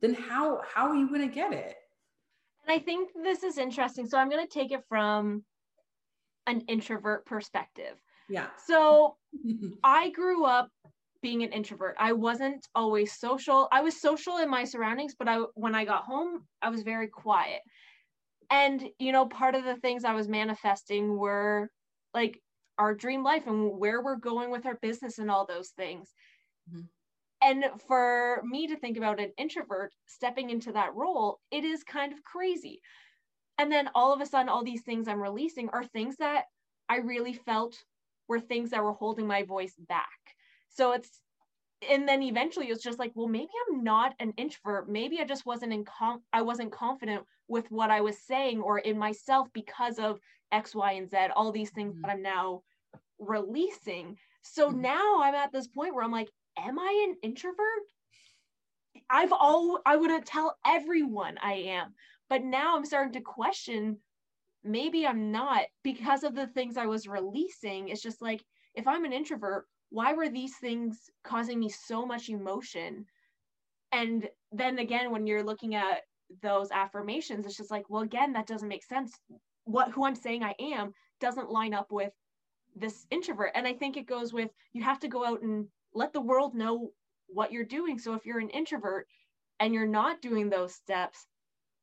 then 0.00 0.14
how 0.14 0.60
how 0.74 0.88
are 0.88 0.96
you 0.96 1.08
going 1.08 1.26
to 1.26 1.34
get 1.34 1.52
it? 1.52 1.76
And 2.66 2.80
i 2.80 2.82
think 2.82 3.10
this 3.22 3.42
is 3.42 3.58
interesting. 3.58 4.06
So 4.06 4.18
i'm 4.18 4.30
going 4.30 4.46
to 4.46 4.52
take 4.52 4.72
it 4.72 4.84
from 4.88 5.44
an 6.46 6.62
introvert 6.62 7.24
perspective. 7.24 7.96
Yeah. 8.28 8.46
So 8.66 9.16
i 9.84 10.10
grew 10.10 10.44
up 10.44 10.70
being 11.22 11.42
an 11.42 11.52
introvert. 11.52 11.96
I 11.98 12.12
wasn't 12.12 12.66
always 12.74 13.18
social. 13.18 13.68
I 13.72 13.80
was 13.80 14.00
social 14.00 14.38
in 14.38 14.50
my 14.50 14.64
surroundings, 14.64 15.14
but 15.18 15.28
I 15.28 15.38
when 15.54 15.74
I 15.74 15.84
got 15.84 16.04
home, 16.04 16.44
I 16.60 16.68
was 16.68 16.82
very 16.82 17.08
quiet. 17.08 17.60
And 18.50 18.88
you 18.98 19.12
know, 19.12 19.26
part 19.26 19.54
of 19.54 19.64
the 19.64 19.76
things 19.76 20.04
I 20.04 20.14
was 20.14 20.28
manifesting 20.28 21.16
were 21.16 21.70
like 22.12 22.40
our 22.78 22.94
dream 22.94 23.22
life 23.22 23.46
and 23.46 23.78
where 23.78 24.02
we're 24.02 24.16
going 24.16 24.50
with 24.50 24.66
our 24.66 24.78
business 24.82 25.18
and 25.18 25.30
all 25.30 25.46
those 25.46 25.70
things. 25.70 26.10
Mm-hmm. 26.70 26.82
And 27.44 27.64
for 27.88 28.42
me 28.44 28.68
to 28.68 28.76
think 28.76 28.96
about 28.96 29.20
an 29.20 29.32
introvert 29.36 29.92
stepping 30.06 30.50
into 30.50 30.72
that 30.72 30.94
role, 30.94 31.40
it 31.50 31.64
is 31.64 31.82
kind 31.82 32.12
of 32.12 32.22
crazy. 32.22 32.80
And 33.58 33.70
then 33.70 33.90
all 33.94 34.12
of 34.12 34.20
a 34.20 34.26
sudden, 34.26 34.48
all 34.48 34.64
these 34.64 34.82
things 34.82 35.08
I'm 35.08 35.20
releasing 35.20 35.68
are 35.70 35.84
things 35.84 36.16
that 36.18 36.44
I 36.88 36.98
really 36.98 37.34
felt 37.34 37.76
were 38.28 38.40
things 38.40 38.70
that 38.70 38.82
were 38.82 38.92
holding 38.92 39.26
my 39.26 39.42
voice 39.42 39.74
back 39.88 40.08
so 40.74 40.92
it's 40.92 41.20
and 41.90 42.08
then 42.08 42.22
eventually 42.22 42.66
it's 42.66 42.82
just 42.82 42.98
like 42.98 43.12
well 43.14 43.28
maybe 43.28 43.50
i'm 43.68 43.82
not 43.82 44.14
an 44.20 44.32
introvert 44.36 44.88
maybe 44.88 45.20
i 45.20 45.24
just 45.24 45.46
wasn't 45.46 45.72
in 45.72 45.84
com- 45.84 46.22
i 46.32 46.42
wasn't 46.42 46.70
confident 46.72 47.22
with 47.48 47.70
what 47.70 47.90
i 47.90 48.00
was 48.00 48.18
saying 48.18 48.60
or 48.60 48.78
in 48.78 48.98
myself 48.98 49.48
because 49.52 49.98
of 49.98 50.18
x 50.52 50.74
y 50.74 50.92
and 50.92 51.10
z 51.10 51.16
all 51.34 51.52
these 51.52 51.70
things 51.70 51.94
mm-hmm. 51.94 52.02
that 52.02 52.12
i'm 52.12 52.22
now 52.22 52.62
releasing 53.18 54.16
so 54.42 54.68
mm-hmm. 54.68 54.82
now 54.82 55.22
i'm 55.22 55.34
at 55.34 55.52
this 55.52 55.68
point 55.68 55.94
where 55.94 56.04
i'm 56.04 56.12
like 56.12 56.30
am 56.58 56.78
i 56.78 57.06
an 57.08 57.16
introvert 57.22 57.62
i've 59.10 59.32
all 59.32 59.80
i 59.86 59.96
would 59.96 60.24
tell 60.26 60.56
everyone 60.66 61.36
i 61.42 61.54
am 61.54 61.94
but 62.28 62.44
now 62.44 62.76
i'm 62.76 62.84
starting 62.84 63.12
to 63.12 63.20
question 63.20 63.96
maybe 64.64 65.06
i'm 65.06 65.32
not 65.32 65.62
because 65.82 66.22
of 66.22 66.34
the 66.34 66.46
things 66.48 66.76
i 66.76 66.86
was 66.86 67.08
releasing 67.08 67.88
it's 67.88 68.02
just 68.02 68.22
like 68.22 68.44
if 68.74 68.86
i'm 68.86 69.04
an 69.04 69.12
introvert 69.12 69.66
why 69.92 70.14
were 70.14 70.30
these 70.30 70.56
things 70.56 71.10
causing 71.22 71.60
me 71.60 71.68
so 71.68 72.06
much 72.06 72.30
emotion? 72.30 73.04
And 73.92 74.28
then 74.50 74.78
again 74.78 75.10
when 75.10 75.26
you're 75.26 75.42
looking 75.42 75.74
at 75.74 76.00
those 76.40 76.70
affirmations 76.70 77.44
it's 77.44 77.58
just 77.58 77.70
like 77.70 77.84
well 77.90 78.02
again 78.02 78.32
that 78.32 78.46
doesn't 78.46 78.68
make 78.68 78.84
sense. 78.84 79.12
What 79.64 79.90
who 79.90 80.06
i'm 80.06 80.14
saying 80.14 80.42
i 80.42 80.54
am 80.58 80.92
doesn't 81.20 81.50
line 81.50 81.74
up 81.74 81.92
with 81.92 82.12
this 82.74 83.06
introvert. 83.10 83.52
And 83.54 83.66
i 83.66 83.74
think 83.74 83.96
it 83.96 84.06
goes 84.06 84.32
with 84.32 84.50
you 84.72 84.82
have 84.82 85.00
to 85.00 85.08
go 85.08 85.26
out 85.26 85.42
and 85.42 85.66
let 85.94 86.14
the 86.14 86.20
world 86.22 86.54
know 86.54 86.90
what 87.28 87.52
you're 87.52 87.64
doing. 87.64 87.98
So 87.98 88.14
if 88.14 88.24
you're 88.24 88.40
an 88.40 88.50
introvert 88.50 89.06
and 89.60 89.74
you're 89.74 89.86
not 89.86 90.22
doing 90.22 90.48
those 90.48 90.74
steps 90.74 91.26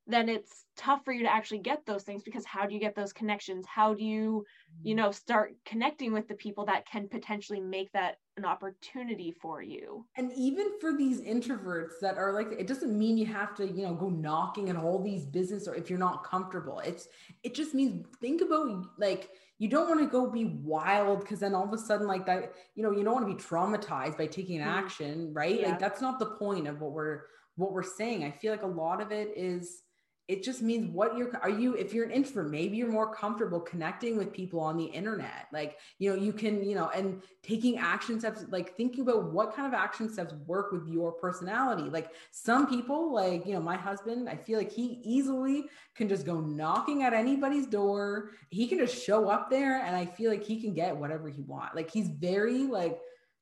then 0.09 0.27
it's 0.27 0.65
tough 0.75 1.03
for 1.05 1.11
you 1.11 1.23
to 1.23 1.31
actually 1.33 1.59
get 1.59 1.85
those 1.85 2.03
things 2.03 2.23
because 2.23 2.45
how 2.45 2.65
do 2.65 2.73
you 2.73 2.79
get 2.79 2.95
those 2.95 3.13
connections? 3.13 3.65
How 3.67 3.93
do 3.93 4.03
you 4.03 4.45
you 4.81 4.95
know 4.95 5.11
start 5.11 5.53
connecting 5.65 6.11
with 6.13 6.27
the 6.27 6.35
people 6.35 6.65
that 6.65 6.87
can 6.87 7.07
potentially 7.07 7.59
make 7.59 7.91
that 7.91 8.17
an 8.37 8.45
opportunity 8.45 9.31
for 9.39 9.61
you? 9.61 10.05
And 10.17 10.31
even 10.35 10.79
for 10.81 10.97
these 10.97 11.21
introverts 11.21 11.99
that 12.01 12.17
are 12.17 12.33
like 12.33 12.47
it 12.57 12.65
doesn't 12.65 12.97
mean 12.97 13.17
you 13.17 13.27
have 13.27 13.53
to 13.55 13.67
you 13.67 13.83
know 13.83 13.93
go 13.93 14.09
knocking 14.09 14.69
at 14.69 14.75
all 14.75 15.01
these 15.03 15.25
business 15.25 15.67
or 15.67 15.75
if 15.75 15.89
you're 15.89 15.99
not 15.99 16.23
comfortable. 16.23 16.79
It's 16.79 17.07
it 17.43 17.53
just 17.53 17.75
means 17.75 18.05
think 18.19 18.41
about 18.41 18.85
like 18.97 19.29
you 19.59 19.67
don't 19.67 19.89
want 19.89 19.99
to 19.99 20.07
go 20.07 20.29
be 20.29 20.45
wild 20.63 21.19
because 21.19 21.41
then 21.41 21.53
all 21.53 21.65
of 21.65 21.73
a 21.73 21.77
sudden 21.77 22.07
like 22.07 22.25
that 22.25 22.53
you 22.75 22.81
know 22.81 22.91
you 22.91 23.03
don't 23.03 23.13
want 23.13 23.27
to 23.27 23.35
be 23.35 23.41
traumatized 23.41 24.17
by 24.17 24.25
taking 24.25 24.59
mm-hmm. 24.59 24.69
action 24.69 25.33
right? 25.33 25.59
Yeah. 25.59 25.69
like 25.69 25.79
that's 25.79 26.01
not 26.01 26.17
the 26.17 26.25
point 26.37 26.67
of 26.67 26.81
what 26.81 26.93
we're 26.93 27.23
what 27.59 27.73
we're 27.73 27.83
saying. 27.83 28.23
I 28.23 28.31
feel 28.31 28.51
like 28.51 28.63
a 28.63 28.67
lot 28.67 29.01
of 29.01 29.11
it 29.11 29.33
is 29.35 29.83
it 30.29 30.43
just 30.43 30.61
means 30.61 30.87
what 30.93 31.17
you're 31.17 31.35
are 31.41 31.49
you 31.49 31.73
if 31.73 31.91
you're 31.91 32.05
an 32.05 32.11
introvert 32.11 32.51
maybe 32.51 32.77
you're 32.77 32.87
more 32.87 33.11
comfortable 33.11 33.59
connecting 33.59 34.15
with 34.15 34.31
people 34.31 34.59
on 34.59 34.77
the 34.77 34.85
internet. 34.85 35.47
Like 35.51 35.79
you 35.97 36.11
know 36.11 36.15
you 36.15 36.31
can 36.31 36.63
you 36.63 36.75
know 36.75 36.89
and 36.89 37.23
taking 37.41 37.79
action 37.79 38.19
steps 38.19 38.45
like 38.51 38.77
thinking 38.77 39.01
about 39.01 39.33
what 39.33 39.55
kind 39.55 39.67
of 39.67 39.73
action 39.73 40.07
steps 40.07 40.35
work 40.45 40.71
with 40.71 40.87
your 40.87 41.11
personality. 41.11 41.89
Like 41.89 42.11
some 42.29 42.67
people 42.67 43.11
like 43.11 43.47
you 43.47 43.53
know 43.53 43.59
my 43.59 43.75
husband 43.75 44.29
i 44.29 44.35
feel 44.35 44.59
like 44.59 44.71
he 44.71 44.99
easily 45.03 45.65
can 45.95 46.07
just 46.07 46.27
go 46.27 46.39
knocking 46.39 47.01
at 47.01 47.13
anybody's 47.13 47.65
door. 47.65 48.29
He 48.51 48.67
can 48.67 48.77
just 48.77 49.03
show 49.03 49.29
up 49.29 49.49
there 49.49 49.81
and 49.81 49.95
i 49.95 50.05
feel 50.05 50.29
like 50.29 50.43
he 50.43 50.61
can 50.61 50.75
get 50.75 50.95
whatever 50.95 51.27
he 51.27 51.41
wants 51.41 51.75
like 51.75 51.89
he's 51.89 52.09
very 52.09 52.59
like 52.59 52.99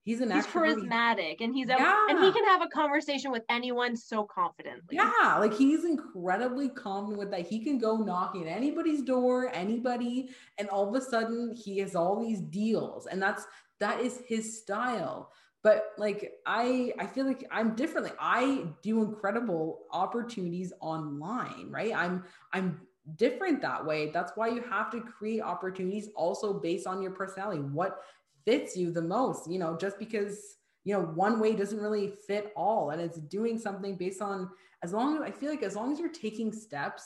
He's 0.08 0.22
an 0.22 0.32
he's 0.32 0.48
charismatic 0.48 1.42
and 1.42 1.54
he's 1.54 1.68
yeah. 1.68 2.06
and 2.10 2.24
he 2.24 2.32
can 2.32 2.46
have 2.46 2.62
a 2.62 2.70
conversation 2.70 3.30
with 3.30 3.44
anyone 3.50 3.94
so 3.98 4.24
confidently. 4.24 4.96
Yeah, 4.96 5.36
like 5.38 5.54
he's 5.54 5.84
incredibly 5.84 6.70
confident 6.70 7.20
with 7.20 7.30
that. 7.32 7.46
He 7.46 7.62
can 7.62 7.78
go 7.78 7.98
knocking 7.98 8.48
at 8.48 8.56
anybody's 8.56 9.02
door, 9.02 9.52
anybody, 9.54 10.30
and 10.60 10.70
all 10.70 10.88
of 10.88 10.96
a 10.96 11.04
sudden 11.04 11.54
he 11.54 11.80
has 11.80 11.94
all 11.94 12.26
these 12.26 12.40
deals. 12.40 13.08
And 13.08 13.22
that's 13.22 13.48
that 13.82 14.00
is 14.00 14.22
his 14.26 14.58
style. 14.58 15.34
But 15.62 15.88
like 15.98 16.32
I 16.46 16.94
I 16.98 17.06
feel 17.06 17.26
like 17.26 17.46
I'm 17.52 17.76
differently. 17.76 18.14
I 18.18 18.64
do 18.82 19.04
incredible 19.04 19.88
opportunities 19.92 20.72
online, 20.80 21.68
right? 21.70 21.94
I'm 21.94 22.24
I'm 22.54 22.80
different 23.16 23.62
that 23.62 23.86
way. 23.86 24.10
That's 24.12 24.32
why 24.36 24.48
you 24.50 24.62
have 24.70 24.90
to 24.92 25.02
create 25.02 25.42
opportunities 25.42 26.10
also 26.16 26.54
based 26.54 26.88
on 26.88 27.02
your 27.02 27.12
personality. 27.12 27.62
What 27.62 28.00
fits 28.48 28.78
you 28.78 28.92
the 28.92 29.02
most, 29.02 29.52
you 29.52 29.60
know, 29.60 29.76
just 29.76 30.00
because, 30.00 30.56
you 30.86 30.94
know, 30.94 31.02
one 31.02 31.38
way 31.38 31.54
doesn't 31.54 31.82
really 31.82 32.14
fit 32.28 32.54
all. 32.56 32.92
And 32.92 33.02
it's 33.02 33.20
doing 33.20 33.60
something 33.60 33.98
based 33.98 34.22
on, 34.22 34.50
as 34.84 34.94
long 34.94 35.18
as 35.18 35.22
I 35.22 35.32
feel 35.32 35.50
like 35.50 35.64
as 35.64 35.76
long 35.76 35.92
as 35.92 36.00
you're 36.00 36.08
taking 36.08 36.54
steps, 36.54 37.04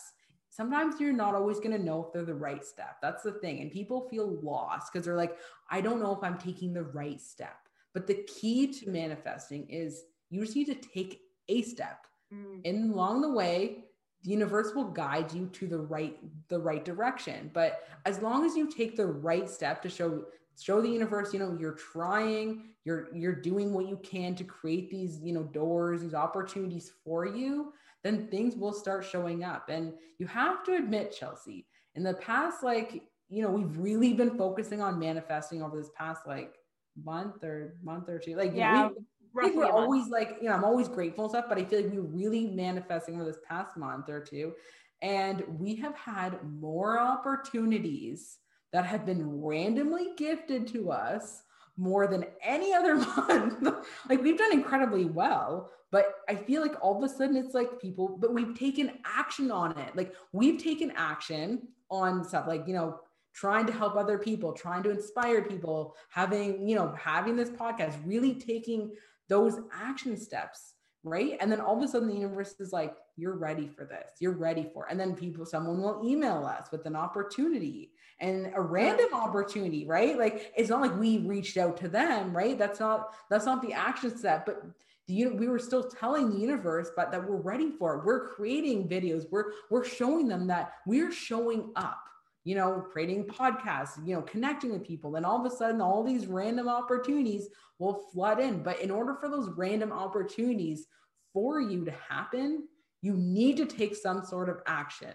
sometimes 0.52 1.02
you're 1.02 1.12
not 1.12 1.34
always 1.34 1.58
going 1.58 1.72
to 1.72 1.84
know 1.84 2.06
if 2.06 2.14
they're 2.14 2.26
the 2.26 2.36
right 2.36 2.64
step. 2.64 2.98
That's 3.02 3.24
the 3.24 3.32
thing. 3.32 3.60
And 3.60 3.72
people 3.72 4.08
feel 4.08 4.40
lost 4.44 4.94
because 4.94 5.04
they're 5.04 5.18
like, 5.18 5.36
I 5.72 5.82
don't 5.82 6.00
know 6.00 6.16
if 6.16 6.24
I'm 6.24 6.38
taking 6.38 6.74
the 6.74 6.84
right 6.84 7.20
step. 7.20 7.58
But 7.96 8.06
the 8.06 8.24
key 8.28 8.72
to 8.74 8.90
manifesting 8.92 9.68
is 9.68 10.04
you 10.30 10.42
just 10.42 10.56
need 10.56 10.66
to 10.66 10.76
take 10.76 11.22
a 11.50 11.64
step. 11.64 12.06
Mm. 12.32 12.62
And 12.66 12.94
along 12.94 13.22
the 13.22 13.32
way, 13.32 13.86
the 14.24 14.30
universe 14.30 14.76
will 14.76 14.92
guide 14.92 15.34
you 15.34 15.48
to 15.48 15.68
the 15.68 15.80
right 15.80 16.20
the 16.48 16.60
right 16.60 16.86
direction 16.86 17.50
but 17.54 17.88
as 18.06 18.22
long 18.22 18.46
as 18.46 18.56
you 18.56 18.70
take 18.70 18.96
the 18.96 19.06
right 19.06 19.50
step 19.50 19.82
to 19.82 19.90
show 19.90 20.26
show 20.60 20.82
the 20.82 20.90
universe 20.90 21.34
you 21.34 21.40
know 21.40 21.58
you're 21.60 21.74
trying 21.74 22.64
you're 22.84 23.08
you're 23.14 23.36
doing 23.36 23.74
what 23.74 23.88
you 23.88 23.98
can 24.04 24.36
to 24.36 24.44
create 24.44 24.90
these 24.90 25.20
you 25.22 25.34
know 25.34 25.44
doors 25.44 26.02
these 26.02 26.14
opportunities 26.14 26.92
for 27.04 27.26
you 27.26 27.74
then 28.04 28.28
things 28.28 28.56
will 28.56 28.74
start 28.74 29.06
showing 29.06 29.44
up. 29.44 29.70
And 29.70 29.94
you 30.18 30.28
have 30.28 30.64
to 30.66 30.76
admit 30.76 31.16
chelsea 31.18 31.66
in 31.96 32.04
the 32.04 32.14
past 32.16 32.64
like 32.64 33.04
you 33.30 33.42
know 33.42 33.50
we've 33.50 33.78
really 33.78 34.14
been 34.14 34.38
focusing 34.38 34.82
on 34.82 35.00
manifesting 35.00 35.62
over 35.62 35.78
this 35.78 35.92
past 35.98 36.22
like 36.28 36.56
month 37.04 37.44
or 37.44 37.76
month 37.84 38.10
or 38.10 38.20
two. 38.20 38.36
Like 38.36 38.54
yeah 38.56 38.90
we, 39.34 39.52
we're 39.52 39.66
always 39.66 40.10
like 40.10 40.38
you 40.42 40.50
know 40.50 40.54
i'm 40.54 40.66
always 40.66 40.90
grateful 40.90 41.24
and 41.24 41.32
stuff 41.32 41.46
but 41.48 41.58
i 41.58 41.64
feel 41.64 41.82
like 41.82 41.94
we're 41.94 42.02
really 42.02 42.48
manifesting 42.48 43.16
over 43.16 43.24
this 43.24 43.40
past 43.48 43.78
month 43.78 44.10
or 44.10 44.22
two. 44.22 44.54
And 45.02 45.44
we 45.58 45.76
have 45.78 45.96
had 45.96 46.38
more 46.60 47.00
opportunities 47.00 48.38
that 48.72 48.86
have 48.86 49.06
been 49.06 49.42
randomly 49.42 50.10
gifted 50.18 50.68
to 50.68 50.92
us 50.92 51.44
more 51.78 52.08
than 52.08 52.26
any 52.44 52.74
other 52.74 52.96
month. 53.18 53.68
like 54.10 54.22
we've 54.22 54.38
done 54.38 54.54
incredibly 54.54 55.06
well, 55.06 55.70
but 55.92 56.16
I 56.30 56.36
feel 56.36 56.62
like 56.62 56.76
all 56.82 56.98
of 56.98 57.04
a 57.04 57.14
sudden 57.14 57.36
it's 57.36 57.54
like 57.54 57.82
people, 57.82 58.18
but 58.20 58.34
we've 58.34 58.58
taken 58.58 59.00
action 59.06 59.52
on 59.52 59.78
it. 59.78 59.96
Like 59.96 60.14
we've 60.32 60.62
taken 60.62 60.92
action 60.96 61.68
on 61.90 62.24
stuff 62.24 62.48
like, 62.48 62.68
you 62.68 62.74
know, 62.74 63.00
trying 63.34 63.66
to 63.66 63.74
help 63.74 63.96
other 63.96 64.18
people, 64.18 64.54
trying 64.54 64.84
to 64.84 64.90
inspire 64.90 65.42
people, 65.42 65.96
having, 66.10 66.68
you 66.68 66.76
know, 66.76 66.94
having 67.00 67.36
this 67.36 67.50
podcast, 67.50 67.96
really 68.06 68.36
taking 68.36 68.92
those 69.28 69.60
action 69.74 70.18
steps 70.18 70.74
right 71.04 71.38
and 71.40 71.52
then 71.52 71.60
all 71.60 71.78
of 71.78 71.84
a 71.84 71.88
sudden 71.88 72.08
the 72.08 72.14
universe 72.14 72.56
is 72.60 72.72
like 72.72 72.96
you're 73.22 73.38
ready 73.38 73.68
for 73.68 73.86
this 73.86 74.14
you're 74.20 74.32
ready 74.32 74.68
for 74.74 74.86
it. 74.86 74.92
and 74.92 75.00
then 75.00 75.16
people 75.16 75.46
someone 75.46 75.80
will 75.80 76.02
email 76.04 76.44
us 76.44 76.68
with 76.72 76.86
an 76.88 76.96
opportunity 76.96 77.92
and 78.20 78.52
a 78.56 78.62
random 78.62 79.14
opportunity 79.14 79.86
right? 79.86 80.18
Like 80.18 80.52
it's 80.58 80.70
not 80.70 80.82
like 80.82 80.98
we 80.98 81.20
reached 81.20 81.58
out 81.58 81.78
to 81.78 81.88
them 81.88 82.36
right? 82.36 82.58
That's 82.58 82.80
not 82.80 83.14
that's 83.30 83.46
not 83.46 83.62
the 83.62 83.74
action 83.74 84.18
step 84.18 84.46
but 84.46 84.64
the, 85.08 85.28
we 85.28 85.48
were 85.48 85.60
still 85.60 85.84
telling 85.84 86.30
the 86.30 86.40
universe 86.40 86.90
but 86.96 87.12
that 87.12 87.28
we're 87.28 87.42
ready 87.42 87.72
for 87.78 87.96
it. 87.96 88.06
We're 88.06 88.28
creating 88.30 88.90
videos. 88.90 89.26
We're 89.30 89.52
we're 89.70 89.86
showing 89.86 90.28
them 90.28 90.48
that 90.48 90.74
we're 90.88 91.12
showing 91.12 91.72
up 91.76 92.04
you 92.44 92.56
know 92.56 92.84
creating 92.92 93.26
podcasts 93.26 94.06
you 94.06 94.16
know 94.16 94.24
connecting 94.24 94.72
with 94.72 94.86
people. 94.86 95.16
And 95.16 95.26
all 95.26 95.46
of 95.46 95.52
a 95.52 95.56
sudden 95.56 95.80
all 95.80 96.04
these 96.04 96.26
random 96.26 96.68
opportunities 96.68 97.50
will 97.78 98.02
flood 98.12 98.40
in. 98.40 98.64
But 98.64 98.80
in 98.82 98.90
order 98.90 99.16
for 99.20 99.30
those 99.30 99.50
random 99.50 99.92
opportunities 99.92 100.88
for 101.34 101.62
you 101.62 101.86
to 101.86 101.92
happen 102.10 102.68
you 103.02 103.14
need 103.18 103.58
to 103.58 103.66
take 103.66 103.96
some 103.96 104.24
sort 104.24 104.50
of 104.50 104.58
action 104.68 105.14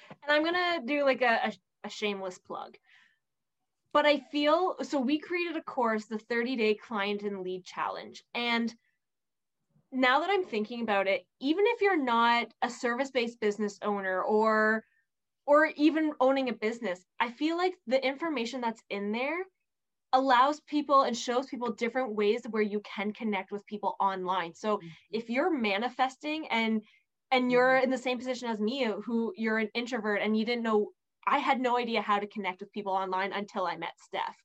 and 0.00 0.30
i'm 0.30 0.44
gonna 0.44 0.80
do 0.84 1.04
like 1.04 1.22
a, 1.22 1.40
a 1.44 1.52
a 1.86 1.90
shameless 1.90 2.38
plug. 2.38 2.76
But 3.92 4.04
I 4.04 4.18
feel 4.18 4.76
so 4.82 5.00
we 5.00 5.18
created 5.18 5.56
a 5.56 5.62
course, 5.62 6.04
the 6.04 6.18
30 6.18 6.56
day 6.56 6.74
client 6.74 7.22
and 7.22 7.40
lead 7.40 7.64
challenge. 7.64 8.22
And 8.34 8.74
now 9.90 10.20
that 10.20 10.28
I'm 10.30 10.44
thinking 10.44 10.82
about 10.82 11.06
it, 11.06 11.24
even 11.40 11.64
if 11.66 11.80
you're 11.80 12.02
not 12.02 12.48
a 12.60 12.68
service 12.68 13.10
based 13.10 13.40
business 13.40 13.78
owner 13.80 14.22
or 14.22 14.84
or 15.46 15.66
even 15.76 16.12
owning 16.20 16.48
a 16.50 16.52
business, 16.52 17.06
I 17.20 17.30
feel 17.30 17.56
like 17.56 17.74
the 17.86 18.04
information 18.04 18.60
that's 18.60 18.82
in 18.90 19.12
there 19.12 19.38
allows 20.12 20.60
people 20.60 21.02
and 21.02 21.16
shows 21.16 21.46
people 21.46 21.72
different 21.72 22.14
ways 22.14 22.42
where 22.50 22.62
you 22.62 22.80
can 22.80 23.12
connect 23.12 23.52
with 23.52 23.66
people 23.66 23.96
online. 24.00 24.54
So 24.54 24.76
mm-hmm. 24.76 24.88
if 25.10 25.30
you're 25.30 25.56
manifesting 25.56 26.48
and 26.48 26.82
and 27.30 27.50
you're 27.50 27.74
mm-hmm. 27.74 27.84
in 27.84 27.90
the 27.90 27.98
same 27.98 28.18
position 28.18 28.48
as 28.48 28.60
me 28.60 28.88
who 29.04 29.32
you're 29.36 29.58
an 29.58 29.70
introvert 29.74 30.20
and 30.22 30.36
you 30.36 30.44
didn't 30.44 30.62
know 30.62 30.90
I 31.26 31.38
had 31.38 31.60
no 31.60 31.76
idea 31.76 32.00
how 32.00 32.18
to 32.18 32.26
connect 32.26 32.60
with 32.60 32.72
people 32.72 32.92
online 32.92 33.32
until 33.32 33.66
I 33.66 33.76
met 33.76 33.94
Steph. 33.98 34.36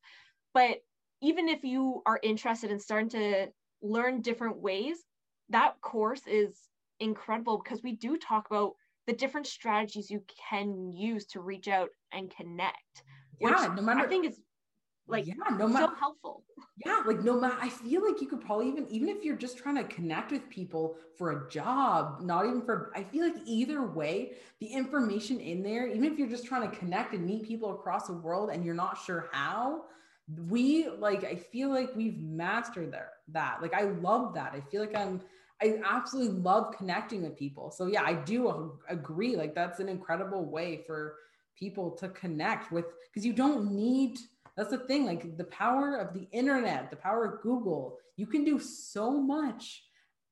But 0.54 0.80
even 1.22 1.48
if 1.48 1.64
you 1.64 2.02
are 2.06 2.20
interested 2.24 2.72
in 2.72 2.80
starting 2.80 3.10
to 3.10 3.48
learn 3.84 4.22
different 4.22 4.58
ways, 4.58 4.98
that 5.50 5.80
course 5.82 6.26
is 6.26 6.58
incredible 7.00 7.62
because 7.64 7.84
we 7.84 7.94
do 7.94 8.18
talk 8.18 8.48
about 8.50 8.74
the 9.06 9.14
different 9.14 9.48
strategies 9.48 10.10
you 10.10 10.24
can 10.50 10.92
use 10.92 11.26
to 11.28 11.42
reach 11.42 11.68
out 11.68 11.90
and 12.12 12.34
connect. 12.36 13.04
Yeah, 13.40 13.74
no 13.76 13.82
matter 13.82 14.02
I 14.02 14.08
think 14.08 14.26
is 14.26 14.40
like 15.12 15.28
yeah 15.28 15.34
no 15.58 15.68
matter 15.68 15.88
so 15.88 16.00
helpful. 16.00 16.44
yeah 16.86 17.02
like 17.06 17.22
no 17.22 17.40
matter 17.40 17.56
i 17.62 17.70
feel 17.70 18.06
like 18.06 18.22
you 18.22 18.28
could 18.28 18.42
probably 18.42 18.68
even 18.68 18.88
even 18.90 19.10
if 19.10 19.24
you're 19.24 19.36
just 19.36 19.58
trying 19.58 19.76
to 19.76 19.84
connect 19.84 20.32
with 20.32 20.50
people 20.50 20.96
for 21.18 21.32
a 21.32 21.50
job 21.50 22.22
not 22.22 22.46
even 22.46 22.62
for 22.62 22.92
i 22.96 23.04
feel 23.04 23.24
like 23.24 23.36
either 23.46 23.84
way 23.84 24.34
the 24.60 24.68
information 24.68 25.40
in 25.40 25.62
there 25.62 25.88
even 25.88 26.06
if 26.06 26.18
you're 26.18 26.30
just 26.30 26.46
trying 26.46 26.70
to 26.70 26.76
connect 26.78 27.14
and 27.14 27.26
meet 27.26 27.44
people 27.44 27.72
across 27.72 28.08
the 28.08 28.14
world 28.14 28.50
and 28.50 28.66
you're 28.66 28.74
not 28.74 28.98
sure 28.98 29.30
how 29.32 29.84
we 30.50 30.88
like 30.88 31.24
i 31.24 31.36
feel 31.36 31.70
like 31.70 31.94
we've 31.96 32.20
mastered 32.20 32.92
there 32.92 33.10
that 33.28 33.62
like 33.62 33.74
i 33.74 33.84
love 33.84 34.34
that. 34.34 34.54
I 34.54 34.62
feel 34.72 34.82
like 34.82 34.96
i'm 34.96 35.22
i 35.62 35.80
absolutely 35.86 36.40
love 36.42 36.76
connecting 36.76 37.24
with 37.24 37.38
people. 37.38 37.72
So 37.72 37.88
yeah 37.88 38.04
i 38.04 38.14
do 38.14 38.80
agree 38.90 39.36
like 39.36 39.54
that's 39.54 39.80
an 39.80 39.90
incredible 39.90 40.46
way 40.46 40.84
for 40.88 41.16
people 41.56 41.92
to 41.92 42.10
connect 42.10 42.72
with 42.72 42.86
because 43.10 43.26
you 43.26 43.34
don't 43.34 43.72
need 43.72 44.18
that's 44.56 44.70
the 44.70 44.80
thing, 44.80 45.06
like 45.06 45.38
the 45.38 45.46
power 45.46 45.96
of 45.96 46.14
the 46.14 46.28
internet, 46.32 46.90
the 46.90 46.98
power 46.98 47.26
of 47.26 47.42
Google. 47.42 47.98
You 48.18 48.28
can 48.28 48.44
do 48.44 48.60
so 48.60 49.12
much. 49.12 49.84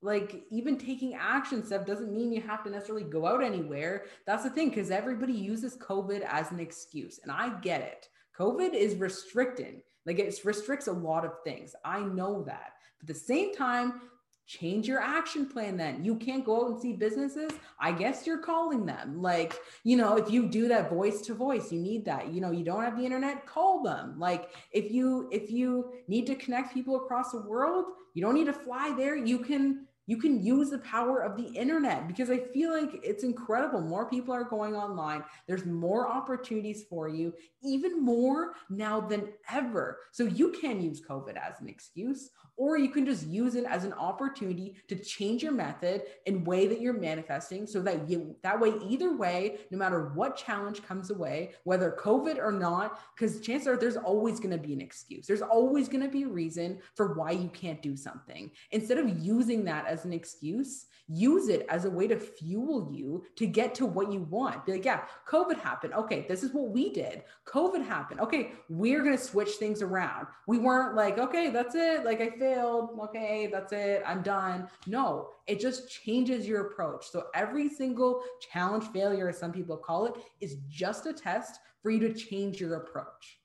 Like 0.02 0.44
even 0.50 0.78
taking 0.78 1.16
action 1.16 1.66
stuff 1.66 1.86
doesn't 1.86 2.14
mean 2.14 2.32
you 2.32 2.42
have 2.42 2.64
to 2.64 2.70
necessarily 2.70 3.04
go 3.04 3.26
out 3.26 3.44
anywhere. 3.44 4.06
That's 4.26 4.44
the 4.44 4.50
thing, 4.50 4.70
because 4.70 4.92
everybody 4.92 5.34
uses 5.34 5.78
COVID 5.78 6.22
as 6.22 6.52
an 6.52 6.60
excuse. 6.60 7.20
And 7.22 7.32
I 7.32 7.60
get 7.60 7.82
it. 7.82 8.08
COVID 8.38 8.74
is 8.74 8.96
restricting, 8.96 9.82
like 10.06 10.20
it 10.20 10.40
restricts 10.46 10.88
a 10.88 10.94
lot 10.94 11.26
of 11.26 11.34
things. 11.44 11.76
I 11.84 12.00
know 12.00 12.44
that. 12.44 12.74
But 13.00 13.10
at 13.10 13.16
the 13.16 13.26
same 13.26 13.54
time, 13.54 14.02
change 14.50 14.88
your 14.88 15.00
action 15.00 15.46
plan 15.46 15.78
then. 15.78 16.04
You 16.04 16.16
can't 16.16 16.44
go 16.44 16.66
out 16.66 16.72
and 16.72 16.82
see 16.82 16.94
businesses. 16.94 17.52
I 17.80 17.92
guess 17.92 18.26
you're 18.26 18.40
calling 18.40 18.84
them. 18.84 19.22
Like 19.22 19.56
you 19.84 19.96
know 19.96 20.18
if 20.18 20.32
you 20.32 20.50
do 20.50 20.68
that 20.70 20.90
voice 20.90 21.22
to 21.22 21.36
voice 21.36 21.72
you 21.72 21.80
need 21.80 22.04
that. 22.06 22.34
You 22.34 22.42
know 22.42 22.52
you 22.52 22.66
don't 22.66 22.84
have 22.84 22.98
the 22.98 23.06
internet 23.06 23.46
call 23.46 23.84
them. 23.84 24.16
Like 24.18 24.50
if 24.72 24.92
you 24.92 25.30
if 25.32 25.52
you 25.52 25.92
need 26.08 26.26
to 26.28 26.36
connect 26.36 26.74
people 26.74 26.96
across 26.96 27.32
the 27.32 27.42
world 27.42 27.86
you 28.16 28.24
don't 28.24 28.34
need 28.34 28.48
to 28.48 28.54
fly 28.54 28.94
there. 28.98 29.16
You 29.16 29.40
can 29.40 29.86
you 30.08 30.18
can 30.18 30.44
use 30.44 30.72
the 30.72 30.80
power 30.80 31.22
of 31.22 31.38
the 31.38 31.48
internet 31.50 32.08
because 32.08 32.32
I 32.32 32.40
feel 32.40 32.72
like 32.74 33.00
it's 33.04 33.24
incredible. 33.24 33.80
More 33.80 34.10
people 34.10 34.34
are 34.34 34.44
going 34.44 34.76
online. 34.76 35.24
There's 35.48 35.68
more 35.68 36.08
opportunities 36.08 36.84
for 36.90 37.08
you, 37.08 37.32
even 37.62 38.04
more 38.04 38.54
now 38.72 39.00
than 39.00 39.30
ever. 39.52 40.00
So 40.12 40.24
you 40.24 40.52
can 40.52 40.82
use 40.82 41.00
COVID 41.08 41.38
as 41.38 41.62
an 41.62 41.70
excuse, 41.70 42.32
or 42.60 42.78
you 42.78 42.90
can 42.90 43.06
just 43.06 43.26
use 43.26 43.56
it 43.56 43.64
as 43.64 43.86
an 43.86 43.94
opportunity 43.94 44.76
to 44.90 44.96
change 44.96 45.42
your 45.42 45.54
method 45.54 46.04
in 46.26 46.44
way 46.44 46.68
that 46.68 46.82
you're 46.82 46.94
manifesting 46.94 47.66
so 47.66 47.82
that 47.82 48.08
you 48.08 48.36
that 48.44 48.60
way 48.60 48.74
either 48.88 49.16
way 49.16 49.58
no 49.72 49.78
matter 49.78 50.10
what 50.14 50.36
challenge 50.36 50.84
comes 50.84 51.10
away 51.10 51.52
whether 51.64 51.98
covid 51.98 52.38
or 52.38 52.52
not 52.52 53.00
because 53.16 53.40
chances 53.40 53.68
are 53.68 53.78
there's 53.78 53.96
always 53.96 54.40
going 54.40 54.52
to 54.52 54.58
be 54.58 54.74
an 54.74 54.82
excuse 54.82 55.26
there's 55.26 55.42
always 55.42 55.88
going 55.88 56.04
to 56.04 56.10
be 56.10 56.24
a 56.24 56.28
reason 56.28 56.78
for 56.96 57.14
why 57.14 57.32
you 57.32 57.48
can't 57.50 57.82
do 57.82 57.96
something 57.96 58.52
instead 58.72 58.98
of 58.98 59.18
using 59.18 59.64
that 59.64 59.88
as 59.88 60.04
an 60.04 60.12
excuse 60.12 60.88
use 61.10 61.50
it 61.50 61.66
as 61.70 61.86
a 61.86 61.90
way 61.90 62.08
to 62.08 62.18
fuel 62.18 62.90
you 62.94 63.24
to 63.36 63.48
get 63.48 63.74
to 63.76 63.86
what 63.86 64.12
you 64.12 64.22
want. 64.22 64.66
Be 64.66 64.74
like, 64.74 64.86
yeah, 64.86 65.02
COVID 65.28 65.60
happened. 65.60 65.94
Okay, 65.94 66.26
this 66.30 66.44
is 66.44 66.54
what 66.54 66.70
we 66.70 66.92
did. 66.92 67.24
COVID 67.48 67.84
happened. 67.84 68.20
Okay, 68.22 68.52
we're 68.70 69.04
going 69.04 69.18
to 69.18 69.24
switch 69.24 69.50
things 69.54 69.82
around. 69.82 70.28
We 70.48 70.60
weren't 70.60 70.96
like, 70.96 71.18
okay, 71.18 71.50
that's 71.50 71.74
it. 71.74 72.06
Like 72.06 72.22
I 72.22 72.30
failed. 72.50 72.98
Okay, 73.04 73.48
that's 73.52 73.74
it. 73.74 74.04
I'm 74.06 74.22
done. 74.22 74.68
No, 74.88 75.30
it 75.48 75.60
just 75.60 75.90
changes 75.90 76.48
your 76.48 76.68
approach. 76.68 77.10
So 77.10 77.26
every 77.36 77.70
single 77.70 78.24
challenge 78.52 78.86
failure, 78.86 79.30
as 79.30 79.38
some 79.38 79.52
people 79.52 79.78
call 79.78 80.06
it, 80.06 80.14
is 80.42 80.58
just 80.68 81.06
a 81.06 81.14
test 81.14 81.60
for 81.82 81.92
you 81.92 82.00
to 82.00 82.14
change 82.14 82.60
your 82.60 82.76
approach. 82.76 83.40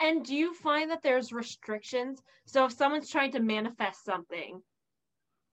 And 0.00 0.24
do 0.24 0.34
you 0.34 0.54
find 0.54 0.90
that 0.90 1.02
there's 1.02 1.32
restrictions? 1.32 2.20
So 2.46 2.64
if 2.64 2.72
someone's 2.72 3.10
trying 3.10 3.32
to 3.32 3.40
manifest 3.40 4.04
something, 4.04 4.60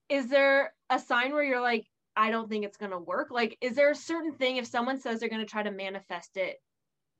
is 0.10 0.30
there 0.30 0.74
a 0.90 1.00
sign 1.00 1.32
where 1.32 1.44
you're 1.44 1.62
like, 1.62 1.86
I 2.18 2.32
don't 2.32 2.50
think 2.50 2.66
it's 2.66 2.78
going 2.78 2.92
to 2.92 3.00
work? 3.00 3.30
Like, 3.32 3.58
is 3.62 3.76
there 3.76 3.92
a 3.92 3.96
certain 3.96 4.34
thing 4.34 4.58
if 4.58 4.66
someone 4.66 5.00
says 5.00 5.20
they're 5.20 5.30
going 5.30 5.46
to 5.46 5.50
try 5.50 5.64
to 5.64 5.72
manifest 5.72 6.36
it, 6.36 6.58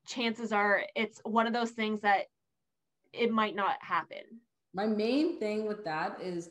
chances 0.08 0.52
are 0.52 0.84
it's 0.96 1.22
one 1.24 1.48
of 1.48 1.54
those 1.54 1.72
things 1.72 2.02
that 2.02 2.26
it 3.14 3.32
might 3.32 3.56
not 3.56 3.78
happen? 3.80 4.42
My 4.74 4.86
main 4.88 5.40
thing 5.40 5.68
with 5.68 5.84
that 5.86 6.22
is 6.22 6.50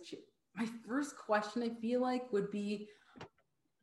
my 0.56 0.66
first 0.86 1.16
question, 1.16 1.62
I 1.62 1.80
feel 1.80 2.00
like, 2.00 2.32
would 2.32 2.50
be 2.50 2.88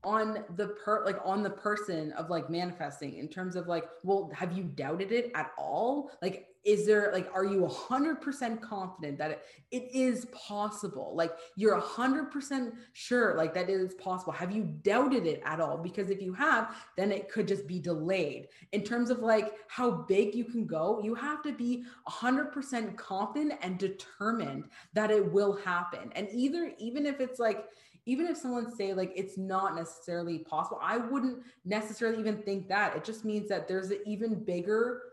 on 0.07 0.45
the 0.55 0.67
per 0.67 1.03
like 1.05 1.19
on 1.25 1.43
the 1.43 1.49
person 1.49 2.13
of 2.13 2.29
like 2.29 2.49
manifesting 2.49 3.17
in 3.17 3.27
terms 3.27 3.57
of 3.57 3.67
like 3.67 3.83
well 4.03 4.31
have 4.33 4.57
you 4.57 4.63
doubted 4.63 5.11
it 5.11 5.31
at 5.35 5.51
all? 5.57 6.09
Like 6.21 6.47
is 6.63 6.85
there 6.85 7.11
like 7.13 7.29
are 7.33 7.45
you 7.45 7.61
100% 7.61 8.61
confident 8.61 9.17
that 9.17 9.31
it, 9.31 9.43
it 9.71 9.89
is 9.93 10.25
possible? 10.27 11.13
Like 11.13 11.31
you're 11.57 11.79
100% 11.79 12.71
sure 12.93 13.35
like 13.35 13.53
that 13.53 13.69
is 13.69 13.93
possible. 13.95 14.31
Have 14.31 14.51
you 14.51 14.63
doubted 14.63 15.25
it 15.27 15.41
at 15.45 15.59
all? 15.59 15.77
Because 15.77 16.09
if 16.09 16.21
you 16.21 16.33
have 16.33 16.75
then 16.95 17.11
it 17.11 17.29
could 17.29 17.47
just 17.47 17.67
be 17.67 17.79
delayed. 17.79 18.47
In 18.71 18.83
terms 18.83 19.09
of 19.09 19.19
like 19.19 19.53
how 19.67 19.91
big 19.91 20.35
you 20.35 20.45
can 20.45 20.65
go 20.65 21.01
you 21.03 21.15
have 21.15 21.43
to 21.43 21.51
be 21.51 21.83
100% 22.07 22.95
confident 22.95 23.53
and 23.61 23.77
determined 23.77 24.69
that 24.93 25.11
it 25.11 25.31
will 25.33 25.57
happen. 25.57 26.11
And 26.15 26.29
either 26.31 26.71
even 26.79 27.05
if 27.05 27.19
it's 27.19 27.39
like 27.39 27.65
even 28.07 28.25
if 28.25 28.37
someone 28.37 28.73
say 28.75 28.93
like 28.93 29.11
it's 29.15 29.37
not 29.37 29.75
necessarily 29.75 30.39
possible 30.39 30.79
i 30.81 30.97
wouldn't 30.97 31.39
necessarily 31.67 32.19
even 32.19 32.37
think 32.41 32.67
that. 32.67 32.95
It 32.95 33.03
just 33.03 33.25
means 33.25 33.49
that 33.49 33.67
there's 33.67 33.91
an 33.91 33.99
even 34.05 34.43
bigger 34.43 35.03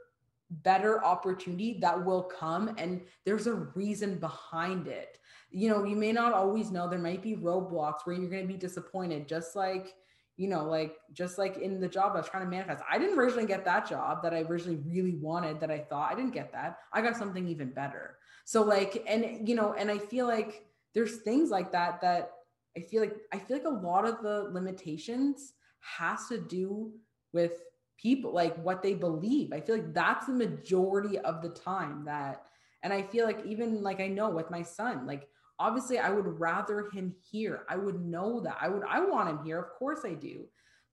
better 0.63 1.05
opportunity 1.05 1.79
that 1.81 2.05
will 2.05 2.23
come 2.23 2.75
and 2.79 3.01
there's 3.25 3.47
a 3.47 3.55
reason 3.55 4.17
behind 4.19 4.87
it. 4.87 5.19
You 5.51 5.69
know 5.69 5.85
you 5.85 5.97
may 5.97 6.13
not 6.13 6.33
always 6.33 6.71
know 6.71 6.89
there 6.89 6.99
might 6.99 7.23
be 7.23 7.37
roadblocks 7.37 8.05
where 8.05 8.17
you're 8.17 8.31
going 8.31 8.47
to 8.47 8.53
be 8.53 8.59
disappointed 8.59 9.29
just 9.29 9.57
like 9.57 9.95
you 10.37 10.49
know 10.49 10.65
like 10.65 10.97
just 11.13 11.39
like 11.39 11.59
in 11.59 11.81
the 11.81 11.89
job 11.89 12.13
i 12.15 12.19
was 12.19 12.29
trying 12.29 12.45
to 12.45 12.51
manifest. 12.51 12.83
I 12.91 12.99
didn't 12.99 13.19
originally 13.19 13.47
get 13.47 13.65
that 13.65 13.89
job 13.89 14.23
that 14.23 14.35
i 14.35 14.41
originally 14.43 14.81
really 14.87 15.15
wanted 15.15 15.61
that 15.61 15.71
i 15.71 15.79
thought 15.79 16.13
i 16.13 16.15
didn't 16.15 16.35
get 16.35 16.53
that. 16.53 16.79
I 16.93 17.03
got 17.03 17.17
something 17.17 17.49
even 17.49 17.71
better. 17.71 18.19
So 18.45 18.63
like 18.63 19.03
and 19.07 19.49
you 19.49 19.55
know 19.55 19.75
and 19.75 19.91
i 19.91 19.99
feel 19.99 20.27
like 20.27 20.67
there's 20.95 21.17
things 21.19 21.51
like 21.51 21.73
that 21.73 22.01
that 22.03 22.31
i 22.77 22.81
feel 22.81 23.01
like 23.01 23.17
i 23.33 23.39
feel 23.39 23.57
like 23.57 23.67
a 23.67 23.87
lot 23.87 24.07
of 24.07 24.23
the 24.23 24.49
limitations 24.53 25.55
has 25.81 26.29
to 26.29 26.39
do 26.39 26.93
with 27.33 27.63
people 27.97 28.33
like 28.33 28.57
what 28.57 28.83
they 28.83 28.95
believe. 28.95 29.53
I 29.53 29.61
feel 29.61 29.77
like 29.77 29.95
that's 29.95 30.27
the 30.27 30.33
majority 30.33 31.19
of 31.19 31.43
the 31.43 31.51
time 31.51 32.05
that 32.07 32.43
and 32.83 32.93
i 32.93 33.03
feel 33.03 33.25
like 33.25 33.45
even 33.47 33.83
like 33.83 34.01
i 34.01 34.09
know 34.09 34.31
with 34.31 34.51
my 34.51 34.63
son 34.63 35.07
like 35.07 35.29
obviously 35.59 35.99
i 35.99 36.11
would 36.11 36.41
rather 36.41 36.91
him 36.91 37.15
here. 37.31 37.65
I 37.69 37.77
would 37.77 38.01
know 38.05 38.41
that. 38.41 38.57
I 38.61 38.69
would 38.69 38.83
i 38.89 39.01
want 39.01 39.29
him 39.29 39.45
here. 39.45 39.59
Of 39.59 39.71
course 39.71 40.01
i 40.05 40.15
do. 40.15 40.47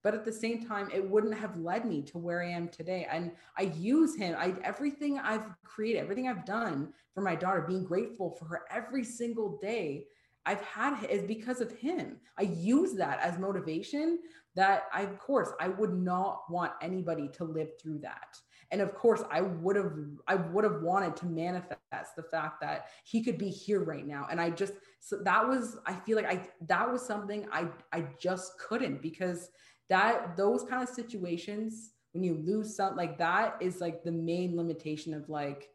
But 0.03 0.15
at 0.15 0.25
the 0.25 0.31
same 0.33 0.65
time 0.65 0.89
it 0.93 1.07
wouldn't 1.07 1.37
have 1.37 1.57
led 1.57 1.85
me 1.85 2.01
to 2.03 2.17
where 2.17 2.41
i 2.43 2.49
am 2.49 2.67
today. 2.69 3.07
And 3.11 3.31
i 3.57 3.63
use 3.63 4.15
him. 4.15 4.35
I 4.37 4.53
everything 4.63 5.19
i've 5.19 5.45
created 5.63 5.99
everything 5.99 6.27
i've 6.27 6.45
done 6.45 6.93
for 7.13 7.21
my 7.21 7.35
daughter 7.35 7.61
being 7.61 7.83
grateful 7.83 8.31
for 8.31 8.45
her 8.45 8.61
every 8.69 9.03
single 9.03 9.57
day 9.57 10.05
I've 10.45 10.61
had 10.61 11.03
is 11.09 11.23
because 11.23 11.61
of 11.61 11.71
him. 11.71 12.17
I 12.37 12.43
use 12.43 12.93
that 12.93 13.19
as 13.21 13.37
motivation 13.37 14.19
that 14.55 14.83
I, 14.93 15.03
of 15.03 15.17
course, 15.19 15.49
I 15.59 15.69
would 15.69 15.93
not 15.93 16.43
want 16.49 16.73
anybody 16.81 17.29
to 17.33 17.43
live 17.43 17.69
through 17.81 17.99
that. 17.99 18.37
And 18.71 18.81
of 18.81 18.95
course, 18.95 19.21
I 19.29 19.41
would 19.41 19.75
have, 19.75 19.93
I 20.27 20.35
would 20.35 20.63
have 20.63 20.81
wanted 20.81 21.15
to 21.17 21.25
manifest 21.25 22.15
the 22.15 22.23
fact 22.23 22.61
that 22.61 22.87
he 23.03 23.21
could 23.23 23.37
be 23.37 23.49
here 23.49 23.83
right 23.83 24.07
now. 24.07 24.27
And 24.31 24.39
I 24.39 24.49
just, 24.49 24.73
so 24.99 25.17
that 25.23 25.47
was, 25.47 25.77
I 25.85 25.93
feel 25.93 26.15
like 26.15 26.25
I, 26.25 26.47
that 26.67 26.89
was 26.89 27.05
something 27.05 27.45
I, 27.51 27.67
I 27.91 28.05
just 28.19 28.57
couldn't 28.59 29.01
because 29.01 29.49
that, 29.89 30.37
those 30.37 30.63
kind 30.63 30.81
of 30.81 30.89
situations, 30.89 31.91
when 32.13 32.23
you 32.23 32.41
lose 32.45 32.75
something 32.75 32.97
like 32.97 33.17
that 33.17 33.57
is 33.59 33.81
like 33.81 34.03
the 34.03 34.11
main 34.11 34.55
limitation 34.55 35.13
of 35.13 35.29
like, 35.29 35.69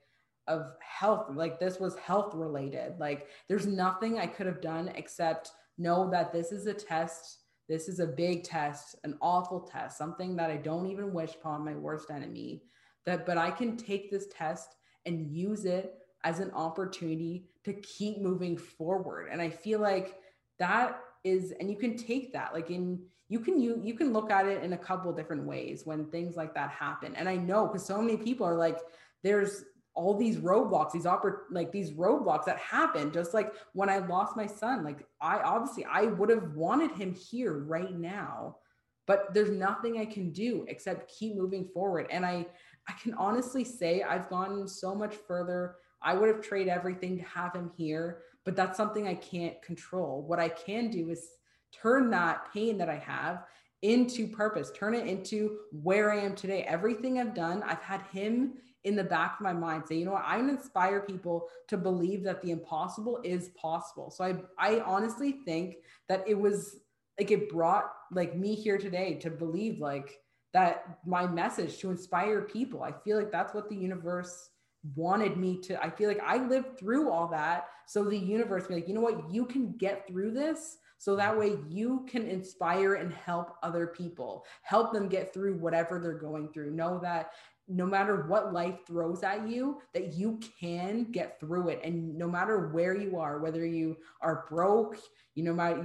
of 0.49 0.73
health 0.81 1.27
like 1.35 1.59
this 1.59 1.81
was 1.81 1.97
health 1.99 2.35
related. 2.35 2.99
Like 2.99 3.29
there's 3.49 3.67
nothing 3.67 4.19
i 4.19 4.27
could 4.27 4.47
have 4.47 4.61
done 4.61 4.91
except 4.95 5.51
know 5.79 6.11
that 6.11 6.33
this 6.33 6.53
is 6.53 6.67
a 6.67 6.75
test 6.75 7.41
this 7.69 7.89
is 7.89 8.01
a 8.01 8.07
big 8.07 8.45
test 8.45 8.97
an 9.05 9.19
awful 9.21 9.61
test 9.61 9.99
something 9.99 10.37
that 10.37 10.51
i 10.51 10.57
don't 10.57 10.87
even 10.87 11.13
wish 11.13 11.35
upon 11.35 11.65
my 11.65 11.75
worst 11.75 12.11
enemy 12.11 12.63
that 13.05 13.27
but 13.27 13.37
i 13.37 13.51
can 13.51 13.77
take 13.77 14.11
this 14.11 14.27
test 14.29 14.77
and 15.05 15.31
use 15.31 15.65
it 15.65 15.95
as 16.25 16.41
an 16.41 16.51
opportunity 16.53 17.47
to 17.65 17.73
keep 17.75 18.21
moving 18.21 18.57
forward. 18.57 19.29
And 19.31 19.41
i 19.41 19.49
feel 19.49 19.81
like 19.81 20.17
that 20.59 21.01
is 21.25 21.53
and 21.59 21.71
you 21.71 21.77
can 21.77 21.97
take 21.97 22.33
that 22.33 22.53
like 22.53 22.71
in 22.71 23.01
you 23.29 23.41
can 23.41 23.61
you 23.61 23.81
you 23.83 23.95
can 23.95 24.13
look 24.13 24.31
at 24.31 24.47
it 24.47 24.63
in 24.63 24.73
a 24.73 24.79
couple 24.79 25.13
different 25.13 25.45
ways 25.45 25.83
when 25.85 26.07
things 26.07 26.37
like 26.37 26.55
that 26.55 26.71
happen. 26.71 27.15
And 27.15 27.29
i 27.29 27.37
know 27.37 27.67
because 27.67 27.87
so 27.87 28.01
many 28.01 28.17
people 28.17 28.47
are 28.47 28.57
like 28.57 28.79
there's 29.23 29.65
all 29.97 30.15
these 30.15 30.37
roadblocks, 30.37 30.93
these 30.93 31.05
oppor- 31.05 31.41
like 31.51 31.73
these 31.73 31.93
roadblocks 31.93 32.45
that 32.45 32.59
happen. 32.59 33.11
Just 33.11 33.35
like 33.35 33.53
when 33.73 33.89
I 33.89 33.99
lost 33.99 34.37
my 34.37 34.47
son, 34.47 34.85
like 34.85 35.05
I 35.21 35.39
obviously 35.39 35.87
I 35.91 36.03
would 36.03 36.29
have 36.29 36.55
wanted 36.55 36.93
him 36.93 37.15
here 37.15 37.65
right 37.65 37.99
now, 37.99 38.59
but 39.07 39.33
there's 39.33 39.51
nothing 39.51 39.99
I 39.99 40.05
can 40.05 40.31
do 40.31 40.67
except 40.69 41.13
keep 41.19 41.35
moving 41.35 41.69
forward. 41.73 42.07
And 42.11 42.25
I 42.25 42.47
I 42.89 42.93
can 43.03 43.15
honestly 43.15 43.65
say 43.65 44.03
I've 44.03 44.29
gone 44.29 44.69
so 44.69 44.95
much 44.95 45.17
further. 45.27 45.77
I 46.03 46.15
would 46.15 46.29
have 46.29 46.43
traded 46.43 46.69
everything 46.69 47.17
to 47.17 47.25
have 47.25 47.55
him 47.55 47.73
here, 47.75 48.23
but 48.45 48.55
that's 48.55 48.77
something 48.77 49.09
I 49.09 49.15
can't 49.15 49.61
control. 49.63 50.23
What 50.23 50.39
I 50.39 50.51
can 50.51 50.91
do 50.91 51.09
is 51.09 51.27
turn 51.73 52.11
that 52.11 52.53
pain 52.53 52.79
that 52.79 52.91
I 52.91 52.99
have 52.99 53.45
into 53.81 54.29
purpose, 54.29 54.71
turn 54.75 54.95
it 54.95 55.07
into 55.07 55.59
where 55.73 56.13
I 56.13 56.21
am 56.21 56.35
today. 56.35 56.63
Everything 56.63 57.19
I've 57.19 57.35
done, 57.35 57.63
I've 57.63 57.83
had 57.83 58.03
him 58.13 58.55
in 58.87 58.97
the 58.97 59.05
back 59.05 59.35
of 59.35 59.45
my 59.45 59.53
mind 59.53 59.83
say 59.87 59.97
you 59.97 60.05
know 60.05 60.13
what? 60.13 60.27
To 60.27 60.49
inspire 60.49 61.01
people 61.01 61.49
to 61.69 61.77
believe 61.77 62.23
that 62.25 62.41
the 62.41 62.51
impossible 62.53 63.21
is 63.23 63.51
possible. 63.51 64.11
So 64.11 64.25
i 64.25 64.35
i 64.59 64.81
honestly 64.81 65.33
think 65.45 65.77
that 66.09 66.25
it 66.27 66.39
was 66.39 66.81
like 67.19 67.31
it 67.31 67.49
brought 67.51 67.91
like 68.13 68.37
me 68.37 68.55
here 68.55 68.79
today 68.79 69.15
to 69.15 69.31
believe 69.31 69.81
like 69.81 70.19
that 70.53 70.99
my 71.05 71.27
message 71.27 71.79
to 71.79 71.91
inspire 71.91 72.43
people. 72.43 72.83
I 72.83 72.93
feel 73.05 73.19
like 73.19 73.33
that's 73.33 73.53
what 73.53 73.69
the 73.69 73.77
universe 73.77 74.51
wanted 74.95 75.37
me 75.37 75.59
to 75.61 75.83
i 75.85 75.91
feel 75.91 76.07
like 76.07 76.21
i 76.25 76.37
lived 76.37 76.79
through 76.79 77.11
all 77.11 77.27
that 77.27 77.67
so 77.87 78.05
the 78.05 78.17
universe 78.17 78.69
be 78.69 78.75
like 78.75 78.89
you 78.89 78.95
know 78.95 79.01
what? 79.01 79.33
You 79.33 79.47
can 79.47 79.73
get 79.79 80.07
through 80.07 80.33
this 80.33 80.79
so 80.99 81.15
that 81.17 81.37
way 81.39 81.57
you 81.69 82.07
can 82.09 82.27
inspire 82.27 82.95
and 82.95 83.13
help 83.13 83.57
other 83.63 83.87
people. 83.87 84.45
Help 84.63 84.93
them 84.93 85.09
get 85.09 85.33
through 85.33 85.59
whatever 85.59 86.01
they're 86.01 86.15
going 86.15 86.53
through. 86.53 86.71
Know 86.71 86.99
that 87.03 87.31
no 87.69 87.87
matter 87.87 88.27
what 88.27 88.53
life 88.53 88.79
throws 88.87 89.23
at 89.23 89.49
you 89.49 89.81
that 89.93 90.15
you 90.15 90.39
can 90.61 91.05
get 91.11 91.41
through 91.41 91.69
it. 91.69 91.81
And 91.83 92.17
no 92.17 92.29
matter 92.29 92.69
where 92.69 92.97
you 92.97 93.19
are 93.19 93.39
whether 93.41 93.65
you 93.67 93.97
are 94.21 94.47
broke 94.49 94.97
you 95.35 95.45
know 95.45 95.53
my 95.53 95.77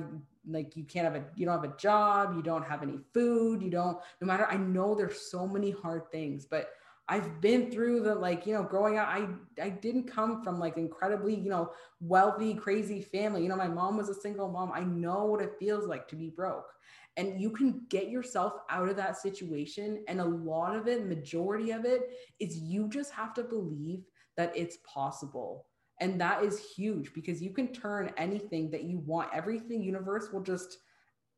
like 0.47 0.75
you 0.75 0.83
can't 0.83 1.05
have 1.05 1.15
a 1.15 1.23
you 1.35 1.45
don't 1.45 1.61
have 1.61 1.71
a 1.71 1.77
job 1.77 2.35
you 2.35 2.41
don't 2.41 2.65
have 2.65 2.81
any 2.81 2.97
food 3.13 3.61
you 3.61 3.69
don't 3.69 3.97
no 4.19 4.27
matter 4.27 4.47
i 4.49 4.57
know 4.57 4.95
there's 4.95 5.29
so 5.29 5.47
many 5.47 5.69
hard 5.69 6.09
things 6.11 6.45
but 6.45 6.71
I've 7.07 7.41
been 7.41 7.71
through 7.71 8.01
the 8.01 8.15
like, 8.15 8.45
you 8.45 8.53
know, 8.53 8.63
growing 8.63 8.97
up, 8.97 9.07
I 9.07 9.27
I 9.61 9.69
didn't 9.69 10.11
come 10.11 10.43
from 10.43 10.59
like 10.59 10.77
incredibly, 10.77 11.35
you 11.35 11.49
know, 11.49 11.71
wealthy, 11.99 12.53
crazy 12.53 13.01
family. 13.01 13.43
You 13.43 13.49
know, 13.49 13.57
my 13.57 13.67
mom 13.67 13.97
was 13.97 14.09
a 14.09 14.13
single 14.13 14.49
mom. 14.49 14.71
I 14.73 14.81
know 14.81 15.25
what 15.25 15.41
it 15.41 15.57
feels 15.59 15.87
like 15.87 16.07
to 16.09 16.15
be 16.15 16.29
broke. 16.29 16.71
And 17.17 17.41
you 17.41 17.49
can 17.49 17.85
get 17.89 18.09
yourself 18.09 18.53
out 18.69 18.87
of 18.87 18.95
that 18.95 19.17
situation. 19.17 20.03
And 20.07 20.21
a 20.21 20.25
lot 20.25 20.75
of 20.75 20.87
it, 20.87 21.05
majority 21.05 21.71
of 21.71 21.83
it, 21.85 22.09
is 22.39 22.57
you 22.57 22.87
just 22.87 23.11
have 23.11 23.33
to 23.33 23.43
believe 23.43 24.03
that 24.37 24.55
it's 24.55 24.77
possible. 24.85 25.65
And 25.99 26.19
that 26.21 26.43
is 26.43 26.59
huge 26.75 27.13
because 27.13 27.41
you 27.41 27.51
can 27.51 27.73
turn 27.73 28.13
anything 28.17 28.71
that 28.71 28.85
you 28.85 28.99
want, 28.99 29.29
everything 29.33 29.83
universe 29.83 30.29
will 30.31 30.41
just, 30.41 30.77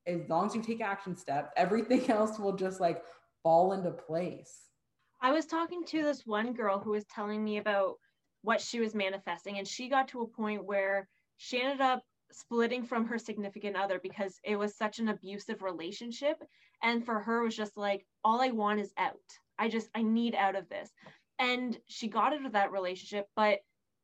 as 0.06 0.22
long 0.30 0.46
as 0.46 0.56
you 0.56 0.62
take 0.62 0.82
action 0.82 1.16
steps, 1.16 1.50
everything 1.58 2.10
else 2.12 2.38
will 2.38 2.56
just 2.56 2.80
like 2.80 3.04
fall 3.42 3.74
into 3.74 3.92
place. 3.92 4.70
I 5.24 5.32
was 5.32 5.46
talking 5.46 5.86
to 5.86 6.04
this 6.04 6.26
one 6.26 6.52
girl 6.52 6.80
who 6.80 6.92
was 6.92 7.06
telling 7.06 7.42
me 7.42 7.56
about 7.56 7.96
what 8.42 8.60
she 8.60 8.82
was 8.82 8.94
manifesting, 8.94 9.58
and 9.58 9.66
she 9.66 9.88
got 9.88 10.10
to 10.10 10.22
a 10.22 10.28
point 10.28 10.66
where 10.66 11.08
she 11.38 11.62
ended 11.62 11.80
up 11.80 12.04
splitting 12.30 12.84
from 12.84 13.06
her 13.06 13.18
significant 13.18 13.78
other 13.78 14.02
because 14.04 14.38
it 14.44 14.58
was 14.58 14.76
such 14.76 15.00
an 15.00 15.08
abusive 15.08 15.62
relationship. 15.62 16.44
And 16.82 17.06
for 17.06 17.20
her, 17.20 17.42
was 17.42 17.56
just 17.56 17.78
like, 17.78 18.06
all 18.26 18.42
I 18.42 18.50
want 18.50 18.82
is 18.82 18.92
out. 18.98 19.16
I 19.58 19.70
just, 19.70 19.90
I 19.96 20.02
need 20.02 20.36
out 20.36 20.58
of 20.58 20.68
this. 20.68 20.90
And 21.40 21.80
she 21.88 22.10
got 22.10 22.34
out 22.34 22.46
of 22.46 22.52
that 22.52 22.74
relationship, 22.74 23.28
but 23.34 23.60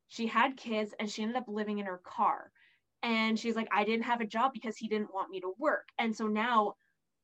she 0.07 0.25
had 0.25 0.55
kids 0.55 0.93
and 1.01 1.09
she 1.09 1.21
ended 1.21 1.35
up 1.35 1.45
living 1.49 1.79
in 1.79 1.85
her 1.85 2.01
car. 2.05 2.49
And 3.03 3.37
she's 3.37 3.55
like, 3.57 3.67
I 3.73 3.83
didn't 3.83 4.05
have 4.05 4.21
a 4.21 4.25
job 4.25 4.53
because 4.53 4.77
he 4.77 4.87
didn't 4.87 5.13
want 5.13 5.31
me 5.31 5.41
to 5.41 5.53
work. 5.57 5.89
And 5.97 6.15
so 6.15 6.27
now 6.27 6.75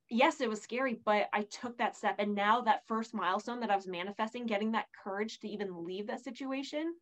yes, 0.10 0.41
it 0.41 0.49
was 0.49 0.62
scary, 0.62 0.99
but 1.06 1.28
I 1.34 1.43
took 1.43 1.78
that 1.78 1.95
step. 1.95 2.16
And 2.20 2.36
now 2.36 2.62
that 2.62 2.88
first 2.88 3.14
milestone 3.14 3.60
that 3.62 3.72
I 3.72 3.76
was 3.76 3.88
manifesting, 3.88 4.45
getting 4.45 4.72
that 4.72 4.88
courage 5.03 5.39
to 5.39 5.47
even 5.47 5.86
leave 5.86 6.08
that 6.08 6.24
situation, 6.24 6.93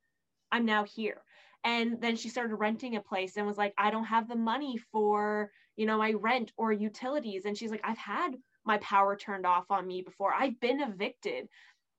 I'm 0.51 0.65
now 0.65 0.83
here. 0.83 1.21
And 1.63 2.01
then 2.01 2.15
she 2.15 2.29
started 2.29 2.55
renting 2.55 2.95
a 2.95 3.01
place 3.01 3.37
and 3.37 3.47
was 3.47 3.57
like, 3.57 3.73
I 3.77 3.89
don't 3.89 4.05
have 4.05 4.27
the 4.27 4.35
money 4.35 4.77
for, 4.91 5.51
you 5.75 5.85
know, 5.85 5.97
my 5.97 6.11
rent 6.11 6.51
or 6.57 6.71
utilities. 6.73 7.45
And 7.45 7.57
she's 7.57 7.71
like, 7.71 7.81
I've 7.83 7.97
had 7.97 8.35
my 8.65 8.77
power 8.79 9.15
turned 9.15 9.45
off 9.45 9.71
on 9.71 9.87
me 9.87 10.01
before. 10.01 10.33
I've 10.33 10.59
been 10.59 10.81
evicted. 10.81 11.47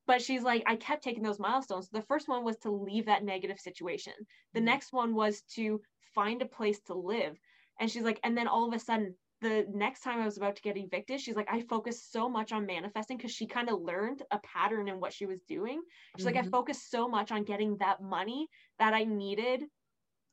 But 0.07 0.21
she's 0.21 0.43
like, 0.43 0.63
I 0.67 0.77
kept 0.77 1.03
taking 1.03 1.23
those 1.23 1.39
milestones. 1.39 1.89
The 1.89 2.03
first 2.03 2.29
one 2.29 2.45
was 2.45 2.59
to 2.59 2.71
leave 2.71 3.07
that 3.07 3.25
negative 3.25 3.59
situation. 3.59 4.13
The 4.53 4.61
mm-hmm. 4.61 4.67
next 4.67 4.93
one 4.93 5.15
was 5.15 5.43
to 5.55 5.81
find 6.15 6.43
a 6.43 6.47
place 6.47 6.81
to 6.83 6.95
live. 6.95 7.39
And 7.81 7.91
she's 7.91 8.03
like, 8.03 8.21
and 8.23 8.37
then 8.37 8.47
all 8.47 8.69
of 8.69 8.75
a 8.75 8.79
sudden, 8.79 9.15
the 9.41 9.67
next 9.73 10.01
time 10.01 10.21
I 10.21 10.25
was 10.25 10.37
about 10.37 10.57
to 10.57 10.63
get 10.63 10.77
evicted, 10.77 11.21
she's 11.21 11.37
like, 11.37 11.49
I 11.51 11.61
focused 11.63 12.13
so 12.13 12.29
much 12.29 12.53
on 12.53 12.67
manifesting 12.67 13.17
because 13.17 13.33
she 13.33 13.47
kind 13.47 13.69
of 13.69 13.83
learned 13.83 14.23
a 14.31 14.39
pattern 14.39 14.89
in 14.89 15.01
what 15.01 15.13
she 15.13 15.27
was 15.27 15.43
doing. 15.43 15.83
She's 16.17 16.25
mm-hmm. 16.25 16.35
like, 16.35 16.37
I 16.37 16.41
mm-hmm. 16.43 16.51
focused 16.51 16.91
so 16.91 17.09
much 17.09 17.31
on 17.31 17.45
getting 17.45 17.77
that 17.79 18.01
money 18.01 18.49
that 18.79 18.95
I 18.95 19.05
needed 19.05 19.65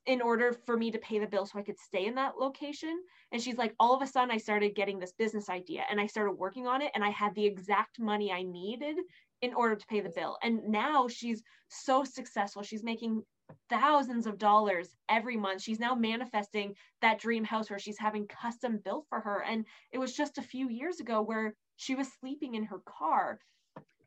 in 0.06 0.20
order 0.20 0.52
for 0.66 0.76
me 0.76 0.90
to 0.90 0.98
pay 0.98 1.18
the 1.18 1.26
bill 1.26 1.46
so 1.46 1.58
I 1.58 1.62
could 1.62 1.78
stay 1.78 2.06
in 2.06 2.14
that 2.16 2.36
location. 2.38 3.02
And 3.30 3.40
she's 3.40 3.56
like, 3.56 3.74
all 3.78 3.94
of 3.94 4.02
a 4.02 4.06
sudden, 4.06 4.30
I 4.30 4.38
started 4.38 4.74
getting 4.74 4.98
this 4.98 5.12
business 5.12 5.48
idea 5.48 5.82
and 5.90 6.00
I 6.00 6.06
started 6.06 6.32
working 6.32 6.66
on 6.66 6.82
it, 6.82 6.90
and 6.94 7.04
I 7.04 7.10
had 7.10 7.34
the 7.34 7.46
exact 7.46 8.00
money 8.00 8.32
I 8.32 8.42
needed 8.42 8.96
in 9.42 9.54
order 9.54 9.76
to 9.76 9.86
pay 9.86 10.00
the 10.00 10.10
bill. 10.10 10.38
And 10.42 10.60
now 10.68 11.08
she's 11.08 11.42
so 11.68 12.04
successful. 12.04 12.62
She's 12.62 12.84
making 12.84 13.22
thousands 13.68 14.26
of 14.26 14.38
dollars 14.38 14.88
every 15.08 15.36
month. 15.36 15.62
She's 15.62 15.80
now 15.80 15.94
manifesting 15.94 16.74
that 17.00 17.18
dream 17.18 17.44
house 17.44 17.70
where 17.70 17.78
she's 17.78 17.98
having 17.98 18.26
custom 18.26 18.80
built 18.84 19.06
for 19.08 19.20
her. 19.20 19.42
And 19.42 19.64
it 19.92 19.98
was 19.98 20.14
just 20.14 20.38
a 20.38 20.42
few 20.42 20.68
years 20.68 21.00
ago 21.00 21.22
where 21.22 21.54
she 21.76 21.94
was 21.94 22.08
sleeping 22.20 22.54
in 22.54 22.64
her 22.64 22.80
car. 22.86 23.38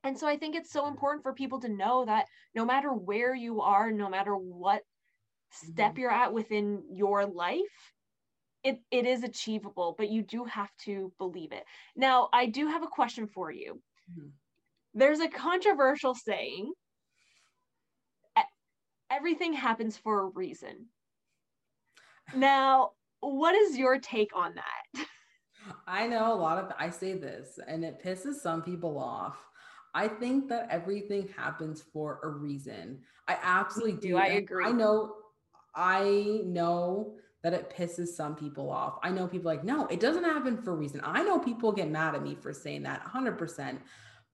And 0.04 0.18
so 0.18 0.28
I 0.28 0.38
think 0.38 0.56
it's 0.56 0.72
so 0.72 0.88
important 0.88 1.24
for 1.24 1.34
people 1.34 1.60
to 1.62 1.70
know 1.70 2.06
that 2.06 2.28
no 2.54 2.64
matter 2.64 2.90
where 2.94 3.34
you 3.34 3.62
are, 3.62 3.92
no 3.92 4.10
matter 4.10 4.36
what 4.36 4.82
step 5.52 5.92
mm-hmm. 5.92 6.00
you're 6.00 6.12
at 6.12 6.34
within 6.34 6.84
your 6.92 7.26
life, 7.26 7.62
it, 8.64 8.80
it 8.92 9.06
is 9.06 9.24
achievable, 9.24 9.96
but 9.98 10.10
you 10.10 10.24
do 10.24 10.44
have 10.46 10.70
to 10.86 11.12
believe 11.18 11.52
it. 11.52 11.64
Now, 11.96 12.30
I 12.34 12.48
do 12.48 12.68
have 12.68 12.84
a 12.84 12.88
question 12.88 13.28
for 13.28 13.52
you. 13.52 13.82
Mm-hmm. 14.12 14.30
There's 14.94 15.20
a 15.20 15.28
controversial 15.28 16.16
saying 16.16 16.72
everything 19.16 19.54
happens 19.54 19.98
for 19.98 20.22
a 20.22 20.26
reason. 20.26 20.88
Now, 22.36 22.92
what 23.22 23.56
is 23.56 23.78
your 23.78 24.00
take 24.00 24.36
on 24.36 24.56
that? 24.56 25.06
I 25.88 26.08
know 26.08 26.34
a 26.34 26.36
lot 26.36 26.64
of 26.64 26.72
I 26.78 26.90
say 26.90 27.14
this 27.14 27.60
and 27.68 27.84
it 27.84 28.04
pisses 28.04 28.36
some 28.36 28.62
people 28.62 29.00
off. 29.00 29.38
I 29.94 30.08
think 30.08 30.50
that 30.50 30.68
everything 30.70 31.30
happens 31.36 31.82
for 31.94 32.20
a 32.24 32.28
reason. 32.28 33.00
I 33.28 33.38
absolutely 33.42 34.00
do. 34.08 34.18
I 34.18 34.28
agree. 34.28 34.66
I 34.66 34.72
know 34.72 35.16
I 35.74 36.42
know 36.44 37.16
that 37.44 37.54
it 37.54 37.74
pisses 37.76 38.08
some 38.08 38.36
people 38.36 38.70
off. 38.70 38.98
I 39.04 39.12
know 39.12 39.28
people 39.28 39.52
like, 39.52 39.64
no, 39.64 39.86
it 39.88 40.00
doesn't 40.00 40.24
happen 40.24 40.62
for 40.62 40.72
a 40.72 40.76
reason. 40.76 41.02
I 41.04 41.24
know 41.24 41.38
people 41.38 41.72
get 41.72 41.90
mad 41.90 42.16
at 42.16 42.24
me 42.24 42.36
for 42.36 42.54
saying 42.54 42.84
that 42.84 43.04
100%, 43.04 43.78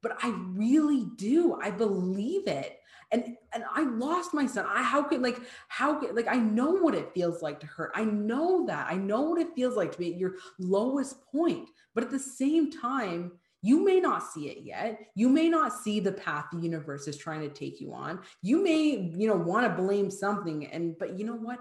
but 0.02 0.18
I 0.22 0.30
really 0.30 1.08
do. 1.18 1.58
I 1.62 1.72
believe 1.72 2.48
it 2.48 2.81
and 3.12 3.36
and 3.54 3.64
i 3.74 3.84
lost 3.84 4.34
my 4.34 4.46
son. 4.46 4.66
I 4.68 4.82
how 4.84 5.04
could 5.04 5.22
like 5.22 5.40
how 5.68 5.96
could 6.00 6.16
like 6.16 6.28
i 6.28 6.38
know 6.38 6.72
what 6.72 6.96
it 6.96 7.14
feels 7.14 7.42
like 7.42 7.60
to 7.62 7.68
hurt. 7.68 7.92
I 7.96 8.04
know 8.04 8.66
that. 8.68 8.88
I 8.90 8.96
know 8.96 9.22
what 9.22 9.42
it 9.42 9.54
feels 9.56 9.76
like 9.76 9.92
to 9.92 9.98
be 9.98 10.14
at 10.14 10.20
your 10.20 10.36
lowest 10.60 11.22
point. 11.32 11.70
But 11.94 12.04
at 12.06 12.12
the 12.12 12.20
same 12.20 12.72
time 12.72 13.34
you 13.64 13.84
may 13.86 14.00
not 14.00 14.24
see 14.24 14.50
it 14.50 14.64
yet. 14.64 15.00
You 15.14 15.30
may 15.30 15.48
not 15.48 15.74
see 15.74 16.00
the 16.00 16.14
path 16.14 16.46
the 16.52 16.60
universe 16.60 17.08
is 17.08 17.18
trying 17.18 17.42
to 17.42 17.50
take 17.50 17.80
you 17.80 17.94
on. 17.94 18.20
You 18.42 18.64
may 18.64 19.12
you 19.16 19.28
know 19.28 19.36
want 19.36 19.68
to 19.68 19.82
blame 19.82 20.10
something 20.10 20.68
and 20.68 20.98
but 20.98 21.18
you 21.18 21.26
know 21.26 21.36
what? 21.36 21.60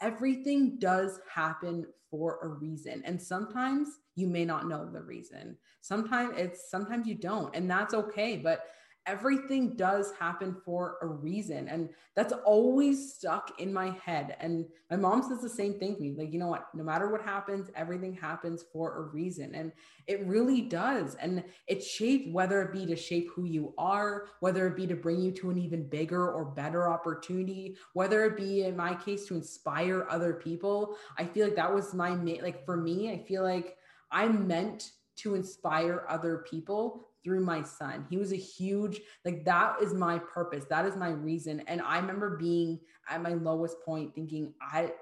Everything 0.00 0.78
does 0.78 1.20
happen 1.32 1.86
for 2.10 2.38
a 2.42 2.48
reason. 2.48 3.02
And 3.04 3.20
sometimes 3.20 3.88
you 4.16 4.26
may 4.26 4.44
not 4.44 4.68
know 4.68 4.90
the 4.90 5.00
reason. 5.00 5.56
Sometimes 5.80 6.34
it's 6.36 6.70
sometimes 6.70 7.06
you 7.06 7.14
don't. 7.14 7.54
And 7.54 7.70
that's 7.70 7.94
okay. 7.94 8.36
But 8.36 8.64
everything 9.06 9.76
does 9.76 10.12
happen 10.18 10.56
for 10.64 10.98
a 11.02 11.06
reason. 11.06 11.68
And 11.68 11.88
that's 12.14 12.32
always 12.44 13.14
stuck 13.14 13.58
in 13.58 13.72
my 13.72 13.90
head. 14.04 14.36
And 14.40 14.66
my 14.90 14.96
mom 14.96 15.22
says 15.22 15.40
the 15.40 15.48
same 15.48 15.78
thing 15.78 15.96
to 15.96 16.00
me 16.00 16.14
like, 16.16 16.32
you 16.32 16.38
know 16.38 16.48
what? 16.48 16.66
No 16.74 16.84
matter 16.84 17.10
what 17.10 17.22
happens, 17.22 17.70
everything 17.74 18.14
happens 18.14 18.64
for 18.72 18.98
a 18.98 19.02
reason. 19.02 19.54
And 19.54 19.72
it 20.06 20.26
really 20.26 20.60
does. 20.62 21.14
And 21.16 21.42
it 21.66 21.82
shapes 21.82 22.28
whether 22.32 22.62
it 22.62 22.72
be 22.72 22.86
to 22.86 22.96
shape 22.96 23.30
who 23.34 23.44
you 23.44 23.74
are, 23.78 24.26
whether 24.40 24.66
it 24.66 24.76
be 24.76 24.86
to 24.86 24.96
bring 24.96 25.20
you 25.20 25.32
to 25.32 25.50
an 25.50 25.58
even 25.58 25.88
bigger 25.88 26.30
or 26.30 26.44
better 26.44 26.88
opportunity, 26.88 27.76
whether 27.94 28.24
it 28.24 28.36
be 28.36 28.64
in 28.64 28.76
my 28.76 28.94
case 28.94 29.26
to 29.26 29.34
inspire 29.34 30.06
other 30.10 30.34
people. 30.34 30.96
I 31.18 31.24
feel 31.24 31.46
like 31.46 31.56
that 31.56 31.74
was 31.74 31.94
my, 31.94 32.10
like 32.10 32.64
for 32.64 32.76
me, 32.76 33.10
I 33.10 33.24
feel 33.26 33.42
like 33.42 33.76
I'm 34.10 34.46
meant 34.46 34.92
to 35.16 35.34
inspire 35.34 36.06
other 36.08 36.44
people 36.50 37.09
through 37.24 37.44
my 37.44 37.62
son. 37.62 38.06
He 38.08 38.16
was 38.16 38.32
a 38.32 38.36
huge, 38.36 39.00
like, 39.24 39.44
that 39.44 39.82
is 39.82 39.94
my 39.94 40.18
purpose. 40.18 40.64
That 40.70 40.86
is 40.86 40.96
my 40.96 41.10
reason. 41.10 41.60
And 41.66 41.80
I 41.82 41.98
remember 41.98 42.36
being 42.36 42.80
at 43.08 43.22
my 43.22 43.34
lowest 43.34 43.82
point 43.84 44.14
thinking, 44.14 44.54
I, 44.60 44.92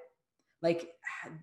like, 0.61 0.89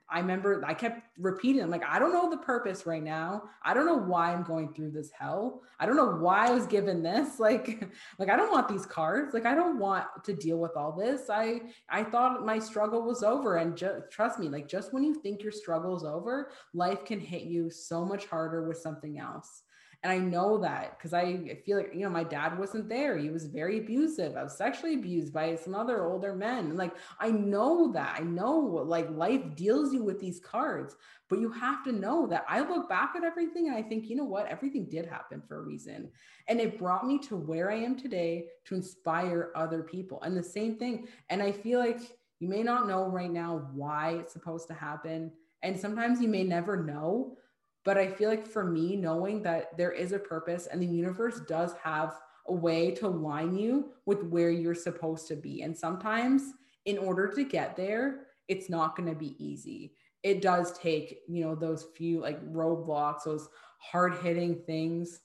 I 0.10 0.20
remember 0.20 0.62
I 0.66 0.74
kept 0.74 1.02
repeating, 1.18 1.62
I'm 1.62 1.70
like, 1.70 1.86
I 1.88 2.00
don't 2.00 2.12
know 2.12 2.30
the 2.30 2.38
purpose 2.38 2.86
right 2.86 3.04
now. 3.04 3.44
I 3.64 3.74
don't 3.74 3.86
know 3.86 3.98
why 3.98 4.34
I'm 4.34 4.44
going 4.44 4.74
through 4.74 4.92
this 4.92 5.10
hell. 5.18 5.62
I 5.80 5.86
don't 5.86 5.96
know 5.96 6.18
why 6.18 6.48
I 6.48 6.52
was 6.52 6.66
given 6.68 7.02
this. 7.02 7.40
Like, 7.46 7.88
like 8.18 8.30
I 8.30 8.36
don't 8.36 8.52
want 8.52 8.68
these 8.68 8.88
cards. 8.88 9.34
Like, 9.34 9.46
I 9.46 9.54
don't 9.54 9.78
want 9.78 10.06
to 10.24 10.34
deal 10.34 10.58
with 10.58 10.76
all 10.76 10.92
this. 10.92 11.30
I, 11.30 11.62
I 11.90 12.04
thought 12.04 12.44
my 12.44 12.58
struggle 12.58 13.04
was 13.04 13.22
over. 13.22 13.58
And 13.58 13.78
trust 14.10 14.40
me, 14.40 14.50
like, 14.50 14.68
just 14.68 14.94
when 14.94 15.04
you 15.04 15.14
think 15.14 15.44
your 15.44 15.52
struggle 15.52 15.96
is 15.96 16.04
over, 16.04 16.50
life 16.74 17.06
can 17.06 17.20
hit 17.20 17.44
you 17.44 17.70
so 17.70 18.04
much 18.04 18.26
harder 18.26 18.68
with 18.68 18.78
something 18.78 19.20
else. 19.20 19.62
And 20.04 20.12
I 20.12 20.18
know 20.18 20.58
that 20.60 20.98
because 20.98 21.14
I 21.14 21.60
feel 21.66 21.78
like, 21.78 21.92
you 21.94 22.02
know, 22.02 22.10
my 22.10 22.24
dad 22.24 22.58
wasn't 22.58 22.90
there. 22.90 23.18
He 23.18 23.30
was 23.30 23.46
very 23.46 23.80
abusive. 23.80 24.36
I 24.36 24.44
was 24.44 24.58
sexually 24.58 24.96
abused 24.96 25.34
by 25.34 25.56
some 25.56 25.76
other 25.76 26.06
older 26.06 26.36
men. 26.36 26.76
Like, 26.76 26.94
I 27.20 27.32
know 27.32 27.92
that. 27.94 28.18
I 28.20 28.24
know 28.24 28.58
like 28.58 29.10
life 29.10 29.56
deals 29.56 29.94
you 29.94 30.04
with 30.04 30.20
these 30.20 30.40
cards, 30.40 30.96
but 31.30 31.40
you 31.40 31.52
have 31.52 31.84
to 31.86 31.92
know 31.92 32.28
that 32.28 32.46
I 32.48 32.62
look 32.62 32.88
back 32.88 33.14
at 33.16 33.24
everything 33.24 33.68
and 33.68 33.76
I 33.76 33.82
think, 33.82 34.10
you 34.10 34.16
know 34.16 34.26
what? 34.26 34.48
Everything 34.48 34.88
did 34.90 35.06
happen 35.06 35.42
for 35.48 35.58
a 35.58 35.64
reason. 35.64 36.12
And 36.48 36.60
it 36.60 36.78
brought 36.78 37.08
me 37.08 37.18
to 37.20 37.36
where 37.36 37.72
I 37.72 37.78
am 37.78 37.98
today 37.98 38.46
to 38.66 38.76
inspire 38.76 39.52
other 39.56 39.82
people. 39.82 40.22
And 40.22 40.38
the 40.38 40.44
same 40.44 40.78
thing. 40.78 41.08
And 41.30 41.42
I 41.42 41.52
feel 41.52 41.80
like 41.80 42.00
you 42.40 42.48
may 42.48 42.64
not 42.64 42.88
know 42.88 43.08
right 43.08 43.32
now 43.32 43.68
why 43.74 44.18
it's 44.20 44.34
supposed 44.34 44.68
to 44.68 44.74
happen. 44.74 45.32
And 45.64 45.80
sometimes 45.80 46.22
you 46.22 46.28
may 46.28 46.44
never 46.44 46.84
know 46.84 47.38
but 47.86 47.98
I 47.98 48.08
feel 48.08 48.30
like 48.30 48.48
for 48.48 48.66
me, 48.66 48.96
knowing 48.96 49.44
that 49.44 49.78
there 49.78 49.92
is 49.92 50.12
a 50.12 50.20
purpose 50.20 50.68
and 50.68 50.82
the 50.82 50.88
universe 50.88 51.40
does 51.48 51.74
have 51.82 52.20
a 52.48 52.54
way 52.54 52.92
to 52.92 53.08
line 53.08 53.56
you 53.56 53.92
with 54.06 54.24
where 54.24 54.50
you're 54.50 54.76
supposed 54.76 55.28
to 55.28 55.36
be. 55.36 55.62
And 55.62 55.78
sometimes, 55.78 56.54
in 56.86 56.98
order 56.98 57.28
to 57.28 57.44
get 57.44 57.78
there, 57.78 58.26
it's 58.48 58.70
not 58.70 58.96
going 58.96 59.10
to 59.10 59.16
be 59.16 59.36
easy. 59.44 59.94
It 60.24 60.42
does 60.42 60.78
take, 60.78 61.20
you 61.28 61.44
know, 61.44 61.56
those 61.56 61.86
few 61.96 62.20
like 62.20 62.44
roadblocks, 62.52 63.24
those 63.26 63.48
hard 63.78 64.16
hitting 64.16 64.56
things. 64.66 65.22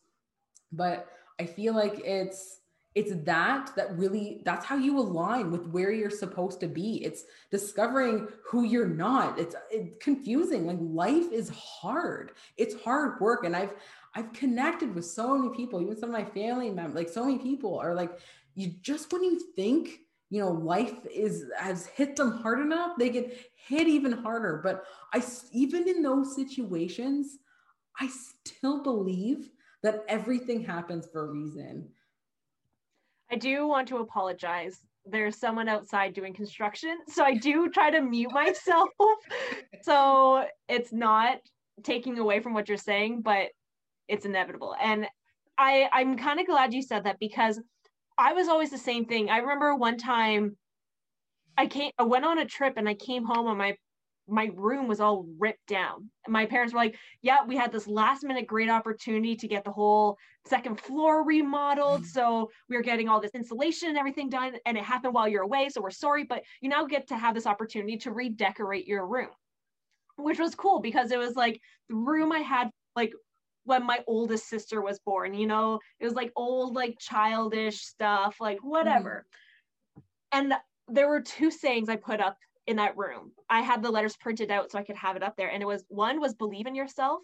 But 0.70 1.08
I 1.40 1.46
feel 1.46 1.74
like 1.74 2.00
it's, 2.04 2.61
it's 2.95 3.12
that 3.24 3.70
that 3.76 3.97
really 3.97 4.43
that's 4.45 4.66
how 4.66 4.76
you 4.76 4.99
align 4.99 5.51
with 5.51 5.66
where 5.68 5.93
you're 5.93 6.11
supposed 6.11 6.59
to 6.61 6.66
be. 6.66 7.05
It's 7.05 7.24
discovering 7.51 8.26
who 8.45 8.64
you're 8.64 8.88
not. 8.88 9.38
It's, 9.38 9.55
it's 9.70 10.03
confusing. 10.03 10.66
Like 10.66 10.78
life 10.80 11.30
is 11.32 11.51
hard. 11.51 12.32
It's 12.57 12.80
hard 12.82 13.20
work. 13.20 13.45
And 13.45 13.55
i've 13.55 13.74
i've 14.14 14.32
connected 14.32 14.93
with 14.95 15.05
so 15.05 15.38
many 15.38 15.55
people 15.55 15.80
even 15.80 15.97
some 15.97 16.12
of 16.12 16.20
my 16.20 16.24
family 16.24 16.68
members 16.68 16.97
like 16.97 17.09
so 17.09 17.24
many 17.24 17.38
people 17.38 17.78
are 17.78 17.95
like 17.95 18.18
you 18.57 18.72
just 18.82 19.12
when 19.12 19.22
you 19.22 19.41
think 19.55 20.01
you 20.30 20.41
know 20.41 20.51
life 20.51 20.95
is 21.12 21.45
has 21.57 21.86
hit 21.86 22.16
them 22.16 22.32
hard 22.32 22.61
enough 22.61 22.93
they 22.99 23.09
get 23.09 23.36
hit 23.55 23.86
even 23.86 24.12
harder. 24.12 24.61
But 24.64 24.84
i 25.14 25.22
even 25.53 25.88
in 25.88 26.03
those 26.03 26.34
situations 26.34 27.38
i 28.01 28.09
still 28.45 28.82
believe 28.82 29.51
that 29.82 30.05
everything 30.09 30.64
happens 30.64 31.07
for 31.12 31.28
a 31.28 31.30
reason 31.30 31.88
I 33.31 33.37
do 33.37 33.66
want 33.66 33.89
to 33.89 33.99
apologize. 33.99 34.81
There's 35.07 35.39
someone 35.39 35.68
outside 35.68 36.14
doing 36.14 36.35
construction, 36.35 36.99
so 37.09 37.24
I 37.24 37.35
do 37.35 37.70
try 37.70 37.91
to 37.91 38.01
mute 38.01 38.33
myself. 38.33 38.89
so 39.83 40.47
it's 40.68 40.93
not 40.93 41.39
taking 41.83 42.18
away 42.18 42.41
from 42.41 42.55
what 42.55 42.68
you're 42.68 42.76
saying, 42.76 43.22
but 43.22 43.49
it's 44.09 44.26
inevitable. 44.26 44.74
And 44.81 45.07
I 45.57 45.89
I'm 45.93 46.16
kind 46.16 46.41
of 46.41 46.47
glad 46.47 46.74
you 46.74 46.83
said 46.83 47.05
that 47.05 47.18
because 47.18 47.61
I 48.18 48.33
was 48.33 48.49
always 48.49 48.70
the 48.70 48.78
same 48.78 49.07
thing. 49.07 49.31
I 49.31 49.39
remember 49.39 49.74
one 49.74 49.97
time 49.97 50.57
I 51.57 51.66
came 51.66 51.93
I 51.99 52.03
went 52.03 52.24
on 52.24 52.39
a 52.39 52.45
trip 52.45 52.74
and 52.76 52.89
I 52.89 52.95
came 52.95 53.24
home 53.24 53.47
and 53.47 53.59
my 53.59 53.76
my 54.31 54.51
room 54.55 54.87
was 54.87 55.01
all 55.01 55.26
ripped 55.39 55.66
down. 55.66 56.09
My 56.28 56.47
parents 56.47 56.72
were 56.72 56.81
like, 56.81 56.97
yeah, 57.22 57.39
we 57.47 57.57
had 57.57 57.72
this 57.72 57.87
last 57.87 58.22
minute 58.22 58.47
great 58.47 58.70
opportunity 58.70 59.35
to 59.37 59.49
get 59.49 59.64
the 59.64 59.72
whole 59.72 60.16
second 60.47 60.81
floor 60.81 61.24
remodeled. 61.24 62.03
Mm-hmm. 62.03 62.11
So 62.11 62.51
we 62.68 62.76
were 62.76 62.83
getting 62.83 63.09
all 63.09 63.20
this 63.20 63.35
insulation 63.35 63.91
and 63.91 63.99
everything 63.99 64.28
done. 64.28 64.55
And 64.66 64.76
it 64.76 64.85
happened 64.85 65.14
while 65.14 65.28
you're 65.28 65.43
away. 65.43 65.68
So 65.68 65.83
we're 65.83 65.91
sorry, 65.91 66.24
but 66.24 66.43
you 66.61 66.68
now 66.68 66.87
get 66.87 67.09
to 67.09 67.16
have 67.16 67.35
this 67.35 67.47
opportunity 67.47 67.97
to 67.99 68.12
redecorate 68.12 68.87
your 68.87 69.07
room, 69.07 69.31
which 70.16 70.39
was 70.39 70.55
cool 70.55 70.81
because 70.81 71.11
it 71.11 71.18
was 71.18 71.37
like 71.37 71.61
the 71.89 71.97
room 71.97 72.33
I 72.33 72.41
had 72.41 72.70
like 72.97 73.12
when 73.64 73.85
my 73.85 74.01
oldest 74.07 74.49
sister 74.49 74.81
was 74.81 74.99
born, 75.01 75.35
you 75.35 75.47
know, 75.47 75.78
it 75.99 76.05
was 76.05 76.14
like 76.14 76.33
old, 76.37 76.74
like 76.74 76.97
childish 76.99 77.81
stuff, 77.83 78.37
like 78.41 78.59
whatever. 78.62 79.26
Mm. 79.97 80.03
And 80.33 80.55
there 80.89 81.09
were 81.09 81.20
two 81.20 81.51
sayings 81.51 81.89
I 81.89 81.97
put 81.97 82.20
up 82.20 82.37
in 82.70 82.76
that 82.76 82.96
room. 82.96 83.32
I 83.50 83.60
had 83.60 83.82
the 83.82 83.90
letters 83.90 84.16
printed 84.16 84.50
out 84.50 84.70
so 84.70 84.78
I 84.78 84.84
could 84.84 84.96
have 84.96 85.16
it 85.16 85.22
up 85.24 85.36
there. 85.36 85.50
And 85.50 85.60
it 85.60 85.66
was 85.66 85.84
one 85.88 86.20
was 86.20 86.34
believe 86.34 86.66
in 86.66 86.76
yourself. 86.76 87.22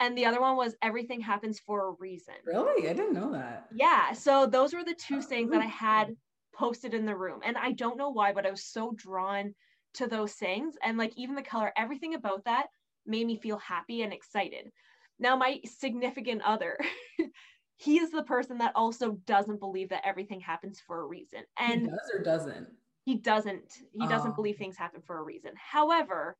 And 0.00 0.18
the 0.18 0.26
other 0.26 0.40
one 0.40 0.56
was 0.56 0.74
everything 0.82 1.20
happens 1.20 1.60
for 1.60 1.86
a 1.86 1.92
reason. 2.00 2.34
Really? 2.44 2.88
I 2.88 2.92
didn't 2.92 3.14
know 3.14 3.30
that. 3.32 3.68
Yeah. 3.72 4.12
So 4.12 4.46
those 4.46 4.74
were 4.74 4.84
the 4.84 4.96
two 4.96 5.22
things 5.22 5.52
that 5.52 5.62
I 5.62 5.66
had 5.66 6.16
posted 6.52 6.92
in 6.92 7.06
the 7.06 7.16
room. 7.16 7.40
And 7.44 7.56
I 7.56 7.70
don't 7.70 7.96
know 7.96 8.10
why, 8.10 8.32
but 8.32 8.44
I 8.44 8.50
was 8.50 8.64
so 8.64 8.92
drawn 8.96 9.54
to 9.94 10.08
those 10.08 10.32
things. 10.32 10.74
And 10.82 10.98
like 10.98 11.12
even 11.16 11.36
the 11.36 11.42
color, 11.42 11.72
everything 11.76 12.14
about 12.14 12.44
that 12.44 12.66
made 13.06 13.26
me 13.28 13.36
feel 13.36 13.58
happy 13.58 14.02
and 14.02 14.12
excited. 14.12 14.72
Now, 15.20 15.36
my 15.36 15.60
significant 15.64 16.42
other, 16.42 16.76
he 17.76 17.98
is 17.98 18.10
the 18.10 18.24
person 18.24 18.58
that 18.58 18.72
also 18.74 19.12
doesn't 19.26 19.60
believe 19.60 19.90
that 19.90 20.04
everything 20.04 20.40
happens 20.40 20.82
for 20.84 21.00
a 21.00 21.06
reason. 21.06 21.44
And 21.56 21.82
he 21.82 21.86
does 21.86 22.10
or 22.12 22.22
doesn't? 22.24 22.68
He 23.04 23.16
doesn't 23.16 23.82
he 23.92 24.06
doesn't 24.08 24.32
oh. 24.32 24.34
believe 24.34 24.56
things 24.56 24.76
happen 24.76 25.02
for 25.06 25.18
a 25.18 25.22
reason. 25.22 25.52
However 25.56 26.36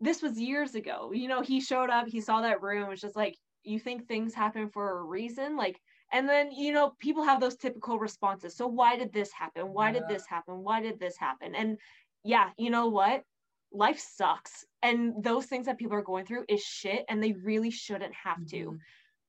this 0.00 0.22
was 0.22 0.38
years 0.38 0.74
ago. 0.74 1.12
You 1.12 1.28
know 1.28 1.42
he 1.42 1.60
showed 1.60 1.90
up 1.90 2.08
he 2.08 2.20
saw 2.20 2.40
that 2.40 2.62
room 2.62 2.88
was 2.88 3.00
just 3.00 3.16
like 3.16 3.36
you 3.62 3.78
think 3.78 4.06
things 4.06 4.34
happen 4.34 4.70
for 4.70 4.98
a 4.98 5.02
reason? 5.02 5.56
Like 5.56 5.78
and 6.12 6.28
then 6.28 6.50
you 6.50 6.72
know 6.72 6.92
people 6.98 7.22
have 7.22 7.40
those 7.40 7.56
typical 7.56 7.98
responses. 7.98 8.56
So 8.56 8.66
why 8.66 8.96
did 8.96 9.12
this 9.12 9.30
happen? 9.32 9.72
Why 9.72 9.88
yeah. 9.88 10.00
did 10.00 10.08
this 10.08 10.26
happen? 10.26 10.62
Why 10.62 10.80
did 10.80 10.98
this 10.98 11.16
happen? 11.18 11.54
And 11.54 11.78
yeah 12.24 12.50
you 12.56 12.70
know 12.70 12.88
what? 12.88 13.22
Life 13.72 14.00
sucks. 14.00 14.64
And 14.82 15.22
those 15.22 15.46
things 15.46 15.66
that 15.66 15.78
people 15.78 15.96
are 15.96 16.02
going 16.02 16.24
through 16.24 16.44
is 16.48 16.62
shit 16.62 17.04
and 17.08 17.22
they 17.22 17.32
really 17.32 17.70
shouldn't 17.70 18.14
have 18.14 18.38
mm-hmm. 18.38 18.72
to 18.72 18.78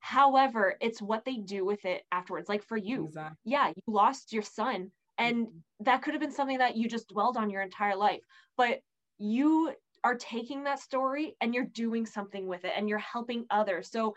however 0.00 0.74
it's 0.80 1.00
what 1.00 1.24
they 1.24 1.36
do 1.36 1.64
with 1.64 1.84
it 1.84 2.02
afterwards. 2.10 2.48
Like 2.48 2.64
for 2.64 2.78
you. 2.78 3.06
Exactly. 3.08 3.36
yeah 3.44 3.68
you 3.68 3.82
lost 3.86 4.32
your 4.32 4.42
son 4.42 4.90
and 5.18 5.46
that 5.80 6.02
could 6.02 6.14
have 6.14 6.20
been 6.20 6.32
something 6.32 6.58
that 6.58 6.76
you 6.76 6.88
just 6.88 7.08
dwelled 7.08 7.36
on 7.36 7.50
your 7.50 7.62
entire 7.62 7.96
life 7.96 8.22
but 8.56 8.80
you 9.18 9.72
are 10.04 10.16
taking 10.16 10.64
that 10.64 10.80
story 10.80 11.36
and 11.40 11.54
you're 11.54 11.64
doing 11.64 12.06
something 12.06 12.46
with 12.46 12.64
it 12.64 12.72
and 12.76 12.88
you're 12.88 12.98
helping 12.98 13.46
others. 13.50 13.90
So 13.90 14.16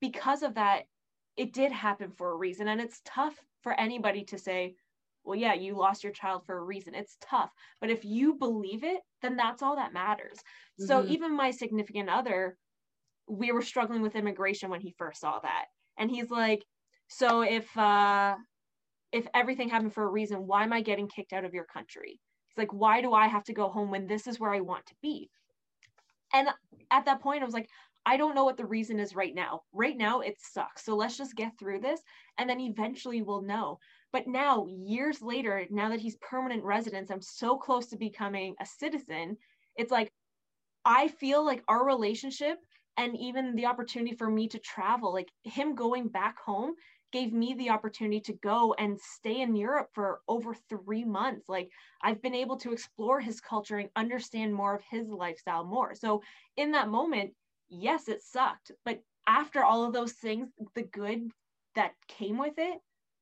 because 0.00 0.42
of 0.42 0.54
that 0.54 0.84
it 1.36 1.52
did 1.52 1.70
happen 1.70 2.10
for 2.10 2.30
a 2.30 2.36
reason. 2.36 2.68
And 2.68 2.80
it's 2.80 3.02
tough 3.04 3.34
for 3.62 3.78
anybody 3.78 4.24
to 4.24 4.38
say 4.38 4.74
well 5.24 5.36
yeah 5.36 5.54
you 5.54 5.76
lost 5.76 6.04
your 6.04 6.12
child 6.12 6.46
for 6.46 6.56
a 6.56 6.64
reason. 6.64 6.94
It's 6.94 7.16
tough. 7.20 7.50
But 7.80 7.90
if 7.90 8.04
you 8.04 8.34
believe 8.34 8.84
it 8.84 9.00
then 9.22 9.36
that's 9.36 9.62
all 9.62 9.76
that 9.76 9.92
matters. 9.92 10.38
Mm-hmm. 10.80 10.86
so 10.86 11.04
even 11.06 11.36
my 11.36 11.50
significant 11.50 12.08
other 12.08 12.56
we 13.28 13.50
were 13.50 13.62
struggling 13.62 14.02
with 14.02 14.14
immigration 14.14 14.70
when 14.70 14.80
he 14.80 14.94
first 14.96 15.20
saw 15.20 15.38
that. 15.40 15.66
And 15.98 16.10
he's 16.10 16.30
like 16.30 16.64
so 17.08 17.42
if 17.42 17.76
uh 17.76 18.36
if 19.12 19.26
everything 19.34 19.68
happened 19.68 19.94
for 19.94 20.04
a 20.04 20.10
reason, 20.10 20.46
why 20.46 20.64
am 20.64 20.72
I 20.72 20.80
getting 20.80 21.08
kicked 21.08 21.32
out 21.32 21.44
of 21.44 21.54
your 21.54 21.64
country? 21.64 22.20
It's 22.50 22.58
like, 22.58 22.72
why 22.72 23.00
do 23.00 23.12
I 23.12 23.26
have 23.26 23.44
to 23.44 23.54
go 23.54 23.68
home 23.68 23.90
when 23.90 24.06
this 24.06 24.26
is 24.26 24.40
where 24.40 24.52
I 24.52 24.60
want 24.60 24.86
to 24.86 24.94
be? 25.02 25.30
And 26.32 26.48
at 26.90 27.04
that 27.04 27.20
point, 27.20 27.42
I 27.42 27.44
was 27.44 27.54
like, 27.54 27.68
I 28.04 28.16
don't 28.16 28.34
know 28.34 28.44
what 28.44 28.56
the 28.56 28.66
reason 28.66 29.00
is 29.00 29.16
right 29.16 29.34
now. 29.34 29.62
Right 29.72 29.96
now, 29.96 30.20
it 30.20 30.36
sucks. 30.38 30.84
So 30.84 30.94
let's 30.94 31.16
just 31.16 31.34
get 31.34 31.58
through 31.58 31.80
this 31.80 32.00
and 32.38 32.48
then 32.48 32.60
eventually 32.60 33.22
we'll 33.22 33.42
know. 33.42 33.78
But 34.12 34.28
now, 34.28 34.66
years 34.68 35.20
later, 35.20 35.66
now 35.70 35.88
that 35.90 36.00
he's 36.00 36.16
permanent 36.16 36.62
residence, 36.62 37.10
I'm 37.10 37.20
so 37.20 37.56
close 37.56 37.86
to 37.88 37.96
becoming 37.96 38.54
a 38.60 38.66
citizen. 38.66 39.36
It's 39.76 39.90
like, 39.90 40.12
I 40.84 41.08
feel 41.08 41.44
like 41.44 41.64
our 41.66 41.84
relationship 41.84 42.58
and 42.96 43.16
even 43.18 43.56
the 43.56 43.66
opportunity 43.66 44.14
for 44.14 44.30
me 44.30 44.48
to 44.48 44.58
travel, 44.60 45.12
like 45.12 45.28
him 45.42 45.74
going 45.74 46.08
back 46.08 46.38
home 46.38 46.74
gave 47.12 47.32
me 47.32 47.54
the 47.54 47.70
opportunity 47.70 48.20
to 48.20 48.32
go 48.32 48.74
and 48.78 49.00
stay 49.00 49.40
in 49.40 49.56
Europe 49.56 49.88
for 49.94 50.20
over 50.28 50.54
three 50.68 51.04
months. 51.04 51.48
Like 51.48 51.70
I've 52.02 52.22
been 52.22 52.34
able 52.34 52.56
to 52.58 52.72
explore 52.72 53.20
his 53.20 53.40
culture 53.40 53.78
and 53.78 53.90
understand 53.96 54.54
more 54.54 54.74
of 54.74 54.82
his 54.90 55.08
lifestyle 55.08 55.64
more. 55.64 55.94
So 55.94 56.22
in 56.56 56.72
that 56.72 56.88
moment, 56.88 57.32
yes, 57.68 58.08
it 58.08 58.22
sucked. 58.22 58.72
But 58.84 59.00
after 59.26 59.64
all 59.64 59.84
of 59.84 59.92
those 59.92 60.12
things, 60.12 60.48
the 60.74 60.82
good 60.82 61.30
that 61.74 61.92
came 62.08 62.38
with 62.38 62.54
it, 62.58 62.78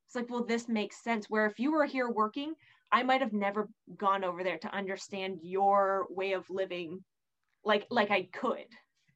it's 0.07 0.15
like, 0.15 0.29
well, 0.29 0.43
this 0.43 0.67
makes 0.67 1.03
sense. 1.03 1.29
Where 1.29 1.45
if 1.45 1.59
you 1.59 1.71
were 1.71 1.85
here 1.85 2.09
working, 2.09 2.53
I 2.91 3.03
might 3.03 3.21
have 3.21 3.33
never 3.33 3.69
gone 3.97 4.23
over 4.23 4.43
there 4.43 4.59
to 4.59 4.73
understand 4.73 5.39
your 5.41 6.07
way 6.09 6.33
of 6.33 6.49
living 6.49 7.03
like 7.63 7.87
like 7.89 8.11
I 8.11 8.29
could. 8.31 8.67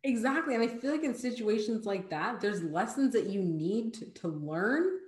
Exactly. 0.03 0.55
And 0.55 0.63
I 0.63 0.67
feel 0.67 0.91
like 0.91 1.03
in 1.03 1.15
situations 1.15 1.85
like 1.85 2.09
that, 2.09 2.39
there's 2.39 2.63
lessons 2.63 3.11
that 3.13 3.27
you 3.27 3.41
need 3.41 3.93
to, 3.95 4.05
to, 4.05 4.27
learn. 4.29 4.99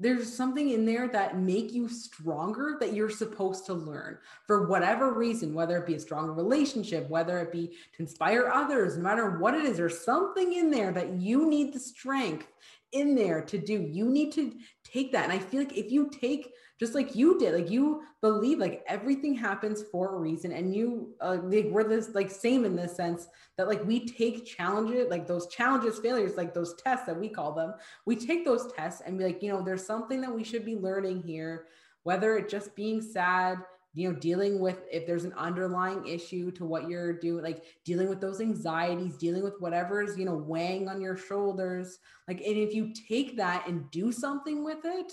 There's 0.00 0.32
something 0.32 0.70
in 0.70 0.84
there 0.84 1.08
that 1.08 1.38
make 1.38 1.72
you 1.72 1.88
stronger 1.88 2.76
that 2.80 2.94
you're 2.94 3.10
supposed 3.10 3.66
to 3.66 3.74
learn 3.74 4.18
for 4.46 4.66
whatever 4.66 5.12
reason, 5.12 5.54
whether 5.54 5.76
it 5.76 5.86
be 5.86 5.94
a 5.94 6.00
stronger 6.00 6.32
relationship, 6.32 7.08
whether 7.08 7.38
it 7.38 7.52
be 7.52 7.68
to 7.68 8.02
inspire 8.02 8.50
others, 8.52 8.96
no 8.96 9.02
matter 9.02 9.38
what 9.38 9.54
it 9.54 9.64
is, 9.64 9.76
there's 9.76 10.04
something 10.04 10.54
in 10.54 10.70
there 10.70 10.90
that 10.90 11.12
you 11.12 11.48
need 11.48 11.72
the 11.72 11.78
strength 11.78 12.48
in 12.92 13.14
there 13.14 13.42
to 13.42 13.58
do. 13.58 13.88
You 13.90 14.06
need 14.06 14.32
to 14.32 14.52
take 14.84 15.12
that. 15.12 15.24
And 15.24 15.32
I 15.32 15.38
feel 15.38 15.60
like 15.60 15.76
if 15.76 15.90
you 15.90 16.10
take 16.10 16.52
just 16.80 16.94
like 16.94 17.14
you 17.14 17.38
did 17.38 17.54
like 17.54 17.70
you 17.70 18.02
believe 18.22 18.58
like 18.58 18.82
everything 18.88 19.34
happens 19.34 19.84
for 19.92 20.14
a 20.14 20.18
reason 20.18 20.50
and 20.50 20.74
you 20.74 21.14
uh, 21.20 21.36
like 21.42 21.66
we're 21.66 21.84
this 21.84 22.14
like 22.14 22.30
same 22.30 22.64
in 22.64 22.74
this 22.74 22.96
sense 22.96 23.28
that 23.58 23.68
like 23.68 23.84
we 23.84 24.06
take 24.06 24.46
challenges 24.46 25.06
like 25.10 25.26
those 25.26 25.46
challenges 25.48 25.98
failures 25.98 26.38
like 26.38 26.54
those 26.54 26.74
tests 26.82 27.04
that 27.04 27.20
we 27.20 27.28
call 27.28 27.52
them 27.52 27.74
we 28.06 28.16
take 28.16 28.46
those 28.46 28.72
tests 28.72 29.02
and 29.04 29.18
be 29.18 29.24
like 29.24 29.42
you 29.42 29.52
know 29.52 29.62
there's 29.62 29.86
something 29.86 30.22
that 30.22 30.34
we 30.34 30.42
should 30.42 30.64
be 30.64 30.74
learning 30.74 31.22
here 31.22 31.66
whether 32.02 32.38
it 32.38 32.48
just 32.48 32.74
being 32.74 33.02
sad 33.02 33.58
you 33.92 34.08
know 34.08 34.18
dealing 34.18 34.60
with 34.60 34.78
if 34.90 35.06
there's 35.06 35.24
an 35.24 35.32
underlying 35.32 36.06
issue 36.06 36.50
to 36.52 36.64
what 36.64 36.88
you're 36.88 37.12
doing 37.12 37.42
like 37.42 37.64
dealing 37.84 38.08
with 38.08 38.20
those 38.20 38.40
anxieties 38.40 39.16
dealing 39.16 39.42
with 39.42 39.60
whatever's 39.60 40.16
you 40.16 40.24
know 40.24 40.36
weighing 40.36 40.88
on 40.88 41.00
your 41.00 41.16
shoulders. 41.16 41.98
Like 42.28 42.40
and 42.40 42.56
if 42.56 42.74
you 42.74 42.92
take 43.08 43.36
that 43.36 43.66
and 43.66 43.90
do 43.90 44.12
something 44.12 44.64
with 44.64 44.84
it 44.84 45.12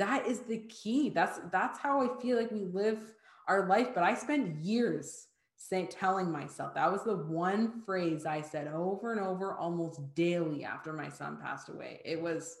that 0.00 0.26
is 0.26 0.40
the 0.40 0.58
key. 0.70 1.10
That's 1.10 1.40
that's 1.52 1.78
how 1.78 2.00
i 2.00 2.20
feel 2.20 2.38
like 2.38 2.50
we 2.50 2.64
live 2.64 3.12
our 3.46 3.68
life. 3.68 3.88
But 3.94 4.02
i 4.02 4.14
spent 4.14 4.56
years 4.64 5.26
saying 5.56 5.88
telling 5.88 6.32
myself 6.32 6.72
that 6.74 6.90
was 6.90 7.04
the 7.04 7.16
one 7.16 7.82
phrase 7.84 8.24
i 8.24 8.40
said 8.40 8.66
over 8.68 9.12
and 9.12 9.20
over 9.20 9.52
almost 9.52 10.00
daily 10.14 10.64
after 10.64 10.94
my 10.94 11.10
son 11.10 11.36
passed 11.40 11.68
away. 11.68 12.00
It 12.04 12.20
was 12.20 12.56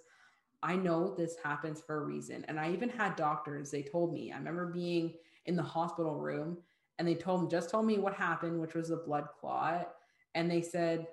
i 0.62 0.76
know 0.76 1.14
this 1.16 1.36
happens 1.42 1.80
for 1.80 2.02
a 2.02 2.04
reason. 2.04 2.44
And 2.46 2.60
i 2.60 2.70
even 2.70 2.90
had 2.90 3.16
doctors 3.16 3.70
they 3.70 3.82
told 3.82 4.12
me 4.12 4.32
i 4.32 4.36
remember 4.36 4.66
being 4.66 5.14
in 5.46 5.56
the 5.56 5.62
hospital 5.62 6.16
room 6.16 6.58
and 6.98 7.06
they 7.06 7.14
told 7.14 7.42
me 7.42 7.48
just 7.50 7.70
told 7.70 7.86
me 7.86 7.98
what 7.98 8.14
happened 8.14 8.60
which 8.60 8.74
was 8.74 8.90
a 8.90 8.96
blood 8.96 9.24
clot 9.40 9.90
and 10.34 10.50
they 10.50 10.62
said 10.62 11.06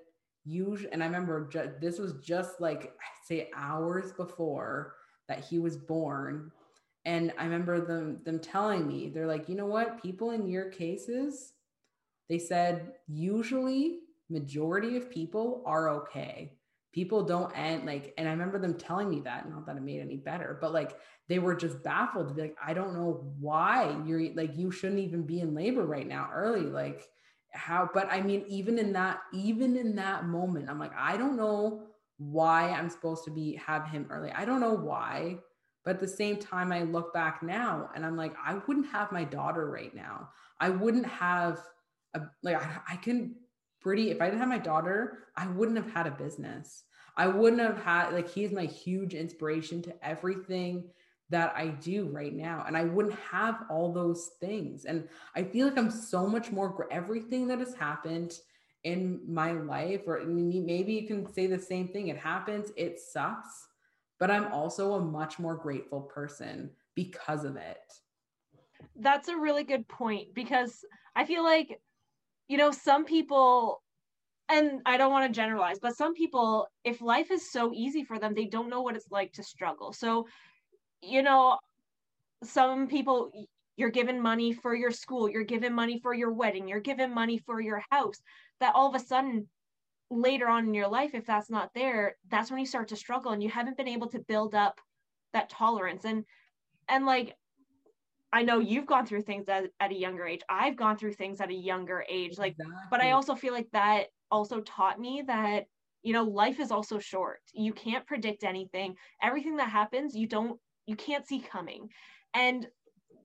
usually 0.46 0.92
and 0.92 1.04
i 1.04 1.06
remember 1.06 1.48
ju- 1.48 1.72
this 1.82 2.00
was 2.00 2.14
just 2.24 2.60
like 2.62 2.94
say 3.26 3.50
hours 3.56 4.12
before 4.14 4.96
that 5.28 5.44
he 5.44 5.60
was 5.60 5.78
born. 5.78 6.52
And 7.06 7.32
I 7.38 7.44
remember 7.44 7.80
them 7.86 8.20
them 8.24 8.40
telling 8.40 8.88
me, 8.88 9.10
they're 9.10 9.28
like, 9.28 9.48
you 9.48 9.56
know 9.56 9.66
what, 9.66 10.02
people 10.02 10.32
in 10.32 10.48
your 10.48 10.70
cases, 10.70 11.54
they 12.30 12.40
said 12.40 12.94
usually 13.08 14.00
majority 14.30 14.98
of 14.98 15.10
people 15.10 15.64
are 15.66 15.90
okay. 15.90 16.54
People 16.92 17.24
don't 17.24 17.58
end 17.58 17.86
like, 17.86 18.14
and 18.18 18.28
I 18.28 18.32
remember 18.32 18.60
them 18.60 18.78
telling 18.78 19.10
me 19.10 19.22
that, 19.22 19.50
not 19.50 19.66
that 19.68 19.78
it 19.78 19.84
made 19.84 20.02
any 20.02 20.18
better, 20.18 20.58
but 20.60 20.74
like 20.74 20.98
they 21.30 21.40
were 21.40 21.56
just 21.56 21.84
baffled 21.84 22.30
to 22.30 22.34
be 22.34 22.42
like, 22.42 22.58
I 22.66 22.74
don't 22.74 22.94
know 22.94 23.34
why 23.40 23.96
you're 24.06 24.34
like, 24.34 24.58
you 24.58 24.72
shouldn't 24.72 25.00
even 25.00 25.24
be 25.24 25.42
in 25.42 25.54
labor 25.54 25.86
right 25.86 26.08
now 26.08 26.30
early. 26.34 26.62
Like, 26.62 27.04
how, 27.52 27.90
but 27.94 28.08
I 28.12 28.22
mean, 28.22 28.46
even 28.48 28.80
in 28.80 28.94
that, 28.94 29.20
even 29.34 29.76
in 29.76 29.96
that 29.96 30.26
moment, 30.26 30.70
I'm 30.70 30.80
like, 30.80 30.94
I 30.98 31.18
don't 31.18 31.36
know 31.36 31.84
why 32.18 32.70
I'm 32.70 32.90
supposed 32.90 33.26
to 33.26 33.32
be 33.32 33.56
have 33.56 33.88
him 33.88 34.08
early. 34.10 34.32
I 34.32 34.46
don't 34.46 34.62
know 34.62 34.74
why. 34.74 35.38
But 35.84 35.96
at 35.96 36.00
the 36.02 36.08
same 36.08 36.38
time, 36.38 36.72
I 36.72 36.84
look 36.84 37.14
back 37.14 37.42
now 37.42 37.90
and 37.96 38.06
I'm 38.06 38.18
like, 38.18 38.34
I 38.44 38.56
wouldn't 38.68 38.88
have 38.88 39.12
my 39.12 39.24
daughter 39.24 39.70
right 39.70 39.96
now. 39.96 40.30
I 40.60 40.70
wouldn't 40.70 41.06
have 41.06 41.62
a, 42.14 42.22
like, 42.44 42.56
I, 42.56 42.80
I 42.90 42.96
can 42.98 43.36
pretty, 43.80 44.12
if 44.12 44.22
I 44.22 44.26
didn't 44.26 44.40
have 44.40 44.50
my 44.50 44.58
daughter, 44.58 45.20
I 45.36 45.48
wouldn't 45.48 45.78
have 45.78 45.92
had 45.94 46.08
a 46.08 46.12
business. 46.12 46.84
I 47.16 47.28
wouldn't 47.28 47.62
have 47.62 47.82
had, 47.82 48.12
like, 48.12 48.30
he's 48.30 48.52
my 48.52 48.66
huge 48.66 49.14
inspiration 49.14 49.82
to 49.84 49.96
everything 50.06 50.90
that 51.30 51.54
I 51.56 51.68
do 51.68 52.06
right 52.06 52.34
now. 52.34 52.64
And 52.68 52.78
I 52.78 52.86
wouldn't 52.86 53.20
have 53.20 53.66
all 53.70 53.92
those 53.92 54.32
things. 54.40 54.86
And 54.86 55.08
I 55.36 55.44
feel 55.44 55.68
like 55.68 55.78
I'm 55.78 55.92
so 55.92 56.26
much 56.26 56.52
more, 56.52 56.88
everything 56.92 57.48
that 57.48 57.60
has 57.60 57.76
happened 57.76 58.40
in 58.84 59.20
my 59.28 59.52
life, 59.52 60.02
or 60.08 60.24
maybe 60.26 60.94
you 60.94 61.08
can 61.08 61.32
say 61.34 61.48
the 61.48 61.60
same 61.60 61.90
thing. 61.90 62.08
It 62.08 62.18
happens, 62.18 62.72
it 62.78 63.00
sucks, 63.00 63.68
but 64.20 64.32
I'm 64.32 64.52
also 64.54 64.94
a 64.94 65.02
much 65.02 65.40
more 65.40 65.56
grateful 65.56 66.02
person 66.02 66.70
because 66.96 67.44
of 67.44 67.58
it. 67.58 67.94
That's 68.96 69.28
a 69.28 69.36
really 69.36 69.64
good 69.64 69.88
point 69.88 70.34
because 70.34 70.86
I 71.16 71.26
feel 71.26 71.44
like, 71.44 71.82
you 72.48 72.58
know, 72.58 72.72
some 72.72 73.04
people, 73.04 73.82
and 74.48 74.82
I 74.86 74.96
don't 74.98 75.12
want 75.12 75.32
to 75.32 75.36
generalize, 75.36 75.80
but 75.80 75.98
some 75.98 76.14
people, 76.14 76.68
if 76.86 77.02
life 77.02 77.32
is 77.32 77.52
so 77.52 77.74
easy 77.74 78.06
for 78.06 78.18
them, 78.18 78.34
they 78.34 78.46
don't 78.46 78.70
know 78.70 78.82
what 78.82 78.96
it's 78.96 79.12
like 79.12 79.34
to 79.34 79.44
struggle. 79.44 79.92
So, 79.92 80.28
you 81.02 81.24
know, 81.24 81.58
some 82.44 82.88
people, 82.88 83.32
you're 83.76 83.90
given 83.90 84.22
money 84.22 84.54
for 84.54 84.76
your 84.76 84.92
school, 84.92 85.30
you're 85.30 85.44
given 85.44 85.74
money 85.74 86.00
for 86.00 86.14
your 86.14 86.32
wedding, 86.32 86.68
you're 86.68 86.80
given 86.80 87.14
money 87.14 87.38
for 87.46 87.62
your 87.62 87.84
house 87.90 88.20
that 88.60 88.74
all 88.76 88.90
of 88.90 88.96
a 88.96 89.06
sudden 89.06 89.48
later 90.10 90.48
on 90.48 90.68
in 90.68 90.74
your 90.74 90.88
life 90.88 91.12
if 91.14 91.26
that's 91.26 91.50
not 91.50 91.70
there 91.76 92.16
that's 92.30 92.50
when 92.50 92.60
you 92.62 92.66
start 92.66 92.88
to 92.88 92.96
struggle 92.96 93.34
and 93.34 93.44
you 93.44 93.50
haven't 93.50 93.76
been 93.76 93.90
able 93.90 94.08
to 94.08 94.20
build 94.20 94.56
up 94.56 94.80
that 95.34 95.50
tolerance. 95.50 96.06
And 96.06 96.24
and 96.88 97.06
like 97.06 97.36
i 98.32 98.44
know 98.44 98.60
you've 98.60 98.86
gone 98.86 99.06
through 99.06 99.22
things 99.22 99.48
at, 99.50 99.66
at 99.80 99.92
a 99.92 99.96
younger 99.96 100.26
age. 100.26 100.42
I've 100.50 100.78
gone 100.78 100.98
through 100.98 101.14
things 101.14 101.42
at 101.42 101.50
a 101.50 101.54
younger 101.54 102.06
age 102.10 102.38
like 102.38 102.54
exactly. 102.54 102.76
but 102.90 103.02
i 103.02 103.12
also 103.12 103.36
feel 103.36 103.54
like 103.54 103.70
that 103.74 104.08
also 104.32 104.62
taught 104.62 105.00
me 105.00 105.24
that 105.28 105.66
you 106.04 106.14
know 106.14 106.24
life 106.24 106.60
is 106.60 106.72
also 106.72 107.00
short. 107.00 107.40
You 107.54 107.74
can't 107.74 108.06
predict 108.06 108.44
anything. 108.44 108.96
Everything 109.22 109.58
that 109.58 109.70
happens 109.70 110.16
you 110.16 110.28
don't 110.28 110.60
you 110.88 110.96
can't 110.96 111.28
see 111.28 111.40
coming 111.40 111.90
and 112.34 112.68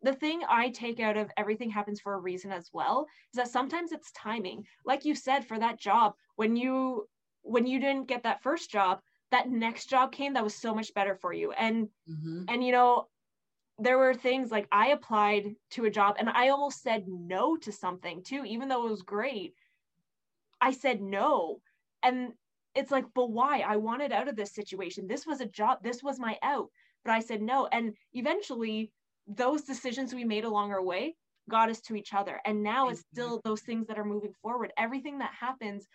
the 0.03 0.13
thing 0.13 0.43
I 0.49 0.71
take 0.71 1.01
out 1.01 1.17
of 1.17 1.31
everything 1.37 1.71
happens 1.71 2.01
for 2.01 2.15
a 2.15 2.21
reason 2.21 2.51
as 2.51 2.71
well 2.73 3.07
is 3.33 3.37
that 3.37 3.49
sometimes 3.49 3.93
it's 3.93 4.11
timing. 4.13 4.65
Like 4.85 5.05
you 5.05 5.15
said, 5.15 5.47
for 5.47 5.59
that 5.59 5.79
job, 5.79 6.15
when 6.37 6.57
you 6.57 7.09
when 7.43 7.67
you 7.67 7.81
didn't 7.81 8.09
get 8.09 8.25
that 8.25 8.43
first 8.43 8.71
job, 8.71 9.01
that 9.31 9.49
next 9.49 9.89
job 9.89 10.13
came 10.13 10.35
that 10.35 10.45
was 10.45 10.55
so 10.55 10.75
much 10.75 10.93
better 10.95 11.15
for 11.15 11.33
you. 11.33 11.53
And 11.53 11.89
mm-hmm. 12.09 12.45
and 12.49 12.65
you 12.65 12.73
know, 12.73 13.09
there 13.79 13.99
were 13.99 14.15
things 14.15 14.51
like 14.51 14.67
I 14.73 14.89
applied 14.89 15.55
to 15.71 15.85
a 15.85 15.91
job 15.91 16.17
and 16.19 16.29
I 16.29 16.49
almost 16.49 16.83
said 16.83 17.05
no 17.07 17.57
to 17.59 17.73
something 17.73 18.23
too, 18.23 18.45
even 18.45 18.69
though 18.69 18.87
it 18.87 18.91
was 18.91 19.03
great. 19.03 19.55
I 20.61 20.73
said 20.73 21.01
no. 21.01 21.61
And 22.03 22.33
it's 22.75 22.91
like, 22.91 23.05
but 23.15 23.31
why? 23.31 23.61
I 23.61 23.77
wanted 23.77 24.13
out 24.13 24.29
of 24.29 24.37
this 24.37 24.55
situation. 24.55 25.07
This 25.07 25.27
was 25.27 25.41
a 25.41 25.47
job, 25.47 25.79
this 25.83 26.03
was 26.03 26.19
my 26.19 26.39
out. 26.43 26.69
But 27.05 27.13
I 27.13 27.21
said 27.21 27.43
no. 27.43 27.69
And 27.73 27.95
eventually 28.13 28.93
those 29.27 29.63
decisions 29.63 30.15
we 30.15 30.25
made 30.25 30.45
along 30.45 30.73
our 30.73 30.83
way 30.83 31.17
got 31.49 31.71
us 31.71 31.81
to 31.83 31.97
each 31.97 32.15
other. 32.15 32.41
And 32.45 32.63
now 32.63 32.89
it's 32.89 33.01
mm-hmm. 33.01 33.21
still 33.21 33.41
those 33.45 33.63
things 33.63 33.87
that 33.89 33.99
are 33.99 34.05
moving 34.05 34.33
forward. 34.43 34.73
Everything 34.77 35.19
that 35.19 35.33
happens, 35.39 35.87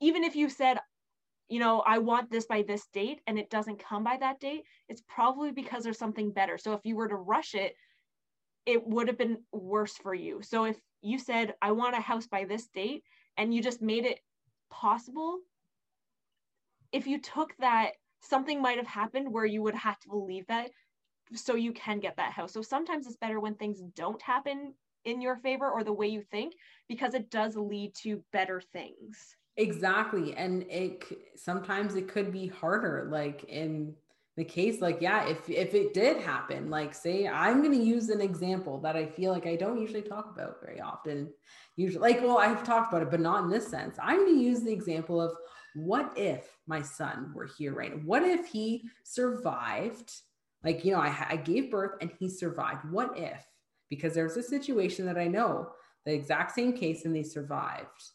even 0.00 0.24
if 0.24 0.36
you 0.36 0.48
said, 0.48 0.78
you 1.48 1.60
know, 1.60 1.80
I 1.80 1.98
want 1.98 2.30
this 2.30 2.46
by 2.46 2.62
this 2.62 2.86
date 2.92 3.20
and 3.26 3.38
it 3.38 3.50
doesn't 3.50 3.82
come 3.82 4.02
by 4.02 4.16
that 4.18 4.40
date, 4.40 4.62
it's 4.88 5.02
probably 5.08 5.52
because 5.52 5.84
there's 5.84 5.98
something 5.98 6.32
better. 6.32 6.58
So 6.58 6.72
if 6.72 6.80
you 6.84 6.96
were 6.96 7.08
to 7.08 7.14
rush 7.14 7.54
it, 7.54 7.74
it 8.64 8.84
would 8.84 9.06
have 9.06 9.18
been 9.18 9.38
worse 9.52 9.96
for 9.96 10.12
you. 10.12 10.40
So 10.42 10.64
if 10.64 10.76
you 11.02 11.18
said, 11.18 11.54
I 11.62 11.70
want 11.70 11.96
a 11.96 12.00
house 12.00 12.26
by 12.26 12.44
this 12.44 12.66
date 12.74 13.04
and 13.36 13.54
you 13.54 13.62
just 13.62 13.80
made 13.80 14.04
it 14.04 14.18
possible, 14.70 15.38
if 16.90 17.06
you 17.06 17.20
took 17.20 17.54
that, 17.58 17.92
something 18.28 18.60
might 18.60 18.78
have 18.78 18.86
happened 18.86 19.32
where 19.32 19.46
you 19.46 19.62
would 19.62 19.74
have 19.74 19.98
to 20.00 20.08
believe 20.08 20.46
that 20.48 20.70
so 21.34 21.54
you 21.54 21.72
can 21.72 21.98
get 22.00 22.16
that 22.16 22.32
house. 22.32 22.52
So 22.52 22.62
sometimes 22.62 23.06
it's 23.06 23.16
better 23.16 23.40
when 23.40 23.54
things 23.54 23.80
don't 23.94 24.20
happen 24.22 24.74
in 25.04 25.20
your 25.20 25.36
favor 25.36 25.70
or 25.70 25.84
the 25.84 25.92
way 25.92 26.08
you 26.08 26.22
think 26.22 26.54
because 26.88 27.14
it 27.14 27.30
does 27.30 27.56
lead 27.56 27.94
to 28.02 28.22
better 28.32 28.60
things. 28.72 29.36
Exactly. 29.56 30.34
And 30.34 30.64
it 30.68 31.04
sometimes 31.36 31.94
it 31.94 32.08
could 32.08 32.30
be 32.30 32.46
harder 32.46 33.08
like 33.10 33.44
in 33.44 33.94
the 34.36 34.44
case 34.44 34.82
like 34.82 34.98
yeah, 35.00 35.26
if 35.26 35.48
if 35.48 35.72
it 35.72 35.94
did 35.94 36.18
happen, 36.18 36.68
like 36.68 36.94
say 36.94 37.26
I'm 37.26 37.62
going 37.62 37.78
to 37.78 37.84
use 37.84 38.10
an 38.10 38.20
example 38.20 38.78
that 38.80 38.94
I 38.94 39.06
feel 39.06 39.32
like 39.32 39.46
I 39.46 39.56
don't 39.56 39.80
usually 39.80 40.02
talk 40.02 40.30
about 40.34 40.58
very 40.62 40.80
often. 40.80 41.32
Usually 41.76 42.12
like 42.12 42.22
well, 42.22 42.36
I've 42.36 42.62
talked 42.62 42.92
about 42.92 43.02
it 43.02 43.10
but 43.10 43.20
not 43.20 43.44
in 43.44 43.50
this 43.50 43.66
sense. 43.66 43.96
I'm 44.02 44.26
going 44.26 44.36
to 44.36 44.44
use 44.44 44.60
the 44.60 44.72
example 44.72 45.22
of 45.22 45.32
what 45.76 46.12
if 46.16 46.56
my 46.66 46.82
son 46.82 47.32
were 47.34 47.48
here 47.58 47.74
right? 47.74 48.04
What 48.04 48.22
if 48.22 48.46
he 48.46 48.88
survived 49.04 50.12
like, 50.66 50.84
you 50.84 50.92
know, 50.92 50.98
I, 50.98 51.14
I 51.30 51.36
gave 51.36 51.70
birth 51.70 51.92
and 52.00 52.10
he 52.18 52.28
survived. 52.28 52.90
What 52.90 53.16
if? 53.16 53.40
Because 53.88 54.14
there's 54.14 54.36
a 54.36 54.42
situation 54.42 55.06
that 55.06 55.16
I 55.16 55.28
know 55.28 55.70
the 56.04 56.12
exact 56.12 56.56
same 56.56 56.72
case 56.72 57.04
and 57.04 57.14
they 57.14 57.22
survived. 57.22 58.10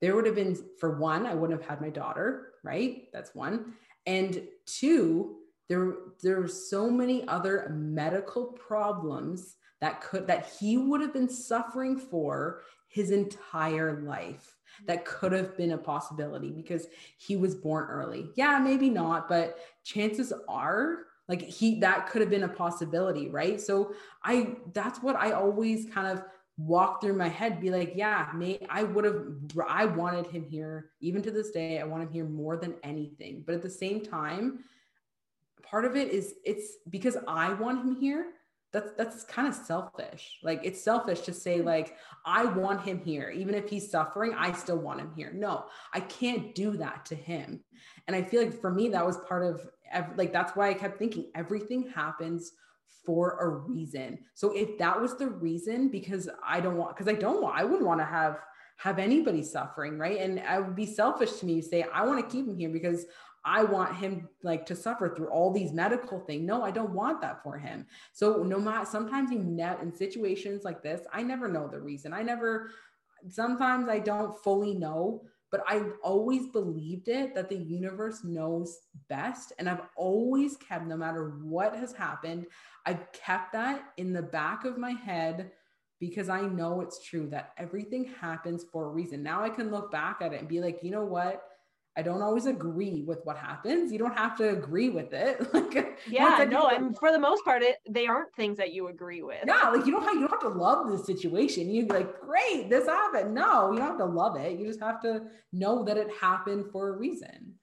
There 0.00 0.16
would 0.16 0.24
have 0.24 0.34
been, 0.34 0.56
for 0.80 0.98
one, 0.98 1.26
I 1.26 1.34
wouldn't 1.34 1.60
have 1.60 1.68
had 1.68 1.82
my 1.82 1.90
daughter, 1.90 2.54
right? 2.64 3.04
That's 3.12 3.34
one. 3.34 3.74
And 4.06 4.42
two, 4.64 5.36
there, 5.68 5.94
there 6.22 6.40
were 6.40 6.48
so 6.48 6.90
many 6.90 7.28
other 7.28 7.70
medical 7.76 8.46
problems 8.46 9.56
that 9.82 10.00
could 10.00 10.26
that 10.28 10.50
he 10.58 10.78
would 10.78 11.00
have 11.00 11.12
been 11.12 11.28
suffering 11.28 11.98
for 11.98 12.62
his 12.88 13.10
entire 13.10 14.02
life 14.02 14.56
that 14.86 15.04
could 15.04 15.32
have 15.32 15.56
been 15.56 15.72
a 15.72 15.78
possibility 15.78 16.50
because 16.50 16.86
he 17.16 17.36
was 17.36 17.54
born 17.54 17.88
early. 17.88 18.30
Yeah, 18.34 18.58
maybe 18.58 18.90
not, 18.90 19.28
but 19.28 19.58
chances 19.84 20.32
are 20.48 21.06
like 21.28 21.42
he 21.42 21.80
that 21.80 22.08
could 22.08 22.20
have 22.20 22.30
been 22.30 22.42
a 22.42 22.48
possibility 22.48 23.28
right? 23.28 23.60
So 23.60 23.94
i 24.22 24.56
that's 24.72 25.02
what 25.02 25.16
i 25.16 25.32
always 25.32 25.86
kind 25.90 26.06
of 26.06 26.24
walk 26.58 27.00
through 27.00 27.14
my 27.14 27.28
head 27.28 27.60
be 27.60 27.70
like 27.70 27.92
yeah 27.96 28.28
may 28.34 28.58
i 28.68 28.82
would 28.82 29.04
have 29.04 29.24
i 29.68 29.84
wanted 29.84 30.26
him 30.26 30.44
here. 30.44 30.90
Even 31.00 31.22
to 31.22 31.30
this 31.30 31.50
day 31.50 31.80
i 31.80 31.84
want 31.84 32.02
him 32.02 32.10
here 32.10 32.24
more 32.24 32.56
than 32.56 32.74
anything. 32.82 33.42
But 33.46 33.54
at 33.54 33.62
the 33.62 33.70
same 33.70 34.04
time 34.04 34.60
part 35.62 35.84
of 35.84 35.96
it 35.96 36.08
is 36.08 36.34
it's 36.44 36.76
because 36.90 37.16
i 37.26 37.52
want 37.54 37.78
him 37.78 37.96
here 37.98 38.32
that's 38.72 38.92
that's 38.96 39.24
kind 39.24 39.46
of 39.46 39.54
selfish. 39.54 40.38
Like 40.42 40.60
it's 40.64 40.82
selfish 40.82 41.20
to 41.22 41.32
say 41.32 41.58
hmm. 41.58 41.66
like 41.66 41.96
i 42.24 42.44
want 42.44 42.82
him 42.82 43.00
here. 43.04 43.30
Even 43.30 43.54
if 43.54 43.68
he's 43.68 43.90
suffering 43.90 44.34
i 44.36 44.52
still 44.52 44.78
want 44.78 45.00
him 45.00 45.12
here. 45.14 45.32
No 45.34 45.66
i 45.92 46.00
can't 46.00 46.54
do 46.54 46.76
that 46.78 47.04
to 47.06 47.14
him. 47.14 47.60
And 48.06 48.16
i 48.16 48.22
feel 48.22 48.42
like 48.42 48.60
for 48.60 48.70
me 48.70 48.88
that 48.88 49.04
was 49.04 49.18
part 49.28 49.44
of 49.44 49.68
like 50.16 50.32
that's 50.32 50.56
why 50.56 50.70
i 50.70 50.74
kept 50.74 50.98
thinking 50.98 51.30
everything 51.34 51.90
happens 51.94 52.52
for 53.04 53.38
a 53.40 53.48
reason. 53.48 54.18
So 54.34 54.52
if 54.56 54.78
that 54.78 55.00
was 55.00 55.16
the 55.16 55.28
reason 55.28 55.88
because 55.88 56.28
i 56.46 56.60
don't 56.60 56.76
want 56.76 56.96
because 56.96 57.12
i 57.12 57.18
don't 57.18 57.42
want 57.42 57.58
i 57.58 57.64
wouldn't 57.64 57.86
want 57.86 58.00
to 58.00 58.06
have 58.06 58.38
have 58.78 58.98
anybody 58.98 59.42
suffering 59.42 59.98
right? 59.98 60.18
And 60.18 60.40
i 60.40 60.58
would 60.58 60.74
be 60.74 60.86
selfish 60.86 61.32
to 61.40 61.46
me 61.46 61.60
to 61.60 61.66
say 61.66 61.84
i 61.92 62.04
want 62.06 62.18
to 62.24 62.34
keep 62.34 62.48
him 62.48 62.56
here 62.56 62.70
because 62.70 63.04
I 63.44 63.64
want 63.64 63.96
him 63.96 64.28
like 64.42 64.64
to 64.66 64.76
suffer 64.76 65.14
through 65.14 65.28
all 65.28 65.52
these 65.52 65.72
medical 65.72 66.20
things. 66.20 66.46
No, 66.46 66.62
I 66.62 66.70
don't 66.70 66.94
want 66.94 67.20
that 67.22 67.42
for 67.42 67.58
him. 67.58 67.86
So 68.12 68.42
no 68.42 68.58
matter 68.60 68.86
sometimes 68.86 69.30
you 69.30 69.40
net 69.40 69.80
in 69.82 69.94
situations 69.94 70.64
like 70.64 70.82
this, 70.82 71.02
I 71.12 71.22
never 71.22 71.48
know 71.48 71.68
the 71.68 71.80
reason. 71.80 72.12
I 72.12 72.22
never 72.22 72.70
sometimes 73.28 73.88
I 73.88 73.98
don't 73.98 74.36
fully 74.42 74.74
know, 74.74 75.24
but 75.50 75.62
I've 75.68 75.92
always 76.02 76.48
believed 76.48 77.08
it 77.08 77.34
that 77.34 77.48
the 77.48 77.58
universe 77.58 78.24
knows 78.24 78.78
best. 79.08 79.52
And 79.58 79.68
I've 79.68 79.82
always 79.96 80.56
kept, 80.56 80.86
no 80.86 80.96
matter 80.96 81.36
what 81.42 81.76
has 81.76 81.92
happened, 81.92 82.46
I've 82.86 83.10
kept 83.12 83.52
that 83.52 83.84
in 83.96 84.12
the 84.12 84.22
back 84.22 84.64
of 84.64 84.78
my 84.78 84.92
head 84.92 85.52
because 86.00 86.28
I 86.28 86.40
know 86.40 86.80
it's 86.80 87.04
true 87.04 87.28
that 87.30 87.52
everything 87.58 88.04
happens 88.20 88.64
for 88.72 88.86
a 88.86 88.90
reason. 88.90 89.22
Now 89.22 89.42
I 89.42 89.50
can 89.50 89.70
look 89.70 89.92
back 89.92 90.18
at 90.20 90.32
it 90.32 90.40
and 90.40 90.48
be 90.48 90.60
like, 90.60 90.80
you 90.82 90.90
know 90.90 91.04
what? 91.04 91.44
I 91.94 92.00
don't 92.00 92.22
always 92.22 92.46
agree 92.46 93.02
with 93.06 93.18
what 93.24 93.36
happens. 93.36 93.92
You 93.92 93.98
don't 93.98 94.16
have 94.16 94.36
to 94.38 94.50
agree 94.50 94.88
with 94.88 95.12
it. 95.12 95.52
like 95.54 95.98
yeah, 96.08 96.44
no, 96.48 96.68
and 96.68 96.96
for 96.98 97.12
the 97.12 97.18
most 97.18 97.44
part, 97.44 97.62
it 97.62 97.76
they 97.88 98.06
aren't 98.06 98.34
things 98.34 98.56
that 98.56 98.72
you 98.72 98.88
agree 98.88 99.22
with. 99.22 99.44
Yeah, 99.46 99.68
like 99.68 99.84
you 99.84 99.92
don't 99.92 100.02
have 100.02 100.14
you 100.14 100.20
don't 100.20 100.30
have 100.30 100.40
to 100.40 100.48
love 100.48 100.90
the 100.90 100.98
situation. 100.98 101.70
You'd 101.70 101.88
be 101.88 101.94
like, 101.94 102.20
great, 102.20 102.70
this 102.70 102.86
happened. 102.86 103.34
No, 103.34 103.72
you 103.72 103.78
don't 103.78 103.88
have 103.88 103.98
to 103.98 104.06
love 104.06 104.36
it. 104.36 104.58
You 104.58 104.66
just 104.66 104.80
have 104.80 105.02
to 105.02 105.24
know 105.52 105.84
that 105.84 105.98
it 105.98 106.08
happened 106.18 106.66
for 106.72 106.88
a 106.88 106.96
reason. 106.96 107.54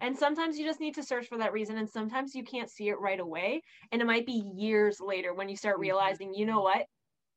And 0.00 0.18
sometimes 0.18 0.58
you 0.58 0.64
just 0.64 0.80
need 0.80 0.94
to 0.94 1.02
search 1.02 1.28
for 1.28 1.38
that 1.38 1.52
reason, 1.52 1.76
and 1.76 1.88
sometimes 1.88 2.34
you 2.34 2.44
can't 2.44 2.70
see 2.70 2.88
it 2.88 2.98
right 2.98 3.20
away. 3.20 3.62
And 3.92 4.00
it 4.00 4.06
might 4.06 4.26
be 4.26 4.42
years 4.56 4.98
later 4.98 5.34
when 5.34 5.50
you 5.50 5.56
start 5.56 5.74
mm-hmm. 5.74 5.82
realizing, 5.82 6.34
you 6.34 6.46
know 6.46 6.62
what? 6.62 6.86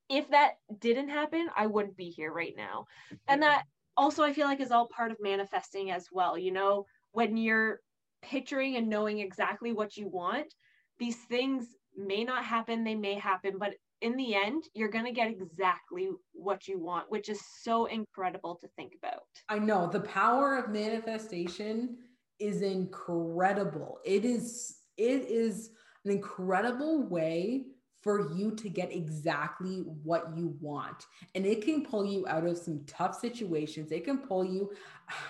If 0.09 0.29
that 0.29 0.53
didn't 0.79 1.09
happen, 1.09 1.47
I 1.55 1.67
wouldn't 1.67 1.97
be 1.97 2.09
here 2.09 2.31
right 2.31 2.53
now. 2.55 2.85
And 3.27 3.41
that 3.41 3.65
also 3.97 4.23
I 4.23 4.33
feel 4.33 4.47
like 4.47 4.59
is 4.59 4.71
all 4.71 4.87
part 4.87 5.11
of 5.11 5.17
manifesting 5.21 5.91
as 5.91 6.07
well. 6.11 6.37
You 6.37 6.51
know, 6.51 6.85
when 7.11 7.37
you're 7.37 7.79
picturing 8.21 8.75
and 8.75 8.89
knowing 8.89 9.19
exactly 9.19 9.73
what 9.73 9.97
you 9.97 10.07
want, 10.07 10.53
these 10.99 11.17
things 11.29 11.67
may 11.95 12.23
not 12.23 12.43
happen, 12.43 12.83
they 12.83 12.95
may 12.95 13.15
happen, 13.15 13.53
but 13.57 13.75
in 14.01 14.17
the 14.17 14.35
end, 14.35 14.65
you're 14.73 14.89
going 14.89 15.05
to 15.05 15.11
get 15.11 15.29
exactly 15.29 16.09
what 16.33 16.67
you 16.67 16.79
want, 16.79 17.09
which 17.09 17.29
is 17.29 17.41
so 17.61 17.85
incredible 17.85 18.55
to 18.55 18.67
think 18.75 18.93
about. 18.97 19.23
I 19.49 19.59
know 19.59 19.87
the 19.87 20.01
power 20.01 20.57
of 20.57 20.69
manifestation 20.69 21.97
is 22.39 22.61
incredible. 22.61 23.99
It 24.03 24.25
is 24.25 24.77
it 24.97 25.23
is 25.29 25.71
an 26.03 26.11
incredible 26.11 27.03
way 27.03 27.65
for 28.05 28.31
you 28.35 28.51
to 28.51 28.69
get 28.69 28.93
exactly 28.93 29.77
what 30.03 30.37
you 30.37 30.55
want. 30.61 31.07
And 31.33 31.43
it 31.43 31.63
can 31.63 31.83
pull 31.83 32.05
you 32.05 32.27
out 32.27 32.45
of 32.45 32.55
some 32.55 32.83
tough 32.85 33.19
situations. 33.19 33.91
It 33.91 34.05
can 34.05 34.19
pull 34.19 34.45
you 34.45 34.71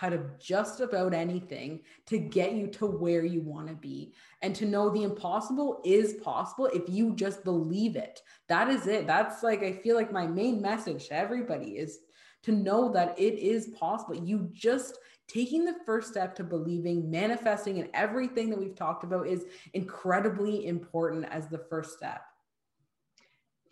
out 0.01 0.11
of 0.11 0.37
just 0.39 0.81
about 0.81 1.13
anything 1.13 1.83
to 2.07 2.17
get 2.17 2.51
you 2.51 2.67
to 2.67 2.85
where 2.85 3.23
you 3.23 3.39
want 3.39 3.69
to 3.69 3.75
be. 3.75 4.11
And 4.41 4.53
to 4.55 4.65
know 4.65 4.89
the 4.89 5.03
impossible 5.03 5.81
is 5.85 6.15
possible 6.15 6.65
if 6.65 6.83
you 6.89 7.15
just 7.15 7.45
believe 7.45 7.95
it. 7.95 8.21
That 8.49 8.67
is 8.67 8.87
it. 8.87 9.07
That's 9.07 9.41
like, 9.41 9.63
I 9.63 9.71
feel 9.71 9.95
like 9.95 10.11
my 10.11 10.27
main 10.27 10.61
message 10.61 11.07
to 11.07 11.15
everybody 11.15 11.77
is 11.77 11.99
to 12.43 12.51
know 12.51 12.91
that 12.91 13.17
it 13.17 13.39
is 13.39 13.67
possible. 13.67 14.15
You 14.15 14.49
just, 14.51 14.99
taking 15.29 15.63
the 15.63 15.77
first 15.85 16.09
step 16.09 16.35
to 16.35 16.43
believing, 16.43 17.09
manifesting, 17.09 17.79
and 17.79 17.89
everything 17.93 18.49
that 18.49 18.59
we've 18.59 18.75
talked 18.75 19.05
about 19.05 19.27
is 19.27 19.45
incredibly 19.73 20.67
important 20.67 21.25
as 21.31 21.47
the 21.47 21.57
first 21.57 21.97
step. 21.97 22.21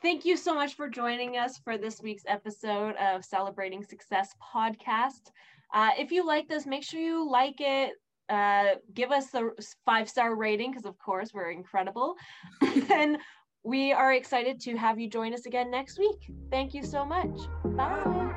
Thank 0.03 0.25
you 0.25 0.35
so 0.35 0.53
much 0.53 0.75
for 0.75 0.89
joining 0.89 1.37
us 1.37 1.57
for 1.57 1.77
this 1.77 2.01
week's 2.01 2.23
episode 2.27 2.95
of 2.97 3.23
Celebrating 3.23 3.81
Success 3.81 4.35
podcast. 4.53 5.31
Uh, 5.73 5.91
if 5.97 6.11
you 6.11 6.27
like 6.27 6.49
this, 6.49 6.65
make 6.65 6.83
sure 6.83 6.99
you 6.99 7.27
like 7.27 7.55
it. 7.59 7.93
Uh, 8.27 8.75
give 8.93 9.13
us 9.13 9.33
a 9.33 9.51
five 9.85 10.09
star 10.09 10.35
rating 10.35 10.71
because, 10.71 10.85
of 10.85 10.99
course, 10.99 11.33
we're 11.33 11.51
incredible. 11.51 12.15
and 12.91 13.17
we 13.63 13.93
are 13.93 14.11
excited 14.11 14.59
to 14.59 14.75
have 14.75 14.99
you 14.99 15.09
join 15.09 15.33
us 15.33 15.45
again 15.45 15.71
next 15.71 15.97
week. 15.97 16.29
Thank 16.51 16.73
you 16.73 16.83
so 16.83 17.05
much. 17.05 17.39
Bye. 17.63 18.33